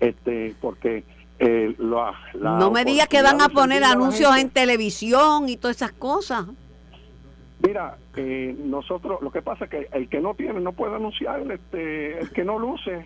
este, 0.00 0.54
porque 0.60 1.04
eh, 1.38 1.74
la, 1.78 2.12
la 2.34 2.58
no 2.58 2.70
me 2.70 2.84
digas 2.84 3.08
que 3.08 3.22
van 3.22 3.40
a 3.40 3.48
poner 3.48 3.84
anuncios 3.84 4.36
en 4.36 4.50
televisión 4.50 5.48
y 5.48 5.56
todas 5.56 5.76
esas 5.76 5.92
cosas. 5.92 6.46
Mira, 7.60 7.96
eh, 8.16 8.56
nosotros, 8.64 9.20
lo 9.20 9.30
que 9.30 9.42
pasa 9.42 9.64
es 9.64 9.70
que 9.70 9.88
el 9.92 10.08
que 10.08 10.20
no 10.20 10.34
tiene 10.34 10.60
no 10.60 10.72
puede 10.72 10.94
anunciar, 10.94 11.40
este, 11.50 12.18
el 12.20 12.30
que 12.30 12.44
no 12.44 12.58
luce, 12.58 13.04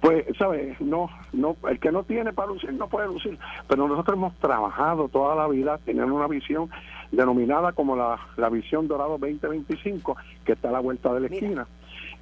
pues, 0.00 0.24
¿sabes? 0.36 0.80
No, 0.80 1.08
no, 1.32 1.56
el 1.68 1.78
que 1.78 1.92
no 1.92 2.02
tiene 2.02 2.32
para 2.32 2.48
lucir 2.48 2.72
no 2.72 2.88
puede 2.88 3.06
lucir. 3.06 3.38
Pero 3.68 3.86
nosotros 3.86 4.16
hemos 4.16 4.34
trabajado 4.38 5.08
toda 5.08 5.36
la 5.36 5.46
vida 5.46 5.78
teniendo 5.84 6.14
una 6.14 6.26
visión 6.26 6.68
denominada 7.12 7.72
como 7.72 7.94
la, 7.94 8.18
la 8.36 8.48
visión 8.48 8.88
Dorado 8.88 9.18
2025, 9.18 10.16
que 10.44 10.52
está 10.52 10.70
a 10.70 10.72
la 10.72 10.80
vuelta 10.80 11.12
de 11.14 11.20
la 11.20 11.28
Mira. 11.28 11.36
esquina. 11.36 11.66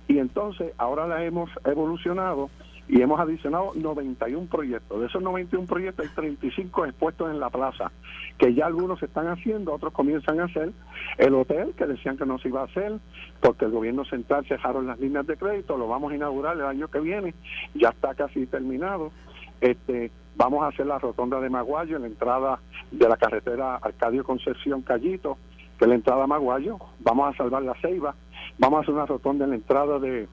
Y 0.08 0.18
entonces 0.18 0.72
ahora 0.76 1.06
la 1.06 1.24
hemos 1.24 1.48
evolucionado 1.64 2.50
y 2.90 3.00
hemos 3.00 3.20
adicionado 3.20 3.70
91 3.76 4.48
proyectos. 4.48 5.00
De 5.00 5.06
esos 5.06 5.22
91 5.22 5.64
proyectos 5.68 6.06
hay 6.06 6.12
35 6.12 6.86
expuestos 6.86 7.30
en 7.30 7.38
la 7.38 7.48
plaza, 7.48 7.92
que 8.36 8.52
ya 8.52 8.66
algunos 8.66 8.98
se 8.98 9.06
están 9.06 9.28
haciendo, 9.28 9.72
otros 9.72 9.92
comienzan 9.92 10.40
a 10.40 10.46
hacer. 10.46 10.72
El 11.16 11.34
hotel, 11.34 11.72
que 11.76 11.86
decían 11.86 12.16
que 12.16 12.26
no 12.26 12.40
se 12.40 12.48
iba 12.48 12.62
a 12.62 12.64
hacer, 12.64 12.98
porque 13.40 13.66
el 13.66 13.70
gobierno 13.70 14.04
central 14.04 14.44
cerraron 14.48 14.88
las 14.88 14.98
líneas 14.98 15.24
de 15.24 15.36
crédito, 15.36 15.76
lo 15.76 15.86
vamos 15.86 16.10
a 16.10 16.16
inaugurar 16.16 16.56
el 16.56 16.64
año 16.64 16.88
que 16.88 16.98
viene, 16.98 17.32
ya 17.74 17.90
está 17.90 18.12
casi 18.16 18.44
terminado. 18.46 19.12
Este, 19.60 20.10
vamos 20.34 20.64
a 20.64 20.68
hacer 20.68 20.86
la 20.86 20.98
rotonda 20.98 21.38
de 21.40 21.48
Maguayo 21.48 21.94
en 21.94 22.02
la 22.02 22.08
entrada 22.08 22.58
de 22.90 23.08
la 23.08 23.16
carretera 23.16 23.76
Arcadio 23.76 24.24
Concepción 24.24 24.82
Callito, 24.82 25.38
que 25.78 25.84
es 25.84 25.88
la 25.88 25.94
entrada 25.94 26.24
a 26.24 26.26
Maguayo. 26.26 26.76
Vamos 26.98 27.32
a 27.32 27.36
salvar 27.36 27.62
la 27.62 27.74
Ceiba, 27.74 28.16
vamos 28.58 28.78
a 28.78 28.82
hacer 28.82 28.94
una 28.94 29.06
rotonda 29.06 29.44
en 29.44 29.50
la 29.50 29.56
entrada 29.56 30.00
de, 30.00 30.26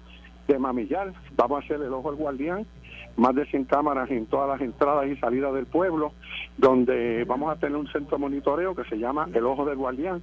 de 0.47 0.57
Mamillar, 0.59 1.13
vamos 1.35 1.61
a 1.61 1.65
hacer 1.65 1.81
el 1.81 1.93
Ojo 1.93 2.11
del 2.11 2.19
Guardián, 2.19 2.65
más 3.17 3.33
de 3.35 3.45
100 3.47 3.65
cámaras 3.65 4.09
en 4.11 4.25
todas 4.27 4.47
las 4.47 4.61
entradas 4.61 5.07
y 5.07 5.15
salidas 5.17 5.53
del 5.53 5.65
pueblo, 5.65 6.13
donde 6.57 7.23
vamos 7.25 7.51
a 7.51 7.55
tener 7.59 7.75
un 7.75 7.87
centro 7.87 8.17
de 8.17 8.21
monitoreo 8.21 8.75
que 8.75 8.83
se 8.85 8.97
llama 8.97 9.27
el 9.33 9.45
Ojo 9.45 9.65
del 9.65 9.77
Guardián. 9.77 10.21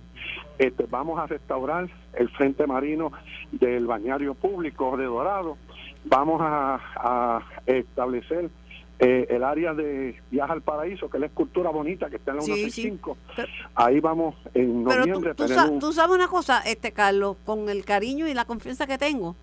Este, 0.58 0.86
vamos 0.88 1.18
a 1.18 1.26
restaurar 1.26 1.88
el 2.14 2.28
frente 2.30 2.66
marino 2.66 3.12
del 3.52 3.86
bañario 3.86 4.34
público 4.34 4.96
de 4.96 5.04
Dorado, 5.04 5.56
vamos 6.04 6.40
a, 6.42 6.80
a 6.96 7.42
establecer 7.66 8.48
eh, 9.00 9.26
el 9.28 9.42
área 9.42 9.74
de 9.74 10.14
Viaja 10.30 10.52
al 10.52 10.62
Paraíso, 10.62 11.10
que 11.10 11.16
es 11.16 11.20
la 11.20 11.26
escultura 11.26 11.70
bonita 11.70 12.08
que 12.08 12.16
está 12.16 12.30
en 12.30 12.36
la 12.36 12.42
Sí, 12.44 12.52
165. 12.70 13.16
Pero- 13.34 13.48
Ahí 13.74 13.98
vamos 13.98 14.36
en 14.54 14.84
Pero 14.84 15.00
noviembre 15.00 15.34
tú, 15.34 15.46
tú 15.46 15.52
sa- 15.52 15.68
un- 15.68 15.78
tú 15.80 15.92
sabes 15.92 16.14
una 16.14 16.28
cosa, 16.28 16.60
este 16.60 16.92
Carlos, 16.92 17.36
con 17.44 17.68
el 17.68 17.84
cariño 17.84 18.28
y 18.28 18.34
la 18.34 18.44
confianza 18.44 18.86
que 18.86 18.96
tengo, 18.96 19.34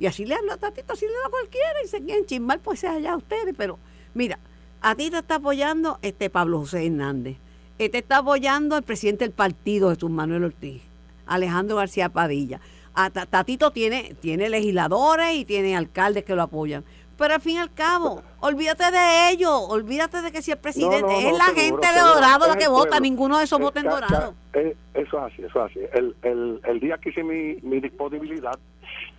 y 0.00 0.06
así 0.06 0.24
le 0.24 0.34
hablo 0.34 0.52
a 0.52 0.56
Tatito, 0.56 0.92
así 0.94 1.04
le 1.06 1.12
hablo 1.14 1.26
a 1.28 1.30
cualquiera, 1.30 1.74
y 1.84 1.88
se 1.88 2.02
quieren 2.02 2.26
chismar, 2.26 2.58
pues 2.58 2.80
sea 2.80 2.92
allá 2.94 3.14
ustedes, 3.16 3.54
pero 3.56 3.78
mira, 4.14 4.38
a 4.80 4.94
ti 4.96 5.10
te 5.10 5.18
está 5.18 5.36
apoyando 5.36 5.98
este 6.02 6.28
Pablo 6.30 6.58
José 6.60 6.86
Hernández, 6.86 7.36
eh, 7.78 7.88
te 7.88 7.98
está 7.98 8.16
apoyando 8.18 8.76
el 8.76 8.82
presidente 8.82 9.24
del 9.24 9.32
partido, 9.32 9.90
Jesús 9.90 10.10
Manuel 10.10 10.44
Ortiz, 10.44 10.82
Alejandro 11.26 11.76
García 11.76 12.08
Padilla. 12.08 12.60
A 12.94 13.08
Ta- 13.10 13.26
Tatito 13.26 13.70
tiene, 13.70 14.14
tiene 14.20 14.48
legisladores 14.48 15.34
y 15.36 15.44
tiene 15.44 15.76
alcaldes 15.76 16.24
que 16.24 16.34
lo 16.34 16.42
apoyan. 16.42 16.82
Pero 17.16 17.34
al 17.34 17.40
fin 17.42 17.56
y 17.56 17.58
al 17.58 17.72
cabo, 17.72 18.22
olvídate 18.40 18.90
de 18.90 19.30
ellos, 19.30 19.52
olvídate 19.68 20.22
de 20.22 20.32
que 20.32 20.40
si 20.42 20.50
el 20.50 20.56
presidente 20.58 21.02
No, 21.02 21.08
no, 21.08 21.18
es 21.18 21.24
no, 21.32 21.38
la 21.38 21.44
seguro, 21.46 21.60
gente 21.62 21.86
de. 21.92 22.00
Dorado 22.00 22.46
la 22.46 22.52
Es 22.54 22.58
que 22.58 22.68
vota, 22.68 22.88
pueblo. 22.90 23.00
ninguno 23.00 23.38
de 23.38 23.44
esos 23.44 23.60
Eh, 23.60 23.62
vota 23.62 23.80
en 23.80 23.86
Dorado. 23.88 24.34
ca- 24.50 24.60
eh, 24.60 24.76
eso 24.94 25.18
es 25.26 25.32
así, 25.32 25.42
eso 25.44 25.64
es 25.66 25.70
así. 25.70 25.80
El, 25.92 26.16
el, 26.22 26.60
el 26.64 26.80
día 26.80 26.96
que 26.98 27.10
hice 27.10 27.22
mi, 27.22 27.56
mi 27.62 27.78
disponibilidad, 27.80 28.58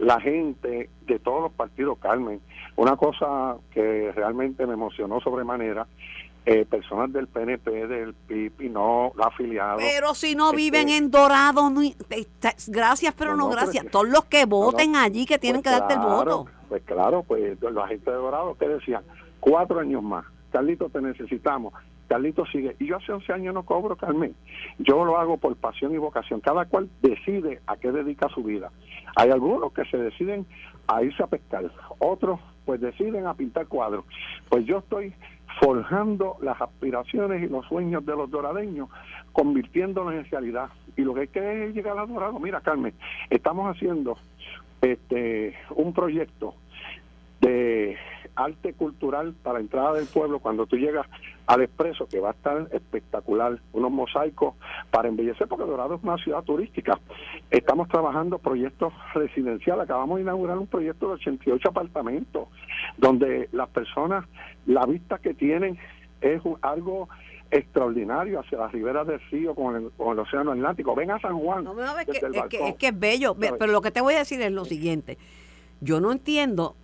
la 0.01 0.19
gente 0.19 0.89
de 1.05 1.19
todos 1.19 1.41
los 1.43 1.51
partidos, 1.51 1.97
Carmen, 1.99 2.41
una 2.75 2.95
cosa 2.97 3.55
que 3.71 4.11
realmente 4.15 4.65
me 4.65 4.73
emocionó 4.73 5.21
sobremanera, 5.21 5.85
eh, 6.43 6.65
personas 6.65 7.13
del 7.13 7.27
PNP, 7.27 7.85
del 7.87 8.15
PIB 8.15 8.61
y 8.61 8.69
no 8.69 9.13
afiliados. 9.23 9.79
Pero 9.79 10.15
si 10.15 10.33
no 10.33 10.45
Este- 10.47 10.57
viven 10.57 10.89
en 10.89 11.11
Dorado, 11.11 11.69
no, 11.69 11.81
gracias, 12.67 13.13
pero 13.15 13.35
no, 13.35 13.47
gracias. 13.49 13.85
Todos 13.91 14.09
los 14.09 14.25
que 14.25 14.41
no. 14.41 14.47
voten 14.47 14.95
allí 14.95 15.27
que 15.27 15.37
tienen 15.37 15.61
Pues 15.61 15.75
que 15.75 15.79
darte 15.79 15.93
el 15.93 15.99
voto. 15.99 16.47
Pues 16.67 16.81
claro, 16.83 17.21
pues 17.21 17.61
la 17.61 17.87
gente 17.87 18.09
de 18.09 18.17
Dorado 18.17 18.55
que 18.57 18.67
decían, 18.67 19.03
cuatro 19.39 19.79
años 19.79 20.01
más, 20.01 20.25
Carlito 20.51 20.89
te 20.89 20.99
necesitamos, 20.99 21.73
Carlito 22.11 22.45
sigue. 22.47 22.75
Y 22.77 22.87
yo 22.87 22.97
hace 22.97 23.13
11 23.13 23.31
años 23.31 23.53
no 23.53 23.63
cobro, 23.63 23.95
Carmen. 23.95 24.35
Yo 24.79 25.05
lo 25.05 25.17
hago 25.17 25.37
por 25.37 25.55
pasión 25.55 25.93
y 25.93 25.97
vocación. 25.97 26.41
Cada 26.41 26.65
cual 26.65 26.89
decide 27.01 27.61
a 27.67 27.77
qué 27.77 27.89
dedica 27.89 28.27
su 28.27 28.43
vida. 28.43 28.69
Hay 29.15 29.29
algunos 29.29 29.71
que 29.71 29.85
se 29.85 29.95
deciden 29.95 30.45
a 30.87 31.01
irse 31.03 31.23
a 31.23 31.27
pescar, 31.27 31.71
otros 31.99 32.41
pues 32.65 32.81
deciden 32.81 33.27
a 33.27 33.33
pintar 33.33 33.67
cuadros. 33.67 34.03
Pues 34.49 34.65
yo 34.65 34.79
estoy 34.79 35.13
forjando 35.61 36.35
las 36.41 36.61
aspiraciones 36.61 37.43
y 37.43 37.47
los 37.47 37.65
sueños 37.67 38.05
de 38.05 38.13
los 38.13 38.29
doradeños, 38.29 38.89
convirtiéndolos 39.31 40.13
en 40.13 40.25
realidad. 40.29 40.67
Y 40.97 41.03
lo 41.03 41.13
que 41.13 41.21
hay 41.21 41.27
que 41.29 41.67
es 41.67 41.73
llegar 41.73 41.97
a 41.97 42.05
Dorado. 42.05 42.37
Mira, 42.41 42.59
Carmen, 42.59 42.93
estamos 43.29 43.73
haciendo 43.73 44.17
este 44.81 45.55
un 45.77 45.93
proyecto 45.93 46.55
de 47.41 47.97
arte 48.35 48.73
cultural 48.73 49.33
para 49.43 49.59
entrada 49.59 49.93
del 49.93 50.05
pueblo 50.05 50.39
cuando 50.39 50.65
tú 50.65 50.77
llegas 50.77 51.05
al 51.47 51.61
expreso 51.61 52.07
que 52.07 52.19
va 52.19 52.29
a 52.29 52.33
estar 52.33 52.67
espectacular 52.71 53.59
unos 53.73 53.91
mosaicos 53.91 54.55
para 54.89 55.09
embellecer 55.09 55.47
porque 55.47 55.65
Dorado 55.65 55.95
es 55.95 56.03
una 56.03 56.17
ciudad 56.17 56.43
turística. 56.43 56.99
Estamos 57.49 57.89
trabajando 57.89 58.39
proyectos 58.39 58.93
residenciales. 59.13 59.83
Acabamos 59.83 60.17
de 60.17 60.23
inaugurar 60.23 60.57
un 60.57 60.67
proyecto 60.67 61.07
de 61.07 61.13
88 61.15 61.69
apartamentos 61.69 62.47
donde 62.97 63.49
las 63.51 63.69
personas 63.69 64.25
la 64.65 64.85
vista 64.85 65.17
que 65.17 65.33
tienen 65.33 65.77
es 66.21 66.41
algo 66.61 67.09
extraordinario 67.49 68.39
hacia 68.39 68.59
las 68.59 68.71
riberas 68.71 69.05
del 69.07 69.19
río 69.29 69.53
con 69.53 69.75
el, 69.75 69.91
con 69.97 70.13
el 70.13 70.19
océano 70.19 70.51
Atlántico. 70.51 70.95
Ven 70.95 71.11
a 71.11 71.19
San 71.19 71.37
Juan 71.37 71.65
No, 71.65 71.73
no, 71.73 71.99
es, 71.99 72.05
que, 72.05 72.17
es, 72.17 72.43
que, 72.49 72.69
es 72.69 72.75
que 72.75 72.87
es 72.87 72.99
bello. 72.99 73.35
Pero 73.35 73.67
lo 73.67 73.81
que 73.81 73.91
te 73.91 73.99
voy 73.99 74.13
a 74.13 74.19
decir 74.19 74.41
es 74.41 74.51
lo 74.51 74.63
siguiente. 74.63 75.17
Yo 75.81 75.99
no 75.99 76.13
entiendo 76.13 76.75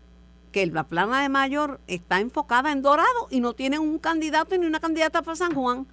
que 0.52 0.66
la 0.68 0.84
plana 0.86 1.22
de 1.22 1.30
mayor 1.30 1.80
está 1.88 2.20
enfocada 2.20 2.72
en 2.72 2.82
Dorado 2.82 3.28
y 3.30 3.40
no 3.42 3.54
tiene 3.54 3.80
un 3.80 4.00
candidato 4.00 4.58
ni 4.58 4.66
una 4.66 4.80
candidata 4.80 5.22
para 5.22 5.36
San 5.36 5.54
Juan. 5.54 5.86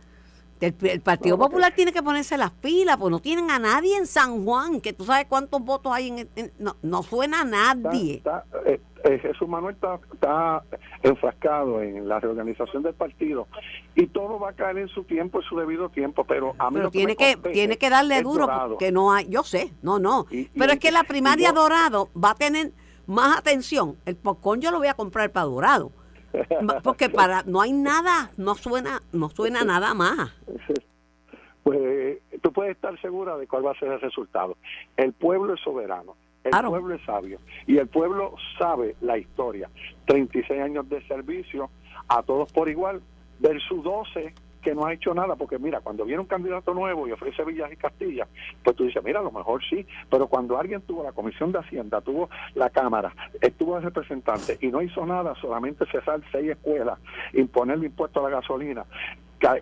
El, 0.60 0.74
el 0.82 1.00
Partido 1.00 1.36
No, 1.36 1.44
Popular 1.44 1.74
tiene 1.74 1.92
que 1.92 2.02
ponerse 2.02 2.38
las 2.38 2.50
pilas, 2.52 2.96
pues 2.96 3.10
no 3.10 3.18
tienen 3.18 3.50
a 3.50 3.58
nadie 3.58 3.96
en 3.96 4.06
San 4.06 4.44
Juan, 4.44 4.80
que 4.80 4.92
tú 4.92 5.04
sabes 5.04 5.26
cuántos 5.28 5.60
votos 5.62 5.92
hay 5.92 6.08
en... 6.08 6.28
en- 6.36 6.52
no, 6.58 6.76
no 6.82 7.02
suena 7.02 7.40
a 7.42 7.44
nadie. 7.44 8.14
está, 8.14 8.44
eh, 8.64 8.80
eh, 9.04 9.18
Jesús 9.18 9.46
Manuel 9.46 9.74
está, 9.74 9.98
está 10.12 10.62
enfrascado 11.02 11.82
en 11.82 12.08
la 12.08 12.18
reorganización 12.20 12.82
del 12.82 12.94
partido 12.94 13.46
y 13.94 14.06
todo 14.06 14.38
va 14.38 14.50
a 14.50 14.52
caer 14.54 14.78
en 14.78 14.88
su 14.88 15.04
tiempo, 15.04 15.40
en 15.42 15.44
su 15.48 15.56
debido 15.58 15.90
tiempo, 15.90 16.24
pero 16.24 16.54
a 16.58 16.70
mí 16.70 16.74
Pero 16.76 16.84
lo 16.84 16.90
tiene 16.90 17.16
que, 17.16 17.34
compete 17.34 17.52
tiene 17.54 17.76
que 17.76 17.90
darle 17.90 18.22
duro, 18.22 18.46
Dorado. 18.46 18.68
porque 18.70 18.92
no 18.92 19.12
hay, 19.12 19.26
yo 19.28 19.42
sé, 19.42 19.72
no, 19.82 19.98
no. 19.98 20.26
Y- 20.30 20.38
y 20.38 20.50
Pero 20.56 20.72
es 20.72 20.78
que 20.78 20.92
la 20.92 21.04
primaria 21.04 21.48
yo- 21.50 21.54
Dorado 21.62 22.08
va 22.16 22.30
a 22.30 22.34
tener 22.36 22.72
más 23.06 23.38
atención. 23.38 23.96
El 24.06 24.16
popcorn 24.16 24.60
yo 24.60 24.70
lo 24.70 24.78
voy 24.78 24.88
a 24.88 24.94
comprar 24.94 25.30
para 25.30 25.46
Dorado. 25.46 25.90
Porque 26.82 27.08
para 27.08 27.42
no 27.44 27.60
hay 27.60 27.72
nada, 27.72 28.32
no 28.36 28.54
suena, 28.56 29.00
no 29.12 29.30
suena 29.30 29.64
nada 29.64 29.94
más. 29.94 30.32
Pues 31.62 31.78
eh, 31.80 32.22
tú 32.42 32.52
puedes 32.52 32.74
estar 32.74 33.00
segura 33.00 33.36
de 33.36 33.46
cuál 33.46 33.64
va 33.66 33.70
a 33.70 33.78
ser 33.78 33.88
el 33.92 34.00
resultado. 34.00 34.56
El 34.96 35.12
pueblo 35.12 35.54
es 35.54 35.60
soberano, 35.60 36.16
el 36.42 36.50
Claro. 36.50 36.70
pueblo 36.70 36.94
es 36.94 37.02
sabio 37.04 37.38
y 37.66 37.78
el 37.78 37.86
pueblo 37.88 38.34
sabe 38.58 38.96
la 39.00 39.16
historia. 39.16 39.70
36 40.06 40.60
años 40.60 40.88
de 40.88 41.06
servicio 41.06 41.70
a 42.08 42.22
todos 42.22 42.52
por 42.52 42.68
igual 42.68 43.00
versus 43.38 43.82
12 43.82 44.34
que 44.64 44.74
no 44.74 44.86
ha 44.86 44.94
hecho 44.94 45.14
nada, 45.14 45.36
porque 45.36 45.58
mira, 45.58 45.80
cuando 45.80 46.04
viene 46.04 46.20
un 46.20 46.26
candidato 46.26 46.72
nuevo 46.72 47.06
y 47.06 47.12
ofrece 47.12 47.44
Villas 47.44 47.70
y 47.70 47.76
Castilla, 47.76 48.26
pues 48.64 48.74
tú 48.74 48.84
dices, 48.84 49.04
mira, 49.04 49.20
a 49.20 49.22
lo 49.22 49.30
mejor 49.30 49.62
sí, 49.68 49.86
pero 50.10 50.26
cuando 50.26 50.58
alguien 50.58 50.80
tuvo 50.80 51.04
la 51.04 51.12
Comisión 51.12 51.52
de 51.52 51.58
Hacienda, 51.58 52.00
tuvo 52.00 52.30
la 52.54 52.70
Cámara, 52.70 53.14
estuvo 53.40 53.76
el 53.76 53.84
representante 53.84 54.58
y 54.60 54.68
no 54.68 54.82
hizo 54.82 55.04
nada, 55.04 55.34
solamente 55.36 55.84
cerrar 55.86 56.20
seis 56.32 56.50
escuelas, 56.50 56.98
imponer 57.34 57.76
el 57.76 57.84
impuesto 57.84 58.20
a 58.20 58.30
la 58.30 58.36
gasolina, 58.36 58.86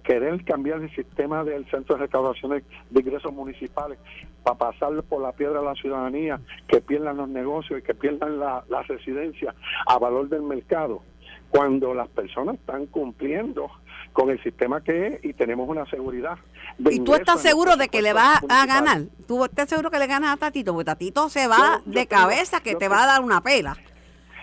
querer 0.04 0.44
cambiar 0.44 0.80
el 0.80 0.94
sistema 0.94 1.42
del 1.42 1.68
centro 1.68 1.96
de 1.96 2.02
recaudación 2.02 2.52
de, 2.52 2.64
de 2.90 3.00
ingresos 3.00 3.32
municipales 3.32 3.98
para 4.44 4.56
pasarle 4.56 5.02
por 5.02 5.20
la 5.20 5.32
piedra 5.32 5.58
a 5.58 5.64
la 5.64 5.74
ciudadanía, 5.74 6.40
que 6.68 6.80
pierdan 6.80 7.16
los 7.16 7.28
negocios 7.28 7.80
y 7.80 7.82
que 7.82 7.94
pierdan 7.94 8.38
la, 8.38 8.64
la 8.68 8.82
residencia 8.82 9.52
a 9.86 9.98
valor 9.98 10.28
del 10.28 10.42
mercado, 10.42 11.02
cuando 11.50 11.92
las 11.94 12.08
personas 12.08 12.54
están 12.54 12.86
cumpliendo 12.86 13.70
con 14.12 14.30
el 14.30 14.42
sistema 14.42 14.82
que 14.82 15.06
es 15.06 15.24
y 15.24 15.32
tenemos 15.32 15.68
una 15.68 15.86
seguridad. 15.86 16.36
de 16.78 16.94
¿Y 16.94 17.00
tú 17.00 17.14
estás 17.14 17.40
seguro 17.40 17.76
de 17.76 17.88
que 17.88 18.02
le 18.02 18.12
vas 18.12 18.40
a 18.48 18.66
ganar? 18.66 19.02
¿Tú 19.26 19.44
estás 19.44 19.68
seguro 19.68 19.90
que 19.90 19.98
le 19.98 20.06
ganas 20.06 20.34
a 20.34 20.36
Tatito? 20.36 20.72
Porque 20.72 20.84
Tatito 20.86 21.28
se 21.28 21.46
va 21.48 21.80
Yo- 21.84 21.92
yo 21.92 21.92
de 21.92 22.06
cabeza 22.06 22.60
que 22.60 22.74
te 22.74 22.88
va 22.88 23.04
a 23.04 23.06
dar 23.06 23.20
una 23.22 23.40
pela. 23.40 23.76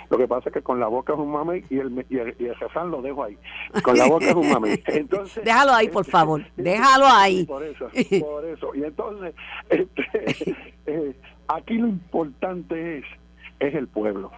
Lo 0.10 0.18
que 0.18 0.28
pasa 0.28 0.50
es 0.50 0.54
que 0.54 0.64
con 0.64 0.80
la 0.80 0.88
boca 0.88 1.14
es 1.14 1.20
un 1.20 1.32
mame 1.32 1.64
y 1.70 1.78
el, 1.78 2.06
y 2.10 2.18
el, 2.18 2.36
y 2.40 2.46
el 2.46 2.56
lo 2.90 3.02
dejo 3.04 3.24
ahí. 3.24 3.38
Con 3.84 3.96
la 3.96 4.08
boca 4.08 4.26
es 4.26 4.34
un 4.34 4.50
mame. 4.50 4.82
Entonces, 4.88 5.44
Déjalo 5.46 5.72
ahí, 5.72 5.88
por 5.88 6.04
favor. 6.04 6.44
Déjalo 6.58 7.06
ahí. 7.06 7.46
Por 7.46 7.64
eso, 7.64 7.90
por 8.20 8.44
eso. 8.46 8.74
Y 8.74 8.84
entonces, 8.86 9.36
este, 9.70 10.56
eh, 10.88 11.16
aquí 11.48 11.76
lo 11.76 11.88
importante 11.88 12.98
es, 12.98 13.06
es 13.60 13.76
el 13.76 13.88
pueblo. 13.88 14.32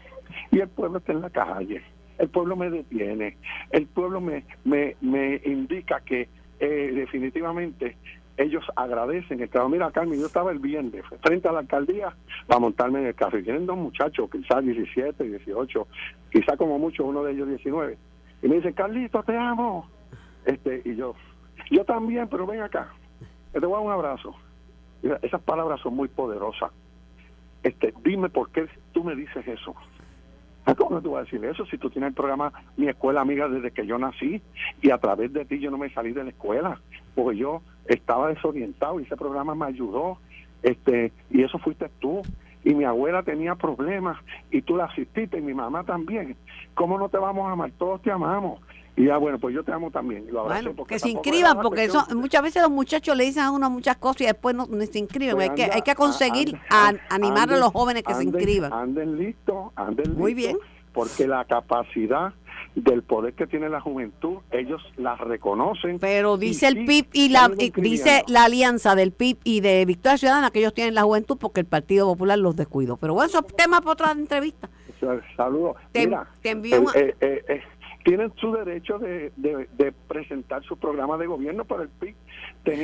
Y 0.51 0.59
el 0.59 0.67
pueblo 0.67 0.97
está 0.97 1.13
en 1.13 1.21
la 1.21 1.29
calle. 1.29 1.81
El 2.21 2.29
pueblo 2.29 2.55
me 2.55 2.69
detiene. 2.69 3.35
El 3.71 3.87
pueblo 3.87 4.21
me, 4.21 4.43
me, 4.63 4.95
me 5.01 5.41
indica 5.43 6.01
que 6.01 6.29
eh, 6.59 6.91
definitivamente 6.93 7.97
ellos 8.37 8.63
agradecen 8.75 9.41
el 9.41 9.49
trabajo. 9.49 9.71
Mira, 9.71 9.89
Carmen, 9.89 10.19
yo 10.19 10.27
estaba 10.27 10.51
el 10.51 10.59
viernes 10.59 11.03
frente 11.23 11.47
a 11.47 11.51
la 11.51 11.59
alcaldía 11.59 12.13
para 12.45 12.59
montarme 12.59 12.99
en 12.99 13.07
el 13.07 13.15
carro. 13.15 13.39
Y 13.39 13.43
tienen 13.43 13.65
dos 13.65 13.75
muchachos, 13.75 14.29
quizás 14.31 14.63
17, 14.63 15.23
18, 15.23 15.87
quizás 16.31 16.57
como 16.57 16.77
mucho 16.77 17.05
uno 17.05 17.23
de 17.23 17.31
ellos 17.31 17.47
19. 17.47 17.97
Y 18.43 18.47
me 18.47 18.57
dicen, 18.57 18.73
Carlito, 18.73 19.23
te 19.23 19.35
amo. 19.35 19.89
Este, 20.45 20.83
y 20.85 20.95
yo, 20.95 21.15
yo 21.71 21.83
también, 21.85 22.27
pero 22.27 22.45
ven 22.45 22.61
acá. 22.61 22.93
Te 23.51 23.59
voy 23.61 23.73
a 23.73 23.77
dar 23.77 23.85
un 23.87 23.91
abrazo. 23.91 24.35
Esas 25.23 25.41
palabras 25.41 25.81
son 25.81 25.95
muy 25.95 26.07
poderosas. 26.07 26.69
Este, 27.63 27.95
dime 28.03 28.29
por 28.29 28.51
qué 28.51 28.67
tú 28.91 29.03
me 29.03 29.15
dices 29.15 29.47
eso. 29.47 29.75
¿Cómo 30.77 30.91
no 30.91 31.01
te 31.01 31.07
voy 31.07 31.19
a 31.19 31.23
decir 31.23 31.43
eso 31.43 31.65
si 31.65 31.77
tú 31.77 31.89
tienes 31.89 32.09
el 32.09 32.13
programa 32.13 32.53
Mi 32.77 32.87
Escuela 32.87 33.21
Amiga 33.21 33.47
desde 33.47 33.71
que 33.71 33.85
yo 33.85 33.97
nací 33.97 34.41
y 34.81 34.91
a 34.91 34.97
través 34.97 35.33
de 35.33 35.45
ti 35.45 35.59
yo 35.59 35.71
no 35.71 35.77
me 35.77 35.89
salí 35.89 36.13
de 36.13 36.23
la 36.23 36.29
escuela? 36.29 36.79
Porque 37.15 37.37
yo 37.37 37.61
estaba 37.87 38.29
desorientado 38.29 38.99
y 38.99 39.03
ese 39.03 39.17
programa 39.17 39.55
me 39.55 39.65
ayudó. 39.65 40.17
este 40.63 41.11
Y 41.29 41.43
eso 41.43 41.57
fuiste 41.59 41.89
tú. 41.99 42.21
Y 42.63 42.75
mi 42.75 42.83
abuela 42.83 43.23
tenía 43.23 43.55
problemas 43.55 44.17
y 44.51 44.61
tú 44.61 44.77
la 44.77 44.85
asististe 44.85 45.39
y 45.39 45.41
mi 45.41 45.53
mamá 45.53 45.83
también. 45.83 46.35
¿Cómo 46.75 46.99
no 46.99 47.09
te 47.09 47.17
vamos 47.17 47.47
a 47.49 47.53
amar? 47.53 47.71
Todos 47.77 48.01
te 48.03 48.11
amamos. 48.11 48.61
Y 48.95 49.05
ya, 49.05 49.17
bueno, 49.17 49.39
pues 49.39 49.55
yo 49.55 49.63
te 49.63 49.71
amo 49.71 49.89
también. 49.89 50.25
Lo 50.31 50.43
Bueno, 50.43 50.73
porque 50.75 50.95
que 50.95 50.99
se 50.99 51.09
inscriban, 51.09 51.61
porque 51.61 51.85
eso, 51.85 52.05
muchas 52.15 52.41
veces 52.43 52.61
los 52.61 52.71
muchachos 52.71 53.15
le 53.15 53.23
dicen 53.23 53.43
a 53.43 53.51
uno 53.51 53.69
muchas 53.69 53.97
cosas 53.97 54.21
y 54.21 54.25
después 54.25 54.53
no, 54.55 54.67
no 54.67 54.85
se 54.85 54.99
inscriben. 54.99 55.35
Pues 55.35 55.49
hay, 55.49 55.55
que, 55.55 55.63
hay 55.71 55.81
que 55.81 55.95
conseguir 55.95 56.59
a- 56.69 56.93
animar 57.09 57.51
a 57.53 57.57
los 57.57 57.71
jóvenes 57.71 58.03
que 58.03 58.13
se 58.13 58.23
inscriban. 58.23 58.71
Anden 58.73 59.17
listos, 59.17 59.71
anden 59.75 60.13
Muy 60.17 60.33
listos, 60.35 60.53
bien. 60.53 60.67
Porque 60.93 61.25
la 61.25 61.45
capacidad 61.45 62.33
del 62.75 63.01
poder 63.01 63.33
que 63.33 63.47
tiene 63.47 63.69
la 63.69 63.79
juventud, 63.79 64.39
ellos 64.51 64.81
la 64.97 65.15
reconocen. 65.15 65.97
Pero 65.99 66.37
dice 66.37 66.67
el 66.67 66.79
sí, 66.79 66.83
PIB 66.85 67.05
y 67.13 67.29
la 67.29 67.49
y 67.57 67.69
dice 67.71 68.23
la 68.27 68.43
alianza 68.43 68.93
del 68.95 69.11
PIB 69.13 69.37
y 69.45 69.61
de 69.61 69.85
Victoria 69.85 70.17
Ciudadana 70.17 70.51
que 70.51 70.59
ellos 70.59 70.73
tienen 70.73 70.95
la 70.95 71.03
juventud 71.03 71.37
porque 71.39 71.61
el 71.61 71.65
Partido 71.65 72.07
Popular 72.07 72.37
los 72.39 72.57
descuidó. 72.57 72.97
Pero 72.97 73.13
bueno, 73.13 73.29
eso 73.29 73.39
es 73.39 73.55
tema 73.55 73.79
para 73.79 73.91
otra 73.93 74.11
entrevista. 74.11 74.69
Saludos. 75.35 75.77
Te- 75.93 76.05
Mira, 76.07 76.27
te 76.41 76.49
envío 76.51 76.77
eh, 76.77 76.85
eh, 76.95 77.15
eh, 77.21 77.43
eh, 77.47 77.61
tienen 78.03 78.33
su 78.35 78.51
derecho 78.51 78.99
de, 78.99 79.31
presentar 80.07 80.63
su 80.63 80.77
programa 80.77 81.17
de 81.17 81.27
gobierno, 81.27 81.65
pero 81.65 81.83
el 81.83 81.89
PIB 81.89 82.15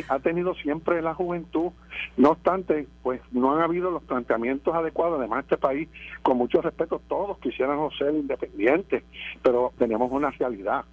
ha 0.10 0.20
tenido 0.20 0.54
siempre 0.56 1.02
la 1.02 1.14
juventud. 1.14 1.72
No 2.18 2.32
obstante, 2.32 2.88
pues 3.04 3.22
no 3.32 3.56
han 3.56 3.62
habido 3.62 3.92
los 3.92 4.04
planteamientos 4.04 4.74
adecuados. 4.74 5.20
Además, 5.20 5.44
este 5.44 5.58
país, 5.58 5.90
con 6.22 6.38
mucho 6.38 6.62
respeto, 6.62 7.02
todos 7.08 7.38
quisiéramos 7.40 7.98
ser 7.98 8.14
independientes, 8.14 9.04
pero 9.42 9.74
tenemos 9.78 10.12
una 10.12 10.32
realidad. 10.32 10.86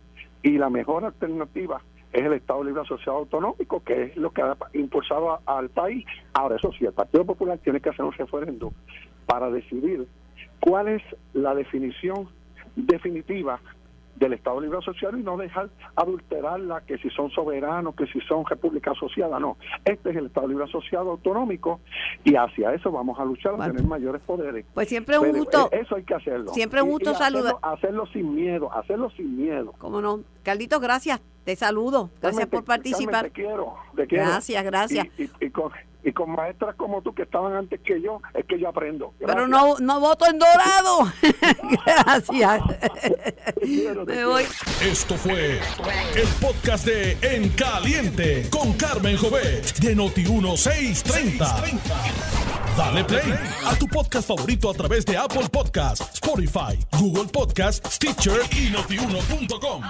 Y 0.43 0.59
la 0.59 0.70
mejor 0.70 1.05
alternativa 1.05 1.81
es 2.12 2.25
el 2.25 2.35
Estado 2.35 2.62
Libre 2.62 2.83
Asociado 2.83 3.18
Autonómico, 3.18 3.83
que 3.83 4.05
es 4.05 4.16
lo 4.16 4.31
que 4.31 4.43
ha 4.43 4.57
impulsado 4.72 5.41
al 5.47 5.68
país. 5.70 6.05
Ahora, 6.33 6.57
eso 6.57 6.70
sí, 6.79 6.85
el 6.85 6.93
Partido 6.93 7.25
Popular 7.25 7.59
tiene 7.59 7.81
que 7.81 7.91
hacer 7.91 8.05
un 8.05 8.12
referéndum 8.12 8.72
para 9.27 9.51
decidir 9.51 10.07
cuál 10.61 10.89
es 10.89 11.03
la 11.33 11.55
definición 11.55 12.29
definitiva 12.77 13.61
del 14.17 14.33
Estado 14.33 14.61
Libre 14.61 14.79
Asociado 14.79 15.17
y 15.19 15.23
no 15.23 15.37
dejar 15.37 15.69
adulterarla 15.97 16.83
que 16.83 16.99
si 16.99 17.11
son 17.11 17.31
soberanos, 17.31 17.95
que 17.95 18.07
si 18.07 18.21
son 18.23 18.45
república 18.47 18.93
asociada, 18.93 19.39
no. 19.41 19.57
Este 19.85 20.11
es 20.11 20.17
el 20.17 20.27
Estado 20.27 20.47
Libre 20.49 20.65
Asociado 20.65 21.11
Autonómico 21.11 21.81
y 22.25 22.35
hacia 22.37 22.73
eso 22.75 22.91
vamos 22.93 23.19
a 23.19 23.25
luchar, 23.25 23.55
a 23.55 23.57
Bueno. 23.57 23.73
tener 23.75 23.89
mayores 23.89 24.23
poderes. 24.23 24.65
Pues 24.75 24.89
siempre 24.89 25.19
un 25.19 25.33
gusto. 25.33 25.69
eh, 25.73 25.81
Eso 25.83 25.97
hay 25.97 26.05
que 26.05 26.15
hacerlo. 26.15 26.53
siempre 26.53 26.83
un 26.83 26.91
gusto 26.91 27.11
hacerlo- 27.11 27.43
saludar. 27.43 27.57
Hacerlo 27.62 28.07
sin 28.07 28.35
miedo, 28.35 28.73
hacerlo 28.73 29.11
sin 29.11 29.37
miedo. 29.37 29.73
¿Cómo 29.79 30.01
no? 30.01 30.21
Carlitos, 30.43 30.81
gracias. 30.81 31.21
Te 31.45 31.57
saludo. 31.57 32.11
Gracias 32.23 32.47
Carmen, 32.47 32.49
por 32.51 32.65
participar. 32.65 33.12
Carmen, 33.31 33.33
te 33.33 33.43
quiero, 33.43 33.75
te 33.97 34.07
quiero. 34.07 34.25
Gracias, 34.25 34.65
gracias. 34.65 35.07
Y, 35.19 35.25
y- 35.25 35.31
y 35.41 35.51
con, 35.51 35.71
y 36.05 36.13
con 36.13 36.31
maestras 36.31 36.77
como 36.77 37.03
tú 37.03 37.15
que 37.15 37.23
estaban 37.23 37.55
antes 37.55 37.81
que 37.81 38.01
yo, 38.01 38.21
es 38.35 38.45
que 38.45 38.59
yo 38.61 38.69
aprendo. 38.69 39.15
Pero 39.19 39.49
no, 39.49 39.77
no 39.79 40.01
voto 40.01 40.27
en 40.27 40.39
dorado. 40.39 41.11
gracias. 41.87 42.63
Me 44.07 44.25
voy. 44.27 44.45
Esto 44.83 45.17
fue 45.17 45.61
el 46.15 46.29
podcast 46.41 46.87
de 46.87 47.17
En 47.23 47.49
Caliente 47.51 48.49
con 48.51 48.75
Carmen 48.75 49.17
Jovet 49.17 49.79
de 49.79 49.97
Noti1630. 49.97 51.81
Dale 52.77 53.05
play 53.05 53.35
a 53.67 53.75
tu 53.77 53.87
podcast 53.87 54.29
favorito 54.29 54.69
a 54.69 54.75
través 54.75 55.07
de 55.07 55.17
Apple 55.17 55.49
Podcasts, 55.51 56.15
Spotify, 56.15 56.79
Google 56.99 57.31
Podcasts, 57.33 57.95
Stitcher 57.95 58.41
y 58.53 58.71
notiuno.com. 58.71 59.83